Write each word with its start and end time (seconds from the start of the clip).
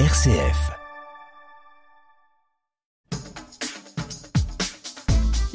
RCF. 0.00 0.72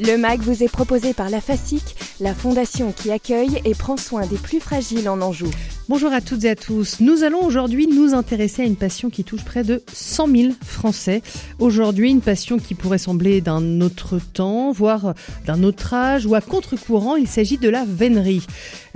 Le 0.00 0.16
MAG 0.16 0.40
vous 0.40 0.62
est 0.62 0.72
proposé 0.72 1.12
par 1.12 1.28
la 1.28 1.42
FASIC, 1.42 1.94
la 2.20 2.34
fondation 2.34 2.92
qui 2.92 3.10
accueille 3.10 3.60
et 3.64 3.74
prend 3.74 3.96
soin 3.96 4.26
des 4.26 4.36
plus 4.36 4.60
fragiles 4.60 5.08
en 5.08 5.20
Anjou. 5.20 5.50
Bonjour 5.88 6.12
à 6.12 6.20
toutes 6.20 6.44
et 6.44 6.50
à 6.50 6.54
tous. 6.54 7.00
Nous 7.00 7.24
allons 7.24 7.42
aujourd'hui 7.42 7.86
nous 7.88 8.14
intéresser 8.14 8.62
à 8.62 8.64
une 8.64 8.76
passion 8.76 9.10
qui 9.10 9.24
touche 9.24 9.44
près 9.44 9.64
de 9.64 9.82
100 9.92 10.28
000 10.28 10.52
Français. 10.62 11.22
Aujourd'hui, 11.58 12.10
une 12.10 12.20
passion 12.20 12.58
qui 12.58 12.74
pourrait 12.74 12.98
sembler 12.98 13.40
d'un 13.40 13.80
autre 13.80 14.20
temps, 14.32 14.70
voire 14.70 15.14
d'un 15.46 15.64
autre 15.64 15.94
âge 15.94 16.26
ou 16.26 16.34
à 16.34 16.40
contre-courant. 16.40 17.16
Il 17.16 17.26
s'agit 17.26 17.58
de 17.58 17.68
la 17.68 17.84
vénerie. 17.84 18.46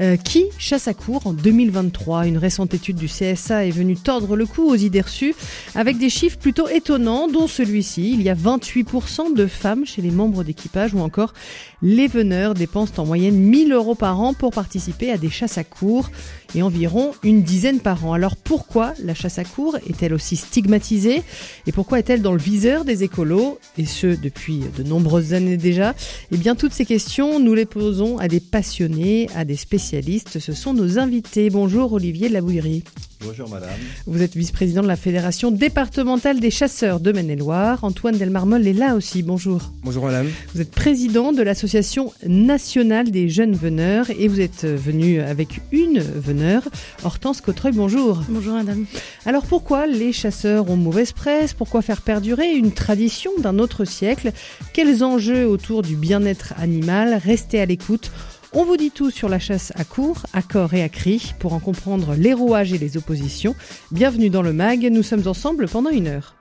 Euh, 0.00 0.16
qui 0.16 0.46
chasse 0.58 0.88
à 0.88 0.94
court 0.94 1.24
en 1.28 1.32
2023 1.32 2.26
Une 2.26 2.36
récente 2.36 2.74
étude 2.74 2.96
du 2.96 3.06
CSA 3.06 3.66
est 3.66 3.70
venue 3.70 3.94
tordre 3.94 4.34
le 4.34 4.44
cou 4.44 4.64
aux 4.64 4.74
idées 4.74 5.00
reçues 5.00 5.36
avec 5.76 5.98
des 5.98 6.10
chiffres 6.10 6.36
plutôt 6.36 6.68
étonnants, 6.68 7.28
dont 7.28 7.46
celui-ci. 7.46 8.12
Il 8.12 8.22
y 8.22 8.28
a 8.28 8.34
28% 8.34 9.34
de 9.34 9.46
femmes 9.46 9.86
chez 9.86 10.02
les 10.02 10.10
membres 10.10 10.42
d'équipage 10.42 10.94
ou 10.94 10.98
encore 10.98 11.32
les 11.80 12.08
veneurs 12.08 12.54
dépensent 12.54 13.00
en 13.00 13.06
moyenne 13.06 13.13
1000 13.14 13.72
euros 13.72 13.94
par 13.94 14.20
an 14.20 14.34
pour 14.34 14.50
participer 14.50 15.10
à 15.10 15.18
des 15.18 15.30
chasses 15.30 15.58
à 15.58 15.64
court 15.64 16.10
et 16.54 16.62
environ 16.62 17.12
une 17.22 17.42
dizaine 17.42 17.80
par 17.80 18.04
an. 18.06 18.12
Alors 18.12 18.36
pourquoi 18.36 18.94
la 19.02 19.14
chasse 19.14 19.38
à 19.38 19.44
court 19.44 19.76
est-elle 19.88 20.14
aussi 20.14 20.36
stigmatisée 20.36 21.22
et 21.66 21.72
pourquoi 21.72 21.98
est-elle 21.98 22.22
dans 22.22 22.32
le 22.32 22.38
viseur 22.38 22.84
des 22.84 23.02
écolos 23.02 23.58
et 23.78 23.86
ce 23.86 24.06
depuis 24.06 24.60
de 24.76 24.82
nombreuses 24.82 25.34
années 25.34 25.56
déjà? 25.56 25.94
Eh 26.32 26.36
bien 26.36 26.54
toutes 26.54 26.72
ces 26.72 26.84
questions, 26.84 27.40
nous 27.40 27.54
les 27.54 27.66
posons 27.66 28.18
à 28.18 28.28
des 28.28 28.40
passionnés, 28.40 29.28
à 29.34 29.44
des 29.44 29.56
spécialistes. 29.56 30.38
Ce 30.38 30.52
sont 30.52 30.74
nos 30.74 30.98
invités. 30.98 31.50
Bonjour 31.50 31.92
Olivier 31.92 32.28
de 32.28 32.34
la 32.34 32.40
Bouillerie. 32.40 32.84
Bonjour 33.24 33.48
madame. 33.48 33.70
Vous 34.06 34.20
êtes 34.22 34.36
vice-président 34.36 34.82
de 34.82 34.86
la 34.86 34.96
Fédération 34.96 35.50
départementale 35.50 36.40
des 36.40 36.50
chasseurs 36.50 37.00
de 37.00 37.10
Maine-et-Loire. 37.10 37.82
Antoine 37.82 38.18
Delmarmol 38.18 38.66
est 38.66 38.74
là 38.74 38.96
aussi. 38.96 39.22
Bonjour. 39.22 39.72
Bonjour 39.82 40.04
madame. 40.04 40.26
Vous 40.54 40.60
êtes 40.60 40.70
président 40.70 41.32
de 41.32 41.42
l'Association 41.42 42.12
nationale 42.26 43.10
des 43.10 43.30
jeunes 43.30 43.54
veneurs 43.54 44.10
et 44.10 44.28
vous 44.28 44.40
êtes 44.40 44.66
venu 44.66 45.20
avec 45.20 45.60
une 45.72 46.00
veneur, 46.00 46.43
Hortense 47.02 47.40
Cotreuil. 47.40 47.72
Bonjour. 47.72 48.22
Bonjour 48.28 48.54
madame. 48.54 48.86
Alors 49.26 49.44
pourquoi 49.46 49.86
les 49.86 50.12
chasseurs 50.12 50.70
ont 50.70 50.76
mauvaise 50.76 51.12
presse? 51.12 51.54
Pourquoi 51.54 51.82
faire 51.82 52.02
perdurer 52.02 52.52
une 52.52 52.72
tradition 52.72 53.30
d'un 53.38 53.58
autre 53.58 53.84
siècle? 53.84 54.32
Quels 54.72 55.04
enjeux 55.04 55.46
autour 55.46 55.82
du 55.82 55.96
bien-être 55.96 56.54
animal? 56.58 57.20
Restez 57.22 57.60
à 57.60 57.66
l'écoute. 57.66 58.10
On 58.52 58.64
vous 58.64 58.76
dit 58.76 58.92
tout 58.92 59.10
sur 59.10 59.28
la 59.28 59.40
chasse 59.40 59.72
à 59.74 59.84
court, 59.84 60.26
à 60.32 60.40
corps 60.40 60.74
et 60.74 60.82
à 60.82 60.88
cri 60.88 61.34
pour 61.40 61.54
en 61.54 61.58
comprendre 61.58 62.14
les 62.14 62.32
rouages 62.32 62.72
et 62.72 62.78
les 62.78 62.96
oppositions. 62.96 63.56
Bienvenue 63.90 64.30
dans 64.30 64.42
le 64.42 64.52
MAG, 64.52 64.88
nous 64.92 65.02
sommes 65.02 65.26
ensemble 65.26 65.66
pendant 65.68 65.90
une 65.90 66.06
heure. 66.06 66.36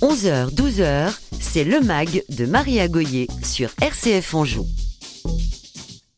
11h, 0.00 0.54
12h, 0.54 1.12
c'est 1.38 1.64
le 1.64 1.80
MAG 1.80 2.22
de 2.30 2.46
Maria 2.46 2.88
Goyer 2.88 3.26
sur 3.42 3.70
RCF 3.82 4.34
Anjou. 4.34 4.64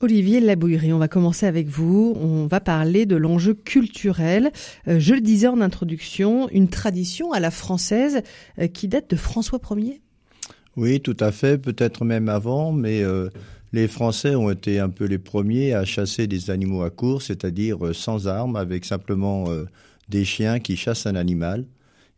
Olivier 0.03 0.41
Labouillerie, 0.41 0.95
on 0.95 0.99
va 0.99 1.09
commencer 1.09 1.45
avec 1.45 1.69
vous. 1.69 2.17
On 2.19 2.47
va 2.47 2.59
parler 2.59 3.05
de 3.05 3.17
l'enjeu 3.17 3.53
culturel. 3.53 4.51
Euh, 4.89 4.99
je 4.99 5.13
le 5.13 5.21
disais 5.21 5.47
en 5.47 5.61
introduction, 5.61 6.49
une 6.49 6.69
tradition 6.69 7.33
à 7.33 7.41
la 7.41 7.51
française 7.51 8.23
euh, 8.59 8.67
qui 8.67 8.89
date 8.89 9.11
de 9.11 9.17
François 9.17 9.61
Ier. 9.77 10.01
Oui, 10.79 11.03
tout 11.03 11.17
à 11.21 11.33
fait, 11.33 11.59
peut-être 11.59 12.07
même 12.07 12.31
avant, 12.31 12.73
mais 12.73 13.03
euh, 13.03 13.29
les 13.75 13.89
Français 13.89 14.35
ont 14.35 14.49
été 14.49 14.79
un 14.79 14.89
peu 14.89 15.05
les 15.05 15.19
premiers 15.19 15.75
à 15.75 15.85
chasser 15.85 16.27
des 16.27 16.49
animaux 16.49 16.83
à 16.83 16.89
court, 16.89 17.21
c'est-à-dire 17.21 17.95
sans 17.95 18.27
armes, 18.27 18.57
avec 18.57 18.87
simplement 18.87 19.49
des 20.09 20.25
chiens 20.25 20.61
qui 20.61 20.77
chassent 20.77 21.05
un 21.05 21.15
animal 21.15 21.67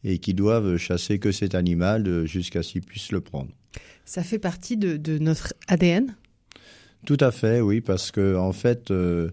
et 0.05 0.19
qui 0.19 0.35
doivent 0.35 0.77
chasser 0.77 1.19
que 1.19 1.33
cet 1.33 1.57
animal 1.57 2.27
jusqu'à 2.27 2.63
ce 2.63 2.73
qu'ils 2.73 2.83
puissent 2.83 3.11
le 3.11 3.21
prendre. 3.21 3.51
Ça 4.05 4.23
fait 4.23 4.39
partie 4.39 4.77
de, 4.77 4.97
de, 4.97 5.19
notre 5.19 5.55
ADN 5.67 6.15
Tout 7.07 7.19
à 7.21 7.31
fait, 7.31 7.61
oui, 7.61 7.81
parce 7.81 8.11
que 8.11 8.37
en 8.37 8.53
fait, 8.53 8.91
euh, 8.91 9.31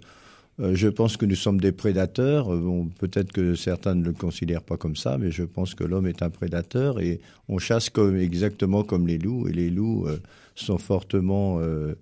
je 0.60 0.88
pense 0.88 1.16
que 1.16 1.26
nous 1.26 1.36
sommes 1.36 1.62
des 1.62 1.72
prédateurs. 1.72 2.48
Bon, 2.48 2.88
peut-être 3.00 3.32
que 3.32 3.56
certains 3.56 3.96
ne 3.96 4.04
le 4.04 4.12
considèrent 4.12 4.64
pas 4.64 4.78
comme 4.78 4.96
ça, 4.96 5.18
mais 5.18 5.32
je 5.32 5.44
pense 5.44 5.74
que 5.74 5.84
l'homme 5.84 6.08
est 6.08 6.22
un 6.22 6.30
prédateur 6.30 7.00
et 7.00 7.22
on 7.48 7.60
chasse 7.60 7.90
comme, 7.90 8.18
exactement 8.18 8.84
comme 8.84 9.08
les 9.08 9.18
loups. 9.18 9.48
Et 9.48 9.54
les 9.54 9.70
loups 9.70 10.06
euh, 10.08 10.20
sont 10.56 10.78
fortement, 10.78 11.60
euh, 11.60 11.96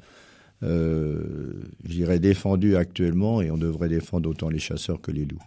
euh, 0.64 1.54
je 1.84 1.90
dirais, 1.90 2.20
défendus 2.20 2.76
actuellement 2.76 3.42
et 3.42 3.52
on 3.52 3.58
devrait 3.58 3.90
défendre 3.90 4.30
autant 4.30 4.50
les 4.50 4.60
chasseurs 4.60 5.02
que 5.02 5.12
les 5.12 5.26
loups. 5.26 5.44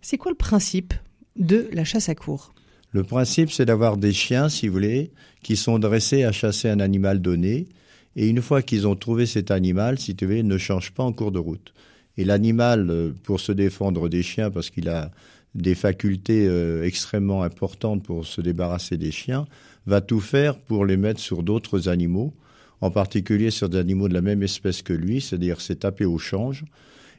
C'est 0.00 0.18
quoi 0.18 0.32
le 0.32 0.36
principe 0.36 0.94
de 1.36 1.68
la 1.72 1.84
chasse 1.84 2.08
à 2.08 2.16
court 2.16 2.52
Le 2.90 3.04
principe, 3.04 3.52
c'est 3.52 3.64
d'avoir 3.64 3.96
des 3.96 4.12
chiens, 4.12 4.48
si 4.48 4.66
vous 4.66 4.72
voulez, 4.72 5.12
qui 5.44 5.54
sont 5.54 5.78
dressés 5.78 6.24
à 6.24 6.32
chasser 6.32 6.68
un 6.68 6.80
animal 6.80 7.20
donné. 7.20 7.68
Et 8.16 8.28
une 8.28 8.42
fois 8.42 8.62
qu'ils 8.62 8.86
ont 8.86 8.96
trouvé 8.96 9.26
cet 9.26 9.50
animal, 9.50 9.98
si 9.98 10.14
tu 10.14 10.26
veux, 10.26 10.42
ne 10.42 10.58
change 10.58 10.92
pas 10.92 11.02
en 11.02 11.12
cours 11.12 11.32
de 11.32 11.38
route. 11.38 11.72
Et 12.18 12.24
l'animal, 12.24 13.12
pour 13.22 13.40
se 13.40 13.52
défendre 13.52 14.08
des 14.08 14.22
chiens, 14.22 14.50
parce 14.50 14.68
qu'il 14.68 14.88
a 14.88 15.10
des 15.54 15.74
facultés 15.74 16.46
euh, 16.46 16.84
extrêmement 16.84 17.42
importantes 17.42 18.02
pour 18.02 18.26
se 18.26 18.40
débarrasser 18.40 18.96
des 18.96 19.10
chiens, 19.10 19.46
va 19.86 20.00
tout 20.00 20.20
faire 20.20 20.58
pour 20.58 20.86
les 20.86 20.96
mettre 20.96 21.20
sur 21.20 21.42
d'autres 21.42 21.88
animaux, 21.88 22.32
en 22.80 22.90
particulier 22.90 23.50
sur 23.50 23.68
des 23.68 23.78
animaux 23.78 24.08
de 24.08 24.14
la 24.14 24.22
même 24.22 24.42
espèce 24.42 24.82
que 24.82 24.92
lui, 24.92 25.20
c'est-à-dire 25.20 25.60
c'est 25.60 25.80
taper 25.80 26.04
au 26.04 26.18
change, 26.18 26.64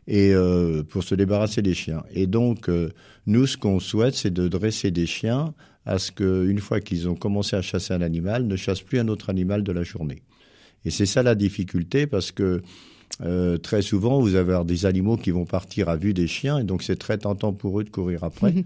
et 0.07 0.33
euh, 0.33 0.83
pour 0.83 1.03
se 1.03 1.15
débarrasser 1.15 1.61
des 1.61 1.73
chiens. 1.73 2.03
Et 2.11 2.27
donc, 2.27 2.69
euh, 2.69 2.89
nous, 3.25 3.47
ce 3.47 3.57
qu'on 3.57 3.79
souhaite, 3.79 4.15
c'est 4.15 4.33
de 4.33 4.47
dresser 4.47 4.91
des 4.91 5.05
chiens 5.05 5.53
à 5.85 5.99
ce 5.99 6.11
qu'une 6.11 6.59
fois 6.59 6.79
qu'ils 6.79 7.07
ont 7.09 7.15
commencé 7.15 7.55
à 7.55 7.61
chasser 7.61 7.93
un 7.93 8.01
animal, 8.01 8.47
ne 8.47 8.55
chassent 8.55 8.81
plus 8.81 8.99
un 8.99 9.07
autre 9.09 9.29
animal 9.29 9.63
de 9.63 9.71
la 9.71 9.83
journée. 9.83 10.21
Et 10.85 10.91
c'est 10.91 11.05
ça 11.05 11.23
la 11.23 11.35
difficulté, 11.35 12.07
parce 12.07 12.31
que 12.31 12.61
euh, 13.21 13.57
très 13.57 13.81
souvent, 13.81 14.19
vous 14.19 14.35
avez 14.35 14.59
des 14.65 14.85
animaux 14.85 15.17
qui 15.17 15.31
vont 15.31 15.45
partir 15.45 15.89
à 15.89 15.95
vue 15.95 16.13
des 16.13 16.27
chiens, 16.27 16.59
et 16.59 16.63
donc 16.63 16.83
c'est 16.83 16.95
très 16.95 17.17
tentant 17.17 17.53
pour 17.53 17.79
eux 17.79 17.83
de 17.83 17.89
courir 17.89 18.23
après. 18.23 18.53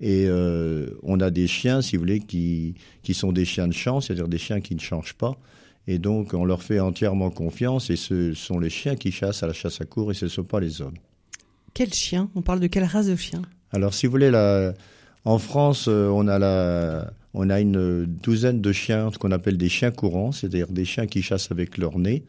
Et 0.00 0.26
euh, 0.26 0.90
on 1.04 1.20
a 1.20 1.30
des 1.30 1.46
chiens, 1.46 1.80
si 1.80 1.96
vous 1.96 2.00
voulez, 2.00 2.18
qui, 2.18 2.74
qui 3.02 3.14
sont 3.14 3.30
des 3.30 3.44
chiens 3.44 3.68
de 3.68 3.72
champ, 3.72 4.00
c'est-à-dire 4.00 4.26
des 4.26 4.38
chiens 4.38 4.60
qui 4.60 4.74
ne 4.74 4.80
changent 4.80 5.14
pas. 5.14 5.38
Et 5.86 5.98
donc, 5.98 6.34
on 6.34 6.44
leur 6.44 6.62
fait 6.62 6.80
entièrement 6.80 7.30
confiance, 7.30 7.90
et 7.90 7.96
ce 7.96 8.34
sont 8.34 8.58
les 8.58 8.70
chiens 8.70 8.96
qui 8.96 9.12
chassent 9.12 9.42
à 9.42 9.46
la 9.46 9.52
chasse 9.52 9.80
à 9.80 9.84
court, 9.84 10.10
et 10.10 10.14
ce 10.14 10.24
ne 10.24 10.30
sont 10.30 10.42
pas 10.42 10.58
les 10.58 10.82
hommes. 10.82 10.96
Quel 11.74 11.94
chien? 11.94 12.28
On 12.34 12.42
parle 12.42 12.60
de 12.60 12.66
quelle 12.66 12.84
race 12.84 13.06
de 13.06 13.16
chien? 13.16 13.42
Alors, 13.72 13.94
si 13.94 14.06
vous 14.06 14.10
voulez, 14.10 14.30
la, 14.30 14.74
en 15.24 15.38
France, 15.38 15.86
euh, 15.88 16.08
on 16.08 16.26
a, 16.28 16.38
la, 16.38 17.12
on 17.34 17.50
a 17.50 17.60
une 17.60 18.06
douzaine 18.06 18.60
de 18.60 18.72
chiens, 18.72 19.10
ce 19.12 19.18
qu'on 19.18 19.32
appelle 19.32 19.58
des 19.58 19.68
chiens 19.68 19.90
courants, 19.90 20.32
c'est-à-dire 20.32 20.68
des 20.68 20.84
chiens 20.84 21.06
qui 21.06 21.22
chassent 21.22 21.50
avec 21.50 21.76
leur 21.78 21.98
nez 21.98 22.24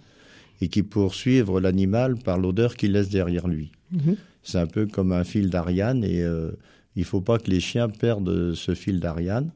et 0.61 0.67
qui 0.67 0.83
poursuivent 0.83 1.57
l'animal 1.59 2.15
par 2.15 2.37
l'odeur 2.37 2.75
qu'il 2.75 2.93
laisse 2.93 3.09
derrière 3.09 3.47
lui. 3.47 3.71
Mmh. 3.91 4.13
C'est 4.43 4.57
un 4.57 4.67
peu 4.67 4.85
comme 4.87 5.11
un 5.11 5.23
fil 5.23 5.49
d'Ariane 5.49 6.03
et 6.03 6.21
euh, 6.23 6.51
il 6.95 7.01
ne 7.01 7.05
faut 7.05 7.21
pas 7.21 7.37
que 7.39 7.49
les 7.49 7.59
chiens 7.59 7.89
perdent 7.89 8.53
ce 8.53 8.73
fil 8.73 8.99
d'Ariane. 8.99 9.51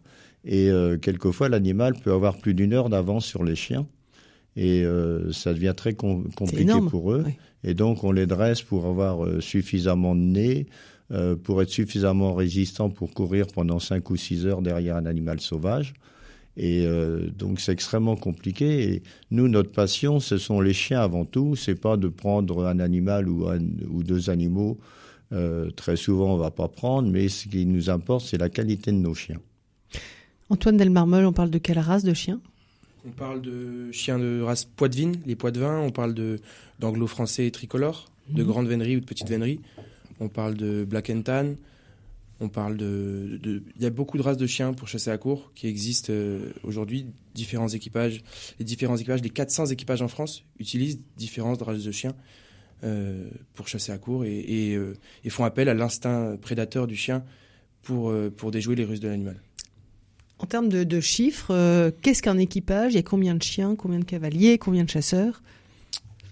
Et 0.46 0.70
euh, 0.70 0.98
quelquefois, 0.98 1.50
l'animal 1.50 1.94
peut 1.96 2.12
avoir 2.12 2.38
plus 2.38 2.54
d'une 2.54 2.74
heure 2.74 2.90
d'avance 2.90 3.26
sur 3.26 3.44
les 3.44 3.56
chiens. 3.56 3.88
Et 4.56 4.84
euh, 4.84 5.32
ça 5.32 5.54
devient 5.54 5.74
très 5.76 5.94
com 5.94 6.30
compliqué 6.36 6.74
pour 6.90 7.14
eux. 7.14 7.24
Oui. 7.26 7.34
Et 7.64 7.74
donc, 7.74 8.04
on 8.04 8.12
les 8.12 8.26
dresse 8.26 8.62
pour 8.62 8.86
avoir 8.86 9.26
euh, 9.26 9.42
suffisamment 9.42 10.16
de 10.16 10.22
nez, 10.22 10.68
euh, 11.12 11.36
pour 11.36 11.62
être 11.62 11.70
suffisamment 11.70 12.34
résistant 12.36 12.90
pour 12.90 13.14
courir 13.14 13.48
pendant 13.48 13.80
5 13.80 14.08
ou 14.10 14.16
6 14.16 14.46
heures 14.46 14.62
derrière 14.62 14.96
un 14.96 15.06
animal 15.06 15.40
sauvage. 15.40 15.94
Et 16.56 16.86
euh, 16.86 17.30
donc 17.30 17.60
c'est 17.60 17.72
extrêmement 17.72 18.16
compliqué. 18.16 18.94
Et 18.94 19.04
nous, 19.32 19.48
notre 19.48 19.72
passion, 19.72 20.20
ce 20.20 20.38
sont 20.38 20.62
les 20.62 20.74
chiens 20.74 21.02
avant 21.02 21.26
tout. 21.26 21.56
C'est 21.56 21.76
pas 21.76 21.98
de 21.98 22.10
prendre 22.10 22.66
un 22.66 22.80
animal 22.80 23.30
ou, 23.30 23.48
un, 23.48 23.60
ou 23.90 24.04
deux 24.04 24.30
animaux. 24.30 24.78
Euh, 25.32 25.70
très 25.72 25.96
souvent, 25.96 26.34
on 26.34 26.38
va 26.38 26.52
pas 26.52 26.68
prendre, 26.68 27.10
mais 27.10 27.30
ce 27.30 27.48
qui 27.48 27.66
nous 27.66 27.90
importe, 27.90 28.26
c'est 28.26 28.38
la 28.38 28.50
qualité 28.50 28.92
de 28.92 28.98
nos 28.98 29.14
chiens. 29.14 29.40
Antoine 30.50 30.78
Delmarmol, 30.78 31.26
on 31.26 31.34
parle 31.34 31.50
de 31.50 31.60
quelle 31.60 31.80
race 31.80 32.04
de 32.04 32.14
chiens 32.14 32.42
On 33.08 33.12
parle 33.12 33.42
de 33.42 33.92
chiens 33.92 34.20
de 34.20 34.42
race 34.42 34.66
poitevine, 34.66 35.16
les 35.26 35.36
poitevins. 35.36 35.80
On 35.80 35.92
parle 35.92 36.14
de 36.14 36.40
d'anglo-français 36.80 37.46
et 37.46 37.52
tricolore, 37.52 38.10
de 38.30 38.44
mmh. 38.44 38.48
grande 38.48 38.68
vénerie 38.68 38.98
ou 38.98 39.00
de 39.00 39.06
petite 39.06 39.30
vénerie. 39.30 39.60
On 40.20 40.30
parle 40.30 40.56
de 40.56 40.84
black 40.84 41.10
and 41.10 41.22
tan. 41.22 41.56
On 42.42 42.48
parle 42.48 42.78
de, 42.78 43.40
il 43.76 43.82
y 43.82 43.86
a 43.86 43.90
beaucoup 43.90 44.18
de 44.18 44.24
races 44.24 44.38
de 44.38 44.48
chiens 44.48 44.74
pour 44.74 44.88
chasser 44.88 45.12
à 45.12 45.18
court 45.18 45.52
qui 45.56 45.68
existent 45.68 46.14
euh, 46.14 46.54
aujourd'hui. 46.64 47.08
Différents 47.36 47.68
équipages, 47.68 48.24
les 48.60 48.66
différents 48.66 48.96
équipages, 48.96 49.22
les 49.22 49.30
400 49.30 49.68
équipages 49.68 50.02
en 50.02 50.08
France 50.08 50.46
utilisent 50.58 51.00
différentes 51.18 51.62
races 51.62 51.84
de 51.84 51.92
chiens 51.92 52.16
euh, 52.84 53.30
pour 53.56 53.68
chasser 53.68 53.92
à 53.92 53.98
court 53.98 54.24
euh, 54.26 54.94
et 55.24 55.30
font 55.30 55.44
appel 55.44 55.68
à 55.68 55.74
l'instinct 55.74 56.38
prédateur 56.42 56.88
du 56.88 56.96
chien 56.96 57.26
pour, 57.82 58.14
pour 58.38 58.52
déjouer 58.52 58.76
les 58.76 58.86
ruses 58.86 59.02
de 59.02 59.10
l'animal. 59.10 59.42
En 60.38 60.46
termes 60.46 60.70
de, 60.70 60.86
de 60.86 61.00
chiffres, 61.02 61.92
qu'est-ce 62.02 62.22
qu'un 62.22 62.38
équipage? 62.38 62.94
Il 62.94 62.96
y 62.96 63.00
a 63.00 63.04
combien 63.04 63.36
de 63.36 63.44
chiens, 63.44 63.76
combien 63.76 64.00
de 64.00 64.06
cavaliers, 64.06 64.58
combien 64.58 64.86
de 64.86 64.90
chasseurs? 64.90 65.42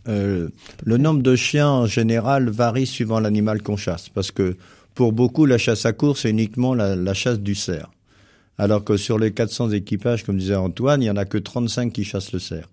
Euh, 0.08 0.50
le 0.84 0.98
nombre 0.98 1.22
de 1.22 1.36
chiens 1.36 1.70
en 1.70 1.86
général 1.86 2.50
varie 2.50 2.86
suivant 2.86 3.20
l'animal 3.20 3.62
qu'on 3.62 3.78
chasse, 3.78 4.10
parce 4.10 4.32
que 4.32 4.56
pour 4.94 5.14
beaucoup, 5.14 5.46
la 5.46 5.58
chasse 5.58 5.86
à 5.86 5.94
course, 5.94 6.22
c'est 6.22 6.32
uniquement 6.32 6.74
la, 6.74 7.14
chasse 7.14 7.40
du 7.40 7.54
cerf. 7.54 7.92
Alors 8.58 8.84
que 8.84 8.98
sur 8.98 9.20
les 9.20 9.32
400 9.32 9.70
équipages, 9.70 10.24
comme 10.24 10.38
disait 10.38 10.56
Antoine, 10.56 11.04
il 11.04 11.06
y 11.06 11.12
en 11.12 11.18
a 11.18 11.26
que 11.26 11.38
35 11.38 11.94
qui 11.94 12.04
chassent 12.04 12.32
le 12.32 12.40
cerf. 12.40 12.68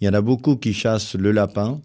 Il 0.00 0.06
y 0.06 0.08
en 0.08 0.14
a 0.14 0.20
beaucoup 0.20 0.54
qui 0.54 0.72
chassent 0.72 1.16
le 1.16 1.32
lapin, 1.32 1.80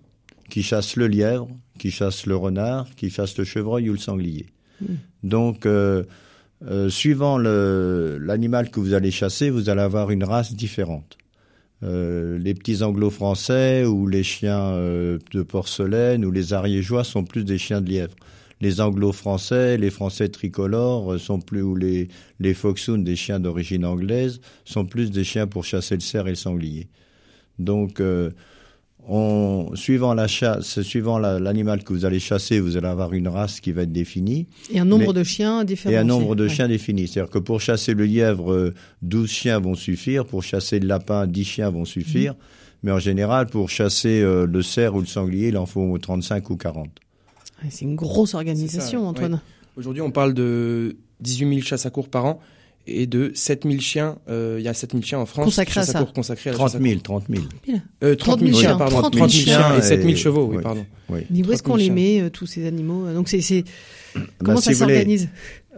qui 0.52 0.62
chassent 0.62 0.96
le 0.96 1.08
lièvre, 1.08 1.50
qui 1.80 1.90
chassent 1.90 2.28
le 2.28 2.36
renard, 2.36 2.88
qui 2.96 3.10
chassent 3.10 3.38
le 3.40 3.44
chevreuil 3.44 3.90
ou 3.90 3.94
le 3.94 3.98
sanglier. 3.98 4.46
Hmm. 4.80 4.96
Donc, 5.24 5.66
euh, 5.66 6.04
euh, 6.68 6.90
suivant 6.90 7.40
l'animal 7.40 8.70
que 8.70 8.80
vous 8.80 8.94
allez 8.94 9.12
chasser, 9.12 9.50
vous 9.50 9.70
allez 9.70 9.82
avoir 9.82 10.12
une 10.12 10.24
race 10.24 10.54
différente. 10.54 11.18
Euh, 11.84 12.38
les 12.40 12.54
petits 12.54 12.84
anglo-français 12.84 13.86
ou 13.86 14.08
les 14.08 14.24
chiens 14.24 14.72
euh, 14.72 15.20
de 15.32 15.44
porcelaine 15.44 16.24
ou 16.24 16.32
les 16.32 16.54
ariégeois 16.54 17.04
sont 17.04 17.24
plus 17.24 17.44
des 17.44 17.58
chiens 17.58 17.82
de 17.82 17.90
lièvre. 17.90 18.16
Les 18.62 18.80
anglo-français, 18.80 19.78
les 19.78 19.90
français 19.90 20.30
tricolores 20.30 21.14
euh, 21.14 21.18
sont 21.18 21.40
plus, 21.40 21.62
ou 21.62 21.76
les, 21.76 22.08
les 22.40 22.56
des 22.98 23.16
chiens 23.16 23.40
d'origine 23.40 23.86
anglaise, 23.86 24.40
sont 24.64 24.86
plus 24.86 25.12
des 25.12 25.26
chiens 25.26 25.48
pour 25.48 25.66
chasser 25.66 25.96
le 25.96 26.02
cerf 26.02 26.28
et 26.28 26.32
le 26.32 26.36
sanglier. 26.36 26.88
Donc, 27.60 28.02
on, 29.08 29.72
suivant 29.76 30.14
la 30.14 30.28
chasse, 30.28 30.82
suivant 30.82 31.20
l'animal 31.20 31.84
que 31.84 31.94
vous 31.94 32.06
allez 32.06 32.20
chasser, 32.20 32.60
vous 32.60 32.78
allez 32.78 32.88
avoir 32.88 33.14
une 33.14 33.28
race 33.28 33.60
qui 33.60 33.72
va 33.72 33.84
être 33.84 33.92
définie. 33.92 34.48
Et 34.72 34.80
un 34.80 34.86
nombre 34.86 35.14
de 35.14 35.24
chiens 35.24 35.64
différents. 35.64 35.94
Et 35.94 35.98
un 35.98 36.04
nombre 36.04 36.36
de 36.36 36.48
chiens 36.48 36.68
défini. 36.68 37.08
C'est-à-dire 37.08 37.32
que 37.32 37.40
pour 37.40 37.62
chasser 37.62 37.94
le 37.94 38.06
lièvre, 38.06 38.74
12 39.02 39.30
chiens 39.30 39.60
vont 39.60 39.76
suffire. 39.76 40.26
Pour 40.26 40.44
chasser 40.44 40.80
le 40.80 40.88
lapin, 40.88 41.28
10 41.28 41.44
chiens 41.44 41.70
vont 41.70 41.86
suffire. 41.86 42.34
Mhm. 42.34 42.40
Mais 42.86 42.92
en 42.92 43.00
général, 43.00 43.48
pour 43.48 43.70
chasser 43.70 44.22
euh, 44.22 44.46
le 44.46 44.62
cerf 44.62 44.94
ou 44.94 45.00
le 45.00 45.08
sanglier, 45.08 45.48
il 45.48 45.58
en 45.58 45.66
faut 45.66 45.98
35 45.98 46.50
ou 46.52 46.56
40. 46.56 46.88
C'est 47.70 47.86
une 47.86 47.96
grosse 47.96 48.36
organisation, 48.36 49.08
Antoine. 49.08 49.42
Aujourd'hui, 49.76 50.04
on 50.04 50.12
parle 50.12 50.36
de 50.36 50.96
18 51.20 51.50
000 51.50 51.62
chasses 51.62 51.88
à 51.88 51.90
cours 51.90 52.10
par 52.10 52.26
an 52.26 52.40
et 52.88 53.08
de 53.08 53.32
7000 53.34 53.82
chiens. 53.82 54.18
Euh, 54.30 54.56
il 54.60 54.64
y 54.64 54.68
a 54.68 54.74
7000 54.74 55.04
chiens 55.06 55.20
en 55.20 55.26
France. 55.26 55.46
Consacrés 55.46 55.80
à 55.82 55.84
ça. 55.84 56.04
Consacrés 56.14 56.52
à 56.52 56.54
30 56.54 56.82
000, 56.82 57.00
30 57.02 57.24
000. 57.30 57.44
Euh, 58.04 58.16
30 58.16 58.40
000 58.42 58.54
chiens, 58.54 58.78
pardon. 58.78 59.02
30 59.02 59.14
000 59.16 59.28
chiens 59.30 59.78
et 59.78 59.82
7000 59.82 60.18
chevaux, 60.18 60.50
oui, 60.52 60.62
pardon. 60.62 60.86
Oui. 61.10 61.22
Où 61.48 61.52
est-ce 61.52 61.64
qu'on 61.64 61.76
les 61.76 61.90
met, 61.90 62.22
euh, 62.22 62.30
tous 62.30 62.46
ces 62.46 62.66
animaux 62.68 63.12
Donc, 63.14 63.30
c'est, 63.30 63.42
c'est... 63.42 63.64
Bah, 64.16 64.22
comment 64.44 64.62
ça 64.62 64.74
s'organise? 64.74 65.30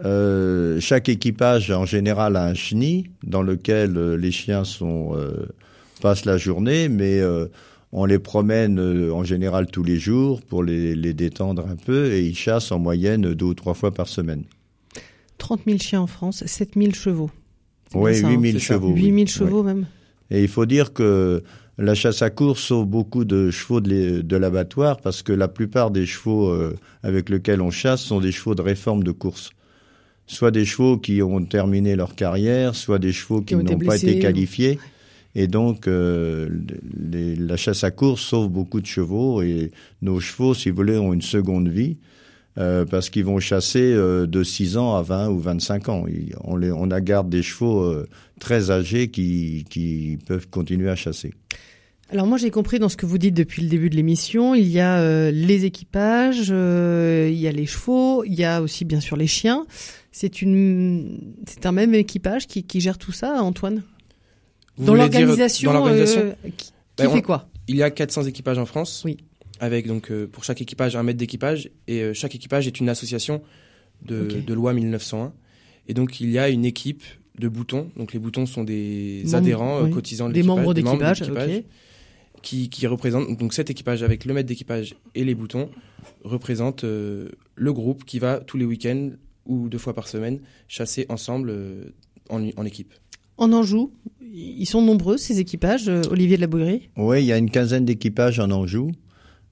euh, 0.04 0.78
Chaque 0.80 1.08
équipage, 1.08 1.70
en 1.70 1.84
général, 1.86 2.36
a 2.36 2.44
un 2.44 2.54
chenil 2.54 3.10
dans 3.24 3.42
lequel 3.42 3.96
euh, 3.96 4.16
les 4.16 4.30
chiens 4.30 4.64
sont, 4.64 5.14
euh, 5.16 5.46
passent 6.00 6.24
la 6.24 6.36
journée, 6.36 6.88
mais 6.88 7.20
on 7.90 8.04
les 8.04 8.18
promène 8.18 8.78
en 9.10 9.24
général 9.24 9.66
tous 9.66 9.82
les 9.82 9.98
jours 9.98 10.42
pour 10.42 10.62
les, 10.62 10.94
les 10.94 11.14
détendre 11.14 11.66
un 11.66 11.76
peu 11.76 12.12
et 12.12 12.20
ils 12.20 12.36
chassent 12.36 12.70
en 12.70 12.78
moyenne 12.78 13.32
deux 13.34 13.46
ou 13.46 13.54
trois 13.54 13.74
fois 13.74 13.92
par 13.92 14.08
semaine. 14.08 14.44
30 15.38 15.62
000 15.66 15.78
chiens 15.78 16.00
en 16.02 16.06
France, 16.06 16.44
7 16.44 16.74
000 16.76 16.92
chevaux. 16.92 17.30
Oui, 17.94 18.16
8 18.16 18.20
000 18.20 18.34
hein, 18.34 18.58
chevaux. 18.58 18.94
8 18.94 19.14
000 19.14 19.26
chevaux 19.26 19.62
même. 19.62 19.86
Et 20.30 20.42
il 20.42 20.48
faut 20.48 20.66
dire 20.66 20.92
que 20.92 21.42
la 21.78 21.94
chasse 21.94 22.22
à 22.22 22.30
course 22.30 22.60
sauve 22.60 22.86
beaucoup 22.86 23.24
de 23.24 23.50
chevaux 23.50 23.80
de 23.80 24.36
l'abattoir 24.36 24.98
parce 24.98 25.22
que 25.22 25.32
la 25.32 25.48
plupart 25.48 25.90
des 25.90 26.06
chevaux 26.06 26.48
euh, 26.48 26.76
avec 27.02 27.30
lesquels 27.30 27.62
on 27.62 27.70
chasse 27.70 28.02
sont 28.02 28.20
des 28.20 28.32
chevaux 28.32 28.54
de 28.54 28.62
réforme 28.62 29.04
de 29.04 29.12
course. 29.12 29.50
Soit 30.26 30.50
des 30.50 30.66
chevaux 30.66 30.98
qui 30.98 31.22
ont 31.22 31.42
terminé 31.44 31.96
leur 31.96 32.14
carrière, 32.14 32.74
soit 32.74 32.98
des 32.98 33.12
chevaux 33.12 33.40
qui, 33.40 33.54
n'ont 33.54 33.78
pas 33.78 33.96
été 33.96 34.18
qualifiés. 34.18 34.78
Et 35.34 35.46
donc, 35.46 35.86
euh, 35.86 36.48
la 37.00 37.56
chasse 37.56 37.84
à 37.84 37.90
course 37.90 38.22
sauve 38.22 38.48
beaucoup 38.48 38.80
de 38.80 38.86
chevaux 38.86 39.40
et 39.40 39.70
nos 40.02 40.20
chevaux, 40.20 40.52
si 40.52 40.68
vous 40.68 40.76
voulez, 40.76 40.98
ont 40.98 41.12
une 41.12 41.22
seconde 41.22 41.68
vie. 41.68 41.96
Euh, 42.58 42.84
parce 42.84 43.08
qu'ils 43.08 43.24
vont 43.24 43.38
chasser 43.38 43.92
euh, 43.92 44.26
de 44.26 44.42
6 44.42 44.78
ans 44.78 44.96
à 44.96 45.02
20 45.02 45.28
ou 45.28 45.38
25 45.38 45.88
ans. 45.90 46.04
On, 46.42 46.56
les, 46.56 46.72
on 46.72 46.90
a 46.90 47.00
garde 47.00 47.28
des 47.28 47.42
chevaux 47.42 47.82
euh, 47.82 48.08
très 48.40 48.72
âgés 48.72 49.08
qui, 49.08 49.64
qui 49.70 50.18
peuvent 50.26 50.48
continuer 50.48 50.90
à 50.90 50.96
chasser. 50.96 51.32
Alors 52.10 52.26
moi 52.26 52.36
j'ai 52.36 52.50
compris 52.50 52.78
dans 52.78 52.88
ce 52.88 52.96
que 52.96 53.06
vous 53.06 53.18
dites 53.18 53.34
depuis 53.34 53.62
le 53.62 53.68
début 53.68 53.90
de 53.90 53.94
l'émission, 53.94 54.54
il 54.54 54.66
y 54.66 54.80
a 54.80 55.30
les 55.30 55.66
équipages, 55.66 56.48
il 56.48 57.38
y 57.38 57.46
a 57.46 57.52
les 57.52 57.66
chevaux, 57.66 58.24
il 58.24 58.32
y 58.32 58.44
a 58.44 58.62
aussi 58.62 58.86
bien 58.86 59.00
sûr 59.00 59.14
les 59.14 59.26
chiens. 59.26 59.66
C'est 60.10 60.40
une, 60.40 61.34
c'est 61.46 61.66
un 61.66 61.72
même 61.72 61.94
équipage 61.94 62.46
qui, 62.46 62.64
qui, 62.64 62.80
gère 62.80 62.96
tout 62.96 63.12
ça, 63.12 63.42
Antoine? 63.42 63.82
dans 64.78 64.94
l'organisation, 64.94 65.70
qui, 66.56 66.72
ben, 66.96 67.10
fait 67.10 67.20
quoi? 67.20 67.50
Il 67.66 67.76
y 67.76 67.82
a 67.82 67.90
400 67.90 68.22
équipages 68.22 68.58
en 68.58 68.64
France? 68.64 69.02
Oui 69.04 69.18
avec 69.60 69.86
donc 69.86 70.10
euh, 70.10 70.26
pour 70.26 70.44
chaque 70.44 70.60
équipage 70.60 70.96
un 70.96 71.02
mètre 71.02 71.18
d'équipage 71.18 71.70
et 71.86 72.02
euh, 72.02 72.14
chaque 72.14 72.34
équipage 72.34 72.66
est 72.66 72.80
une 72.80 72.88
association 72.88 73.42
de, 74.02 74.40
de, 74.46 74.54
loi 74.54 74.72
1901 74.72 75.32
et 75.88 75.94
donc 75.94 76.20
il 76.20 76.30
y 76.30 76.38
a 76.38 76.48
une 76.48 76.64
équipe 76.64 77.02
de 77.38 77.48
boutons. 77.48 77.90
Donc 77.96 78.12
les 78.12 78.18
boutons 78.18 78.46
sont 78.46 78.64
des 78.64 79.34
adhérents 79.34 79.84
euh, 79.84 79.88
cotisants 79.88 80.28
de 80.28 80.34
des 80.34 80.42
membres 80.42 80.74
d'équipage 80.74 81.24
qui, 82.42 82.68
qui 82.68 82.86
représentent 82.86 83.36
donc 83.36 83.52
cet 83.52 83.70
équipage 83.70 84.02
avec 84.02 84.24
le 84.24 84.34
maître 84.34 84.48
d'équipage 84.48 84.94
et 85.14 85.24
les 85.24 85.34
boutons 85.34 85.70
représente 86.22 86.84
le 86.84 87.72
groupe 87.72 88.04
qui 88.04 88.20
va 88.20 88.38
tous 88.38 88.56
les 88.56 88.64
week-ends 88.64 89.10
ou 89.46 89.68
deux 89.68 89.78
fois 89.78 89.92
par 89.92 90.06
semaine 90.06 90.40
chasser 90.68 91.04
ensemble 91.08 91.52
en, 92.30 92.48
en 92.56 92.64
équipe. 92.64 92.94
En 93.38 93.52
Anjou, 93.52 93.92
ils 94.20 94.66
sont 94.66 94.82
nombreux 94.82 95.16
ces 95.16 95.40
équipages, 95.40 95.88
Olivier 96.10 96.36
de 96.36 96.42
la 96.42 96.46
Bouillerie? 96.46 96.90
Oui, 96.96 97.22
il 97.22 97.26
y 97.26 97.32
a 97.32 97.38
une 97.38 97.50
quinzaine 97.50 97.84
d'équipages 97.84 98.38
en 98.38 98.52
Anjou. 98.52 98.92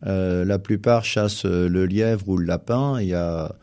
Euh, 0.04 0.44
la 0.44 0.58
plupart 0.58 1.04
chassent 1.04 1.46
euh, 1.46 1.69
le 1.69 1.87
lièvre 1.87 2.28
ou 2.28 2.37
le 2.37 2.44
lapin. 2.44 3.00
Il 3.00 3.08
y 3.08 3.14
a 3.14 3.54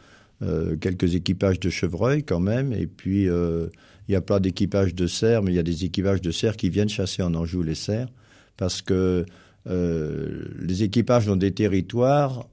euh, 0.41 0.75
quelques 0.77 1.15
équipages 1.15 1.59
de 1.59 1.69
chevreuil 1.69 2.23
quand 2.23 2.39
même. 2.39 2.73
Et 2.73 2.87
puis, 2.87 3.25
il 3.25 3.69
n'y 4.09 4.15
a 4.15 4.21
pas 4.21 4.39
d'équipage 4.39 4.95
de 4.95 5.07
cerfs, 5.07 5.43
mais 5.43 5.51
il 5.51 5.55
y 5.55 5.59
a 5.59 5.63
des 5.63 5.85
équipages 5.85 6.21
de 6.21 6.31
cerfs 6.31 6.57
qui 6.57 6.69
viennent 6.69 6.89
chasser 6.89 7.23
en 7.23 7.33
Anjou 7.35 7.63
les 7.63 7.75
cerfs. 7.75 8.09
Parce 8.57 8.81
que 8.81 9.25
les 9.65 10.83
équipages 10.83 11.29
ont 11.29 11.37
des 11.37 11.53
territoires 11.53 12.49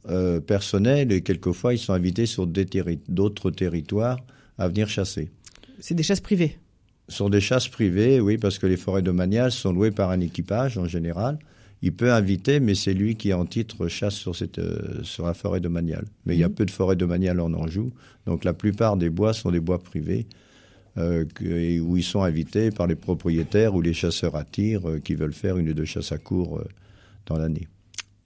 personnels 0.47 1.11
et 1.11 1.23
quelquefois 1.23 1.75
ils 1.75 1.79
sont 1.79 1.93
invités 1.93 2.25
sur 2.25 2.47
d'autres 2.47 3.51
territoires 3.51 4.21
à 4.59 4.69
venir 4.69 4.89
chasser. 4.89 5.29
C'est 5.81 5.95
des 5.95 6.05
chasses 6.05 6.21
privées? 6.21 6.57
Sur 7.09 7.29
des 7.29 7.41
chasses 7.41 7.67
privées, 7.67 8.21
oui, 8.21 8.39
parce 8.39 8.61
que 8.61 8.69
les 8.69 8.77
forêts 8.77 9.03
domaniales 9.03 9.51
sont 9.51 9.73
louées 9.73 9.91
par 9.91 10.11
un 10.11 10.21
équipage 10.21 10.79
en 10.79 10.87
général 10.87 11.41
il 11.83 11.93
peut 11.95 12.13
inviter, 12.13 12.61
mais 12.61 12.75
c'est 12.75 12.93
lui 12.93 13.17
qui 13.17 13.33
en 13.33 13.47
titre 13.47 13.89
chasse 13.89 14.15
sur, 14.15 14.37
cette, 14.37 14.59
euh, 14.59 15.03
sur 15.03 15.27
la 15.27 15.35
forêt 15.35 15.61
domaniale. 15.61 16.05
Mais 16.27 16.37
il 16.37 16.41
y 16.41 16.45
a 16.45 16.49
mhm. 16.49 16.55
peu 16.55 16.67
de 16.67 16.71
forêts 16.71 16.97
domaniales 16.97 17.41
en 17.41 17.53
Anjou, 17.55 17.91
donc 18.27 18.45
la 18.45 18.53
plupart 18.53 18.97
des 18.97 19.11
bois 19.11 19.33
sont 19.33 19.51
des 19.51 19.61
bois 19.61 19.79
privés, 19.79 20.27
euh, 20.99 21.25
où 21.81 21.97
ils 21.97 22.03
sont 22.03 22.23
invités 22.23 22.71
par 22.71 22.87
les 22.87 22.97
propriétaires 22.97 23.75
ou 23.75 23.81
les 23.81 23.95
chasseurs 23.95 24.37
à 24.37 24.45
tir 24.45 24.89
euh, 24.89 24.99
qui 24.99 25.15
veulent 25.15 25.33
faire 25.33 25.57
une 25.57 25.71
ou 25.71 25.73
deux 25.73 25.85
chasses 25.85 26.13
à 26.13 26.19
cours 26.19 26.63
dans 27.27 27.39
l'année. 27.39 27.67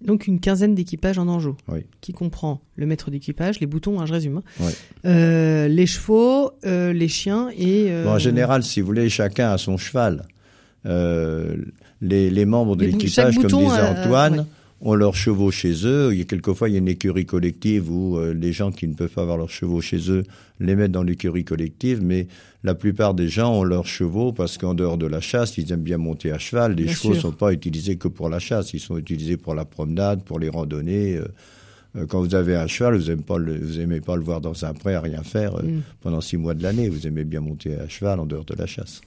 Donc 0.01 0.27
une 0.27 0.41
quinzaine 0.41 0.75
d'équipages 0.75 1.19
en 1.19 1.29
Anjou, 1.29 1.57
oui. 1.69 1.87
qui 2.01 2.13
comprend 2.13 2.61
le 2.77 2.85
maître 2.85 3.11
d'équipage, 3.11 3.61
les 3.61 3.67
boutons, 3.67 4.01
hein, 4.01 4.07
je 4.07 4.13
résume, 4.13 4.43
hein. 4.61 5.69
les 5.69 5.87
chevaux, 5.87 6.51
les 6.65 7.09
chiens 7.09 7.51
et... 7.57 7.91
en 8.05 8.19
général, 8.19 8.65
si 8.65 8.81
vous 8.81 8.87
voulez, 8.89 9.09
chacun 9.09 9.53
a 9.53 9.59
son 9.59 9.79
cheval 9.79 10.27
les, 10.85 12.45
membres 12.45 12.77
de 12.77 12.87
l'équipage, 12.87 13.37
comme 13.37 13.47
disait 13.47 13.81
Antoine, 13.81 14.47
ont 14.85 14.95
leurs 14.95 15.17
chevaux 15.17 15.51
chez 15.51 15.87
eux. 15.87 16.11
Il 16.13 16.19
y 16.19 16.23
a 16.23 16.25
quelquefois 16.25 16.69
il 16.69 16.73
y 16.73 16.75
a 16.77 16.79
une 16.79 16.89
écurie 16.89 17.27
collective 17.27 17.91
où 17.91 18.19
euh, 18.19 18.35
les 18.35 18.53
gens 18.53 18.71
qui 18.71 18.87
ne 18.87 18.95
peuvent 18.95 19.11
pas 19.11 19.23
avoir 19.23 19.39
leurs 19.39 19.51
chevaux 19.51 19.81
chez 19.81 20.11
eux 20.11 20.25
les 20.61 20.77
mettent 20.77 20.93
dans 20.93 21.03
l'écurie 21.03 21.45
collective, 21.45 22.01
mais 22.03 22.29
la 22.63 22.75
plupart 22.75 23.15
des 23.15 23.29
gens 23.29 23.55
ont 23.55 23.65
leurs 23.65 23.87
chevaux 23.87 24.33
parce 24.33 24.59
qu'en 24.59 24.75
dehors 24.75 24.99
de 24.99 25.07
la 25.07 25.21
chasse, 25.21 25.59
ils 25.59 25.73
aiment 25.73 25.83
bien 25.83 25.99
monter 25.99 26.31
à 26.33 26.39
cheval. 26.39 26.75
Les 26.75 26.89
chevaux 26.89 27.15
ne 27.15 27.19
sont 27.19 27.33
pas 27.33 27.53
utilisés 27.53 27.97
que 27.97 28.09
pour 28.09 28.29
la 28.29 28.39
chasse, 28.39 28.75
ils 28.75 28.81
sont 28.81 28.99
utilisés 28.99 29.37
pour 29.37 29.55
la 29.55 29.65
promenade, 29.65 30.23
pour 30.23 30.39
les 30.39 30.49
randonnées. 30.51 31.17
Euh, 31.17 31.25
euh, 31.97 32.07
quand 32.07 32.21
vous 32.21 32.35
avez 32.35 32.55
un 32.55 32.67
cheval, 32.67 32.97
vous 32.97 33.09
n'aimez 33.09 33.23
pas, 33.23 33.39
le, 33.39 33.57
vous 33.59 33.81
aimez 33.81 34.01
pas 34.01 34.17
le 34.17 34.23
voir 34.23 34.41
dans 34.41 34.65
un 34.65 34.75
pré 34.75 34.95
à 34.95 35.01
rien 35.01 35.23
faire 35.23 35.55
mm. 35.55 35.81
pendant 36.03 36.21
six 36.21 36.37
mois 36.37 36.55
de 36.55 36.63
l'année. 36.63 36.89
Vous 36.89 37.07
aimez 37.07 37.25
bien 37.25 37.41
monter 37.41 37.75
à 37.77 37.89
cheval 37.89 38.21
en 38.21 38.27
dehors 38.27 38.45
de 38.45 38.55
la 38.55 38.67
chasse. 38.67 39.01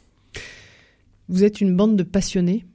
Vous 1.30 1.44
êtes 1.44 1.62
une 1.62 1.76
bande 1.76 1.96
de 1.96 2.04
passionnés 2.04 2.66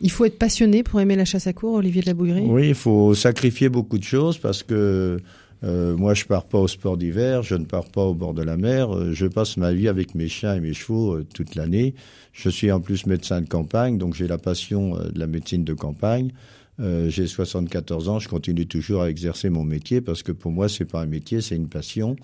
il 0.00 0.12
faut 0.12 0.24
être 0.24 0.38
passionné 0.38 0.84
pour 0.84 1.00
aimer 1.00 1.16
la 1.16 1.24
chasse 1.24 1.48
à 1.48 1.52
cour, 1.52 1.74
Olivier 1.74 2.02
de 2.02 2.06
la 2.06 2.14
Bouillerie 2.14 2.46
Oui, 2.46 2.68
il 2.68 2.74
faut 2.76 3.14
sacrifier 3.14 3.68
beaucoup 3.68 3.98
de 3.98 4.04
choses 4.04 4.38
parce 4.38 4.62
que 4.62 5.18
euh, 5.64 5.96
moi, 5.96 6.14
je 6.14 6.24
pars 6.24 6.44
pas 6.44 6.58
au 6.58 6.68
sport 6.68 6.96
d'hiver, 6.96 7.42
je 7.42 7.56
ne 7.56 7.64
pars 7.64 7.86
pas 7.86 8.04
au 8.04 8.14
bord 8.14 8.32
de 8.32 8.42
la 8.42 8.56
mer. 8.56 8.94
Euh, 8.94 9.12
je 9.12 9.26
passe 9.26 9.56
ma 9.56 9.72
vie 9.72 9.88
avec 9.88 10.14
mes 10.14 10.28
chiens 10.28 10.54
et 10.54 10.60
mes 10.60 10.72
chevaux 10.72 11.14
euh, 11.14 11.26
toute 11.34 11.56
l'année. 11.56 11.94
Je 12.32 12.48
suis 12.48 12.70
en 12.70 12.80
plus 12.80 13.06
médecin 13.06 13.40
de 13.40 13.48
campagne, 13.48 13.98
donc 13.98 14.14
j'ai 14.14 14.28
la 14.28 14.38
passion 14.38 14.96
de 14.96 15.18
la 15.18 15.26
médecine 15.26 15.64
de 15.64 15.74
campagne. 15.74 16.30
j'ai 16.78 17.26
74 17.26 18.08
ans, 18.08 18.20
je 18.20 18.28
continue 18.28 18.66
toujours 18.68 19.02
à 19.02 19.10
exercer 19.10 19.50
mon 19.50 19.64
métier 19.64 20.00
parce 20.00 20.22
que 20.22 20.30
pour 20.30 20.52
moi, 20.52 20.68
c'est 20.68 20.84
pas 20.84 21.00
un 21.00 21.06
métier, 21.06 21.40
c'est 21.40 21.56
une 21.56 21.68
passion, 21.68 22.14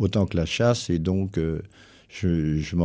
autant 0.00 0.26
que 0.26 0.36
la 0.36 0.46
chasse. 0.46 0.90
Et 0.90 0.98
donc, 0.98 1.38
je, 2.12 2.58
je 2.58 2.76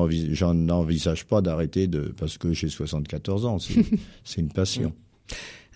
n'envisage 0.54 1.26
pas 1.26 1.42
d'arrêter 1.42 1.88
de 1.88 2.14
parce 2.18 2.38
que 2.38 2.54
j'ai 2.54 2.70
74 2.70 3.46
ans. 3.46 3.58
C'est 4.24 4.42
une 4.42 4.50
passion. 4.50 4.94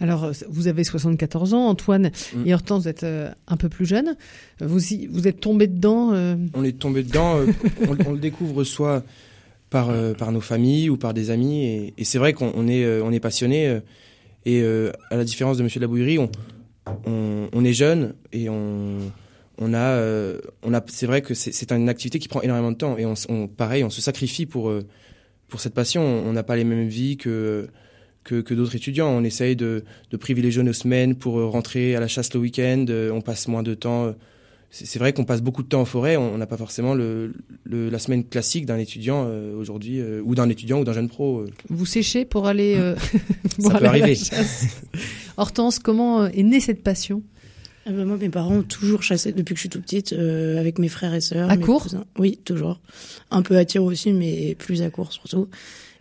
Alors, 0.01 0.31
vous 0.49 0.67
avez 0.67 0.83
74 0.85 1.53
ans, 1.53 1.65
Antoine 1.67 2.11
Mm. 2.33 2.47
et 2.47 2.53
Hortense, 2.53 2.83
vous 2.83 2.87
êtes 2.89 3.03
euh, 3.03 3.31
un 3.47 3.57
peu 3.57 3.67
plus 3.67 3.85
jeune. 3.85 4.15
Vous, 4.61 4.93
y- 4.93 5.07
vous 5.07 5.27
êtes 5.27 5.41
tombé 5.41 5.67
dedans 5.67 6.11
euh, 6.13 6.35
On 6.53 6.63
est 6.63 6.77
tombé 6.79 7.03
dedans, 7.03 7.37
euh, 7.37 7.47
on, 7.87 7.97
on 8.07 8.13
le 8.13 8.19
découvre 8.19 8.63
soit 8.63 9.03
par, 9.69 9.89
euh, 9.89 10.13
par 10.13 10.31
nos 10.31 10.39
familles 10.41 10.89
ou 10.89 10.95
par 10.95 11.13
des 11.13 11.31
amis. 11.31 11.65
Et, 11.65 11.93
et 11.97 12.03
c'est 12.05 12.17
vrai 12.17 12.31
qu'on 12.33 12.51
on 12.55 12.67
est, 12.69 12.85
euh, 12.85 13.01
on 13.03 13.11
est 13.11 13.19
passionné. 13.19 13.67
euh, 13.67 13.79
et 14.45 14.61
euh, 14.61 14.91
à 15.11 15.17
la 15.17 15.25
différence 15.25 15.57
de 15.57 15.63
Monsieur 15.63 15.79
de 15.81 15.83
la 15.83 15.89
Bouillerie, 15.89 16.17
on, 16.17 16.31
on, 17.05 17.49
on 17.51 17.65
est 17.65 17.73
jeune 17.73 18.13
et 18.31 18.47
on, 18.49 18.99
on 19.59 19.73
a, 19.73 19.77
euh, 19.77 20.39
on 20.63 20.73
a 20.73 20.81
c'est 20.87 21.05
vrai 21.05 21.21
que 21.21 21.33
c'est 21.33 21.71
une 21.71 21.89
activité 21.89 22.17
qui 22.19 22.27
prend 22.27 22.41
énormément 22.41 22.71
de 22.71 22.77
temps. 22.77 22.97
Et 22.97 23.05
on, 23.05 23.47
pareil, 23.47 23.83
on 23.83 23.89
se 23.89 24.01
sacrifie 24.01 24.45
pour, 24.45 24.69
euh, 24.69 24.85
pour 25.49 25.59
cette 25.61 25.73
passion. 25.73 26.01
On 26.01 26.31
n'a 26.33 26.43
pas 26.43 26.55
les 26.55 26.63
mêmes 26.63 26.87
vies 26.87 27.17
que, 27.17 27.67
que, 28.23 28.41
que 28.41 28.53
d'autres 28.53 28.75
étudiants. 28.75 29.09
On 29.09 29.23
essaye 29.23 29.55
de, 29.55 29.83
de 30.11 30.17
privilégier 30.17 30.63
nos 30.63 30.73
semaines 30.73 31.15
pour 31.15 31.39
euh, 31.39 31.45
rentrer 31.47 31.95
à 31.95 31.99
la 31.99 32.07
chasse 32.07 32.33
le 32.33 32.39
week-end. 32.39 32.85
On 33.13 33.21
passe 33.21 33.47
moins 33.49 33.63
de 33.63 33.73
temps. 33.73 34.15
c'est 34.71 34.99
vrai 34.99 35.11
qu'on 35.13 35.25
passe 35.25 35.41
beaucoup 35.41 35.63
de 35.63 35.67
temps 35.67 35.81
en 35.81 35.85
forêt. 35.85 36.15
On 36.15 36.37
n'a 36.37 36.45
pas 36.47 36.57
forcément 36.57 36.93
le, 36.93 37.33
le- 37.65 37.89
la 37.89 37.99
semaine 37.99 38.23
classique 38.23 38.65
d'un 38.65 38.77
étudiant 38.77 39.25
euh, 39.27 39.55
aujourd'hui, 39.57 39.99
euh, 39.99 40.21
ou 40.23 40.35
d'un 40.35 40.47
étudiant 40.49 40.79
ou 40.79 40.83
d'un 40.85 40.93
jeune 40.93 41.09
pro. 41.09 41.39
euh. 41.39 41.49
Vous 41.69 41.85
séchez 41.85 42.23
pour 42.23 42.47
aller, 42.47 42.75
pour 43.61 43.71
Ça 43.71 43.77
aller 43.77 43.77
peut 43.77 43.77
à 43.77 43.81
la 43.81 43.89
arriver. 43.89 44.15
chasse. 44.15 44.67
Hortense, 45.37 45.79
comment 45.79 46.27
est 46.27 46.43
née 46.43 46.59
cette 46.61 46.83
passion? 46.83 47.23
Ah 47.89 47.91
bah, 47.91 48.05
moi, 48.05 48.17
mes 48.17 48.29
parents 48.29 48.57
ont 48.57 48.63
toujours 48.63 49.01
chassé 49.01 49.31
depuis 49.31 49.55
que 49.55 49.57
je 49.57 49.61
suis 49.61 49.69
toute 49.69 49.81
petite, 49.81 50.13
euh, 50.13 50.59
avec 50.59 50.77
mes 50.77 50.89
frères 50.89 51.15
et 51.15 51.21
sœurs. 51.21 51.49
À 51.49 51.55
mes 51.55 51.63
court 51.63 51.81
cousins. 51.81 52.05
Oui, 52.19 52.37
toujours. 52.45 52.79
Un 53.31 53.41
peu 53.41 53.57
à 53.57 53.65
tir 53.65 53.83
aussi, 53.83 54.13
mais 54.13 54.55
plus 54.55 54.83
à 54.83 54.91
court 54.91 55.11
surtout. 55.11 55.47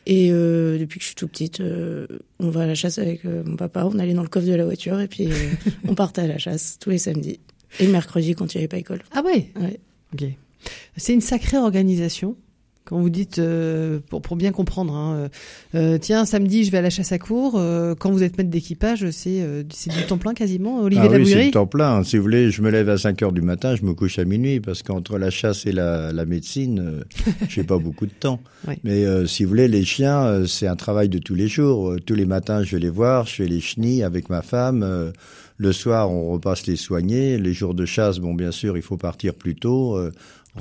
Et 0.04 0.30
euh, 0.30 0.78
depuis 0.78 0.99
que 0.99 1.02
je 1.02 1.09
suis 1.09 1.14
toute 1.14 1.30
petite, 1.30 1.61
euh, 1.61 2.07
on 2.40 2.50
va 2.50 2.62
à 2.62 2.66
la 2.66 2.75
chasse 2.75 2.99
avec 2.99 3.25
euh, 3.25 3.42
mon 3.45 3.57
papa. 3.57 3.85
On 3.85 3.99
allait 3.99 4.14
dans 4.14 4.23
le 4.23 4.28
coffre 4.28 4.47
de 4.47 4.54
la 4.54 4.64
voiture 4.64 5.00
et 5.00 5.09
puis 5.09 5.28
on 5.88 5.95
partait 5.95 6.23
à 6.23 6.26
la 6.26 6.38
chasse 6.38 6.78
tous 6.78 6.90
les 6.90 6.99
samedis. 6.99 7.40
Et 7.78 7.87
le 7.87 7.92
mercredi 7.92 8.35
quand 8.35 8.54
il 8.54 8.59
n'y 8.59 8.62
avait 8.62 8.68
pas 8.68 8.78
école. 8.78 9.02
Ah 9.12 9.23
ouais, 9.23 9.50
Ouais. 9.61 9.80
Ok. 10.14 10.25
C'est 10.97 11.14
une 11.14 11.21
sacrée 11.21 11.59
organisation. 11.59 12.37
Quand 12.88 12.99
vous 13.00 13.11
dites, 13.11 13.38
euh, 13.38 13.99
pour, 14.09 14.23
pour 14.23 14.35
bien 14.37 14.50
comprendre, 14.50 14.95
hein, 14.95 15.14
euh, 15.16 15.28
euh, 15.75 15.99
tiens, 15.99 16.25
samedi, 16.25 16.64
je 16.64 16.71
vais 16.71 16.78
à 16.78 16.83
la 16.83 16.88
chasse 16.88 17.12
à 17.12 17.18
cour. 17.18 17.57
euh, 17.57 17.95
quand 17.95 18.11
vous 18.11 18.23
êtes 18.23 18.38
maître 18.38 18.49
d'équipage, 18.49 19.11
c'est 19.11 19.45
du 19.68 20.07
temps 20.09 20.16
plein 20.16 20.33
quasiment, 20.33 20.80
Olivier 20.80 21.04
Ah 21.12 21.14
oui, 21.14 21.26
c'est 21.26 21.45
le 21.45 21.50
temps 21.50 21.66
plein. 21.66 22.02
Si 22.02 22.16
vous 22.16 22.23
voulez, 22.23 22.50
je 22.50 22.62
me 22.62 22.71
lève 22.71 22.88
à 22.88 22.97
5 22.97 23.21
heures 23.23 23.33
du 23.33 23.42
matin, 23.42 23.76
je 23.76 23.85
me 23.85 23.92
couche 23.92 24.18
à 24.18 24.25
minuit, 24.25 24.61
parce 24.61 24.83
qu'entre 24.83 25.18
la 25.18 25.28
chasse 25.28 25.66
et 25.66 25.73
la, 25.73 26.12
la 26.14 26.25
médecine, 26.25 27.04
j'ai 27.50 27.62
pas 27.62 27.78
beaucoup 27.78 28.07
de 28.07 28.12
temps. 28.12 28.40
Oui. 28.66 28.75
Mais 28.83 29.04
si 29.28 29.45
vous 29.45 29.50
voulez, 29.50 29.68
les 29.68 29.85
chiens, 29.85 30.45
c'est 30.47 30.66
un 30.66 30.75
travail 30.75 31.09
de 31.09 31.18
tous 31.18 31.37
les 31.37 31.47
jours. 31.47 31.95
Tous 32.04 32.14
les 32.14 32.26
matins, 32.26 32.64
je 32.64 32.75
vais 32.75 32.83
les 32.83 32.90
voir, 32.90 33.26
je 33.26 33.35
fais 33.37 33.47
les 33.47 33.61
chenilles 33.61 34.02
avec 34.02 34.28
ma 34.30 34.42
femme. 34.42 35.12
le 35.59 35.73
soir, 35.73 36.11
on 36.11 36.30
repasse 36.33 36.66
les 36.66 36.75
soigner. 36.75 37.38
Les 37.38 37.52
jours 37.52 37.75
de 37.75 37.87
chasse, 37.87 38.18
bon, 38.18 38.35
bien 38.35 38.50
sûr, 38.50 38.76
il 38.76 38.83
faut 38.83 38.97
partir 38.97 39.35
plus 39.35 39.54
tôt. 39.54 39.97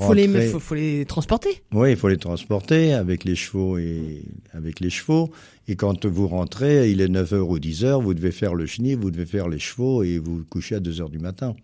Euh, 0.02 0.08
faut 0.08 0.14
les, 0.14 0.28
faut, 0.48 0.60
faut 0.60 0.76
les 0.76 1.06
transporter. 1.06 1.62
oui, 1.74 1.92
il 1.92 1.98
faut 1.98 2.08
les 2.10 2.18
transporter 2.18 2.94
avec 2.94 3.24
les 3.24 3.36
chevaux 3.36 3.78
et 3.78 4.24
avec 4.54 4.80
les 4.80 4.90
chevaux. 4.90 5.32
Et 5.68 5.76
quand 5.76 6.06
vous 6.06 6.28
rentrez, 6.28 6.90
il 6.92 7.02
est 7.02 7.08
9h 7.08 7.40
ou 7.40 7.58
10h, 7.60 8.02
vous 8.02 8.14
devez 8.14 8.32
faire 8.32 8.56
le 8.56 8.66
chenil, 8.66 8.96
vous 8.96 9.12
devez 9.12 9.26
faire 9.26 9.50
les 9.50 9.60
chevaux 9.60 10.04
et 10.04 10.18
vous 10.18 10.44
couchez 10.50 10.76
à 10.76 10.80
2h 10.80 11.10
du 11.10 11.20
matin. 11.20 11.56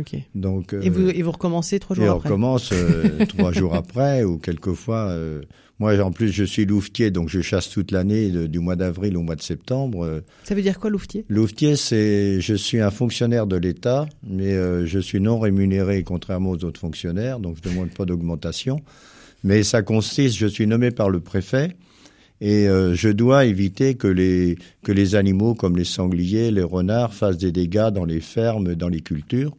Ok. 0.00 0.14
Donc, 0.34 0.72
Et 0.74 0.88
euh, 0.88 0.90
vous, 0.90 1.08
et 1.08 1.22
vous 1.22 1.32
recommencez 1.32 1.78
trois 1.80 1.96
jours 1.96 2.04
et 2.04 2.08
on 2.10 2.16
après. 2.16 2.28
recommence 2.28 2.70
euh, 2.72 3.24
trois 3.26 3.52
jours 3.52 3.74
après 3.74 4.24
ou 4.24 4.38
quelquefois. 4.38 5.08
euh, 5.10 5.42
moi, 5.78 5.98
en 6.00 6.10
plus, 6.10 6.32
je 6.32 6.44
suis 6.44 6.64
louvetier, 6.64 7.10
donc 7.10 7.28
je 7.28 7.40
chasse 7.42 7.68
toute 7.68 7.90
l'année, 7.90 8.30
du 8.30 8.58
mois 8.60 8.76
d'avril 8.76 9.16
au 9.16 9.22
mois 9.22 9.36
de 9.36 9.42
septembre. 9.42 10.04
Euh, 10.04 10.20
Ça 10.44 10.54
veut 10.54 10.62
dire 10.62 10.78
quoi, 10.78 10.88
louvetier? 10.88 11.24
Louvetier, 11.28 11.76
c'est, 11.76 12.40
je 12.40 12.54
suis 12.54 12.80
un 12.80 12.90
fonctionnaire 12.90 13.46
de 13.46 13.56
l'État, 13.56 14.06
mais 14.26 14.54
euh, 14.54 14.86
je 14.86 14.98
suis 14.98 15.20
non 15.20 15.38
rémunéré, 15.38 16.02
contrairement 16.02 16.50
aux 16.50 16.64
autres 16.64 16.80
fonctionnaires, 16.80 17.40
donc 17.40 17.56
je 17.62 17.68
ne 17.68 17.74
demande 17.74 17.90
pas 17.90 18.06
d'augmentation. 18.06 18.80
Mais 19.44 19.62
ça 19.62 19.82
consiste, 19.82 20.36
je 20.36 20.46
suis 20.46 20.66
nommé 20.66 20.90
par 20.90 21.10
le 21.10 21.20
préfet, 21.20 21.76
et 22.40 22.68
euh, 22.68 22.94
je 22.94 23.08
dois 23.08 23.44
éviter 23.44 23.94
que 23.94 24.08
les 24.08 24.56
que 24.82 24.92
les 24.92 25.14
animaux 25.14 25.54
comme 25.54 25.76
les 25.76 25.84
sangliers, 25.84 26.50
les 26.50 26.62
renards 26.62 27.14
fassent 27.14 27.38
des 27.38 27.52
dégâts 27.52 27.90
dans 27.90 28.04
les 28.04 28.20
fermes, 28.20 28.74
dans 28.74 28.88
les 28.88 29.00
cultures. 29.00 29.56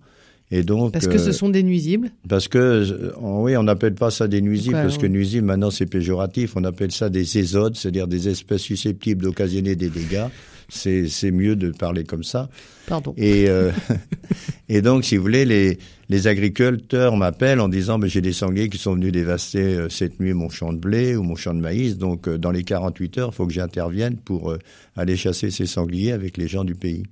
Et 0.50 0.64
donc, 0.64 0.94
Parce 0.94 1.08
que 1.08 1.16
euh, 1.16 1.18
ce 1.18 1.32
sont 1.34 1.50
des 1.50 1.62
nuisibles. 1.62 2.10
parce 2.28 2.48
que, 2.48 2.58
euh, 2.58 3.12
oui, 3.20 3.58
on 3.58 3.64
n'appelle 3.64 3.96
pas 3.96 4.12
ça 4.12 4.30
des 4.30 4.42
nuisibles, 4.42 4.76
Pourquoi, 4.76 4.90
parce 4.90 4.98
que 4.98 5.08
nuisibles, 5.08 5.46
maintenant, 5.46 5.72
c'est 5.72 5.86
péjoratif. 5.86 6.56
On 6.56 6.64
appelle 6.64 6.92
ça 6.92 7.10
des 7.10 7.38
ésodes, 7.38 7.76
c'est-à-dire 7.76 8.08
des 8.08 8.30
espèces 8.30 8.62
susceptibles 8.62 9.24
d'occasionner 9.24 9.76
des 9.76 9.90
dégâts. 9.90 10.28
C'est, 10.70 11.32
mieux 11.32 11.56
de 11.56 11.72
parler 11.72 12.04
comme 12.04 12.24
ça. 12.24 12.50
Pardon. 12.88 13.14
Et, 13.18 13.50
euh, 13.50 13.72
et 14.70 14.82
donc, 14.82 15.06
si 15.06 15.18
vous 15.18 15.24
voulez, 15.24 15.46
les, 15.46 15.80
les 16.10 16.28
agriculteurs 16.28 17.18
m'appellent 17.18 17.60
en 17.60 17.68
disant, 17.68 18.00
ben, 18.00 18.10
j'ai 18.10 18.22
des 18.22 18.34
sangliers 18.34 18.70
qui 18.70 18.78
sont 18.78 18.94
venus 18.94 19.12
dévaster 19.12 19.60
euh, 19.60 19.90
cette 19.90 20.20
nuit 20.20 20.34
mon 20.34 20.50
champ 20.50 20.72
de 20.72 20.78
blé 20.78 21.16
ou 21.16 21.24
mon 21.24 21.36
champ 21.36 21.54
de 21.54 21.60
maïs. 21.60 21.98
Donc, 21.98 22.28
euh, 22.28 22.38
dans 22.38 22.52
les 22.52 22.64
48 22.64 23.18
heures, 23.18 23.30
il 23.34 23.36
faut 23.36 23.46
que 23.46 23.54
j'intervienne 23.54 24.16
pour 24.16 24.52
euh, 24.52 24.60
aller 24.96 25.18
chasser 25.18 25.52
ces 25.52 25.66
sangliers 25.66 26.14
avec 26.14 26.38
les 26.38 26.48
gens 26.48 26.64
du 26.64 26.76
pays. 26.76 27.04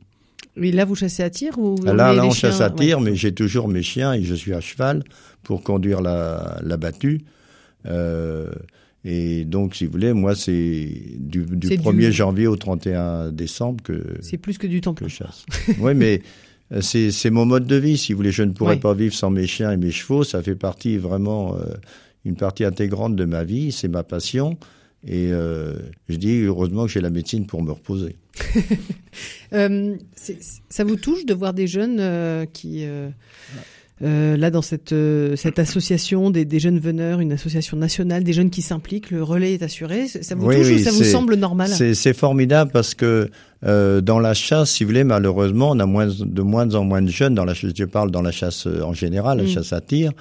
Oui, 0.57 0.71
là, 0.71 0.85
vous 0.85 0.95
chassez 0.95 1.21
à 1.23 1.29
tir 1.29 1.57
ou 1.59 1.75
vous 1.75 1.83
Là, 1.85 2.13
là, 2.13 2.25
on 2.25 2.31
chasse 2.31 2.61
à 2.61 2.69
tir, 2.69 2.99
Ouais. 2.99 3.03
mais 3.11 3.15
j'ai 3.15 3.33
toujours 3.33 3.67
mes 3.67 3.83
chiens 3.83 4.13
et 4.13 4.23
je 4.23 4.33
suis 4.35 4.53
à 4.53 4.61
cheval 4.61 5.03
pour 5.43 5.63
conduire 5.63 6.01
la, 6.01 6.59
la 6.63 6.77
battue. 6.77 7.21
Euh, 7.85 8.49
et 9.03 9.45
donc, 9.45 9.75
si 9.75 9.85
vous 9.85 9.91
voulez, 9.91 10.13
moi, 10.13 10.33
c'est 10.35 10.89
du, 11.19 11.45
du 11.45 11.67
C'est 11.67 11.75
1er 11.77 12.07
du- 12.07 12.11
janvier 12.11 12.47
au 12.47 12.55
31 12.55 13.31
décembre 13.31 13.83
que, 13.83 14.01
C'est 14.21 14.37
plus 14.37 14.57
que 14.57 14.65
du 14.67 14.81
temps 14.81 14.93
que 14.93 15.07
je 15.07 15.15
chasse. 15.15 15.45
oui, 15.79 15.93
mais 15.93 16.21
euh, 16.71 16.81
c'est 16.81 17.11
c'est 17.11 17.29
mon 17.29 17.45
mode 17.45 17.67
de 17.67 17.75
vie. 17.75 17.97
Si 17.97 18.13
vous 18.13 18.17
voulez, 18.17 18.31
je 18.31 18.41
ne 18.43 18.51
pourrais 18.51 18.75
Oui. 18.75 18.79
pas 18.79 18.93
vivre 18.95 19.13
sans 19.13 19.29
mes 19.29 19.45
chiens 19.45 19.71
et 19.71 19.77
mes 19.77 19.91
chevaux. 19.91 20.23
Ça 20.23 20.41
fait 20.41 20.55
partie 20.55 20.97
vraiment, 20.97 21.55
euh, 21.55 21.59
une 22.23 22.35
partie 22.35 22.63
intégrante 22.65 23.15
de 23.15 23.25
ma 23.25 23.43
vie. 23.43 23.71
C'est 23.71 23.89
ma 23.89 24.03
passion. 24.03 24.57
Et 25.07 25.29
euh, 25.31 25.75
je 26.09 26.15
dis 26.15 26.41
heureusement 26.41 26.85
que 26.85 26.91
j'ai 26.91 27.01
la 27.01 27.11
médecine 27.11 27.45
pour 27.45 27.61
me 27.63 27.71
reposer. 27.71 28.15
Euh, 29.53 29.95
ça 30.69 30.83
vous 30.83 30.97
touche 30.97 31.25
de 31.25 31.33
voir 31.33 31.53
des 31.53 31.67
jeunes 31.67 31.99
euh, 32.01 32.45
qui, 32.51 32.83
là, 34.01 34.51
dans 34.51 34.61
cette, 34.61 34.93
cette 35.35 35.59
association 35.59 36.31
des, 36.31 36.43
des 36.43 36.59
jeunes 36.59 36.79
veneurs, 36.79 37.21
une 37.21 37.31
association 37.31 37.77
nationale, 37.77 38.23
des 38.25 38.33
jeunes 38.33 38.49
qui 38.49 38.61
s'impliquent, 38.61 39.11
le 39.11 39.23
relais 39.23 39.53
est 39.53 39.63
assuré. 39.63 40.07
Ça 40.07 40.35
vous 40.35 40.47
Oui, 40.47 40.57
touche 40.57 40.67
oui, 40.67 40.81
ou 40.81 40.83
ça 40.83 40.91
vous 40.91 41.03
semble 41.05 41.35
normal? 41.35 41.69
C'est 41.69 42.13
formidable 42.13 42.71
parce 42.73 42.93
que 42.95 43.29
dans 43.61 44.19
la 44.19 44.33
chasse, 44.33 44.71
si 44.71 44.83
vous 44.83 44.89
voulez, 44.89 45.05
malheureusement, 45.05 45.69
on 45.71 45.79
a 45.79 45.85
moins, 45.85 46.07
de 46.07 46.41
moins 46.41 46.73
en 46.75 46.83
moins 46.83 47.01
de 47.03 47.09
jeunes 47.11 47.35
dans 47.35 47.45
la 47.45 47.53
chasse. 47.53 47.71
Je 47.77 47.85
parle 47.85 48.11
dans 48.11 48.23
la 48.23 48.31
chasse 48.31 48.65
en 48.67 48.93
général, 48.93 49.37
la 49.37 49.43
Mm. 49.43 49.47
chasse 49.47 49.71
à 49.71 49.79
tir. 49.79 50.11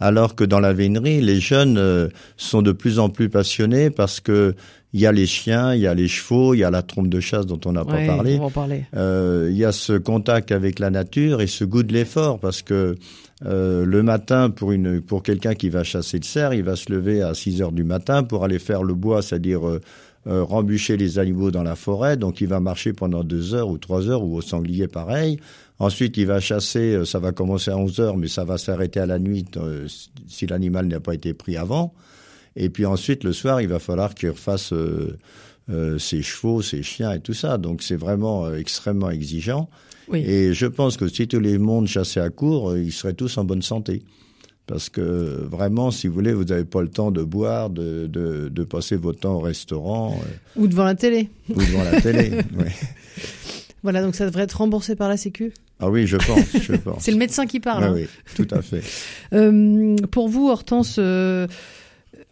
Alors 0.00 0.34
que 0.34 0.44
dans 0.44 0.60
la 0.60 0.72
vénerie, 0.72 1.20
les 1.20 1.40
jeunes 1.40 1.76
euh, 1.78 2.08
sont 2.36 2.62
de 2.62 2.72
plus 2.72 2.98
en 2.98 3.10
plus 3.10 3.28
passionnés 3.28 3.90
parce 3.90 4.20
que 4.20 4.54
il 4.92 5.00
y 5.00 5.06
a 5.06 5.12
les 5.12 5.26
chiens, 5.26 5.74
il 5.74 5.80
y 5.82 5.86
a 5.86 5.94
les 5.94 6.08
chevaux, 6.08 6.54
il 6.54 6.58
y 6.58 6.64
a 6.64 6.70
la 6.70 6.82
trompe 6.82 7.08
de 7.08 7.20
chasse 7.20 7.46
dont 7.46 7.60
on 7.64 7.72
n'a 7.72 7.84
Ouais, 7.84 8.06
pas 8.06 8.14
parlé. 8.16 8.36
On 8.36 8.40
va 8.40 8.44
en 8.46 8.50
parler. 8.50 8.84
Euh, 8.96 9.48
il 9.50 9.56
y 9.56 9.64
a 9.64 9.72
ce 9.72 9.92
contact 9.92 10.50
avec 10.50 10.78
la 10.78 10.90
nature 10.90 11.40
et 11.40 11.46
ce 11.46 11.64
goût 11.64 11.82
de 11.84 11.92
l'effort 11.92 12.40
parce 12.40 12.62
que 12.62 12.96
euh, 13.46 13.84
le 13.84 14.02
matin 14.02 14.50
pour 14.50 14.72
une 14.72 15.00
pour 15.00 15.22
quelqu'un 15.22 15.54
qui 15.54 15.68
va 15.68 15.84
chasser 15.84 16.18
le 16.18 16.24
cerf, 16.24 16.54
il 16.54 16.64
va 16.64 16.76
se 16.76 16.90
lever 16.92 17.22
à 17.22 17.34
6 17.34 17.62
heures 17.62 17.72
du 17.72 17.84
matin 17.84 18.22
pour 18.24 18.44
aller 18.44 18.58
faire 18.58 18.82
le 18.82 18.94
bois, 18.94 19.22
c'est-à-dire 19.22 19.66
euh, 19.66 19.80
euh, 20.26 20.44
rembûcher 20.44 20.96
les 20.96 21.18
animaux 21.18 21.50
dans 21.50 21.62
la 21.62 21.76
forêt. 21.76 22.16
Donc 22.16 22.40
il 22.40 22.48
va 22.48 22.60
marcher 22.60 22.92
pendant 22.92 23.24
deux 23.24 23.54
heures 23.54 23.68
ou 23.68 23.78
trois 23.78 24.08
heures 24.08 24.22
ou 24.22 24.36
au 24.36 24.40
sanglier 24.40 24.88
pareil. 24.88 25.38
Ensuite, 25.80 26.18
il 26.18 26.26
va 26.26 26.40
chasser, 26.40 26.94
euh, 26.94 27.04
ça 27.06 27.18
va 27.18 27.32
commencer 27.32 27.70
à 27.70 27.78
11 27.78 28.00
heures, 28.00 28.16
mais 28.18 28.28
ça 28.28 28.44
va 28.44 28.58
s'arrêter 28.58 29.00
à 29.00 29.06
la 29.06 29.18
nuit 29.18 29.46
euh, 29.56 29.88
si 30.28 30.46
l'animal 30.46 30.86
n'a 30.86 31.00
pas 31.00 31.14
été 31.14 31.32
pris 31.32 31.56
avant. 31.56 31.94
Et 32.54 32.68
puis 32.68 32.84
ensuite, 32.84 33.24
le 33.24 33.32
soir, 33.32 33.62
il 33.62 33.68
va 33.68 33.78
falloir 33.78 34.14
qu'il 34.14 34.28
refasse 34.28 34.74
euh, 34.74 35.98
ses 35.98 36.20
chevaux, 36.20 36.60
ses 36.60 36.82
chiens 36.82 37.12
et 37.12 37.20
tout 37.20 37.32
ça. 37.32 37.56
Donc 37.56 37.82
c'est 37.82 37.96
vraiment 37.96 38.52
extrêmement 38.52 39.08
exigeant. 39.08 39.70
Oui. 40.08 40.18
Et 40.26 40.52
je 40.52 40.66
pense 40.66 40.98
que 40.98 41.08
si 41.08 41.26
tous 41.26 41.40
les 41.40 41.56
mondes 41.56 41.86
chassaient 41.86 42.20
à 42.20 42.28
court, 42.28 42.76
ils 42.76 42.92
seraient 42.92 43.14
tous 43.14 43.38
en 43.38 43.44
bonne 43.44 43.62
santé. 43.62 44.02
Parce 44.70 44.88
que 44.88 45.00
vraiment, 45.50 45.90
si 45.90 46.06
vous 46.06 46.14
voulez, 46.14 46.32
vous 46.32 46.44
n'avez 46.44 46.64
pas 46.64 46.80
le 46.80 46.88
temps 46.88 47.10
de 47.10 47.24
boire, 47.24 47.70
de, 47.70 48.06
de, 48.06 48.48
de 48.48 48.62
passer 48.62 48.94
votre 48.94 49.18
temps 49.18 49.34
au 49.34 49.40
restaurant 49.40 50.16
euh, 50.22 50.60
Ou 50.62 50.68
devant 50.68 50.84
la 50.84 50.94
télé. 50.94 51.28
ou 51.48 51.54
devant 51.54 51.82
la 51.82 52.00
télé. 52.00 52.30
Ouais. 52.56 52.70
Voilà, 53.82 54.02
donc 54.02 54.14
ça 54.14 54.26
devrait 54.26 54.42
être 54.44 54.58
remboursé 54.58 54.94
par 54.94 55.08
la 55.08 55.16
Sécu. 55.16 55.52
Ah 55.80 55.90
oui, 55.90 56.06
je 56.06 56.18
pense, 56.18 56.44
je 56.62 56.72
pense. 56.76 57.02
C'est 57.02 57.10
le 57.10 57.16
médecin 57.16 57.46
qui 57.46 57.58
parle. 57.60 57.82
hein. 57.84 57.92
Oui, 57.94 58.02
oui, 58.02 58.34
tout 58.46 58.54
à 58.54 58.62
fait. 58.62 58.82
Euh, 59.32 59.96
pour 60.12 60.28
vous, 60.28 60.48
Hortense, 60.48 60.96
euh, 60.98 61.46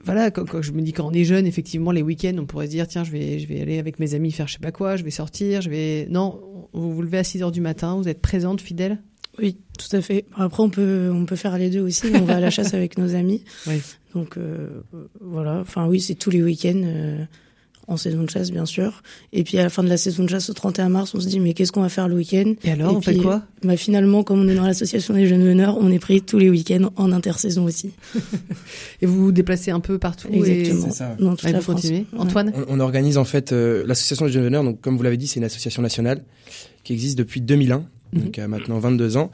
voilà, 0.04 0.30
quand, 0.30 0.44
quand 0.48 0.62
je 0.62 0.72
me 0.72 0.82
dis 0.82 0.92
quand 0.92 1.06
on 1.06 1.12
est 1.12 1.24
jeune, 1.24 1.46
effectivement, 1.46 1.90
les 1.90 2.02
week-ends, 2.02 2.36
on 2.38 2.44
pourrait 2.46 2.66
se 2.66 2.70
dire 2.72 2.86
tiens, 2.86 3.02
je 3.04 3.10
vais, 3.10 3.38
je 3.38 3.46
vais 3.48 3.60
aller 3.62 3.78
avec 3.78 3.98
mes 3.98 4.14
amis 4.14 4.30
faire 4.32 4.46
je 4.46 4.52
sais 4.54 4.58
pas 4.58 4.72
quoi, 4.72 4.96
je 4.96 5.02
vais 5.04 5.10
sortir, 5.10 5.60
je 5.62 5.70
vais. 5.70 6.06
Non, 6.10 6.40
vous 6.72 6.92
vous 6.94 7.02
levez 7.02 7.18
à 7.18 7.24
6 7.24 7.42
heures 7.42 7.52
du 7.52 7.60
matin, 7.60 7.96
vous 7.96 8.08
êtes 8.08 8.20
présente, 8.20 8.60
fidèle? 8.60 8.98
Oui, 9.38 9.56
tout 9.78 9.94
à 9.96 10.00
fait. 10.00 10.24
Après, 10.36 10.62
on 10.62 10.70
peut, 10.70 11.10
on 11.12 11.24
peut 11.24 11.36
faire 11.36 11.56
les 11.58 11.70
deux 11.70 11.80
aussi. 11.80 12.06
On 12.14 12.24
va 12.24 12.36
à 12.36 12.40
la 12.40 12.50
chasse 12.50 12.74
avec 12.74 12.98
nos 12.98 13.14
amis. 13.14 13.42
Oui. 13.66 13.80
Donc, 14.14 14.36
euh, 14.36 14.68
voilà. 15.20 15.58
Enfin, 15.60 15.86
oui, 15.86 16.00
c'est 16.00 16.14
tous 16.14 16.30
les 16.30 16.42
week-ends. 16.42 16.82
euh, 16.84 17.24
en 17.90 17.96
saison 17.96 18.22
de 18.22 18.28
chasse 18.28 18.50
bien 18.50 18.66
sûr. 18.66 19.02
Et 19.32 19.44
puis 19.44 19.56
à 19.58 19.62
la 19.62 19.70
fin 19.70 19.82
de 19.82 19.88
la 19.88 19.96
saison 19.96 20.22
de 20.22 20.28
chasse 20.28 20.50
au 20.50 20.52
31 20.52 20.90
mars, 20.90 21.14
on 21.14 21.20
se 21.20 21.26
dit 21.26 21.40
mais 21.40 21.54
qu'est-ce 21.54 21.72
qu'on 21.72 21.80
va 21.80 21.88
faire 21.88 22.06
le 22.06 22.16
week-end? 22.16 22.52
Et 22.62 22.70
alors, 22.72 22.94
on 22.94 23.00
puis, 23.00 23.14
fait 23.14 23.20
quoi? 23.22 23.42
bah, 23.64 23.78
Finalement, 23.78 24.22
comme 24.22 24.40
on 24.42 24.48
est 24.48 24.54
dans 24.54 24.66
l'association 24.66 25.14
des 25.14 25.26
jeunes 25.26 25.42
veneurs, 25.42 25.78
on 25.80 25.90
est 25.90 25.98
pris 25.98 26.20
tous 26.20 26.38
les 26.38 26.50
week-ends 26.50 26.90
en 26.96 27.12
intersaison 27.12 27.64
aussi. 27.64 27.92
et 29.00 29.06
vous 29.06 29.24
vous 29.24 29.32
déplacez 29.32 29.70
un 29.70 29.80
peu 29.80 29.98
partout 29.98 30.28
Exactement. 30.30 30.84
C'est 30.90 30.98
ça. 30.98 31.16
Dans 31.18 31.34
toute 31.34 31.48
et 31.48 31.52
la 31.52 31.62
France. 31.62 31.76
continuez? 31.76 32.04
Ouais. 32.12 32.18
Antoine? 32.18 32.52
On, 32.68 32.76
on 32.76 32.80
organise 32.80 33.16
en 33.16 33.24
fait 33.24 33.52
euh, 33.52 33.84
l'association 33.86 34.26
des 34.26 34.32
jeunes 34.32 34.44
veneurs. 34.44 34.64
Donc, 34.64 34.82
comme 34.82 34.98
vous 34.98 35.02
l'avez 35.02 35.16
dit, 35.16 35.26
c'est 35.26 35.40
une 35.40 35.44
association 35.44 35.80
nationale 35.80 36.24
qui 36.84 36.92
existe 36.92 37.16
depuis 37.16 37.40
2001, 37.40 37.86
Donc 38.12 38.38
à 38.38 38.48
maintenant 38.48 38.78
22 38.78 39.16
ans, 39.16 39.30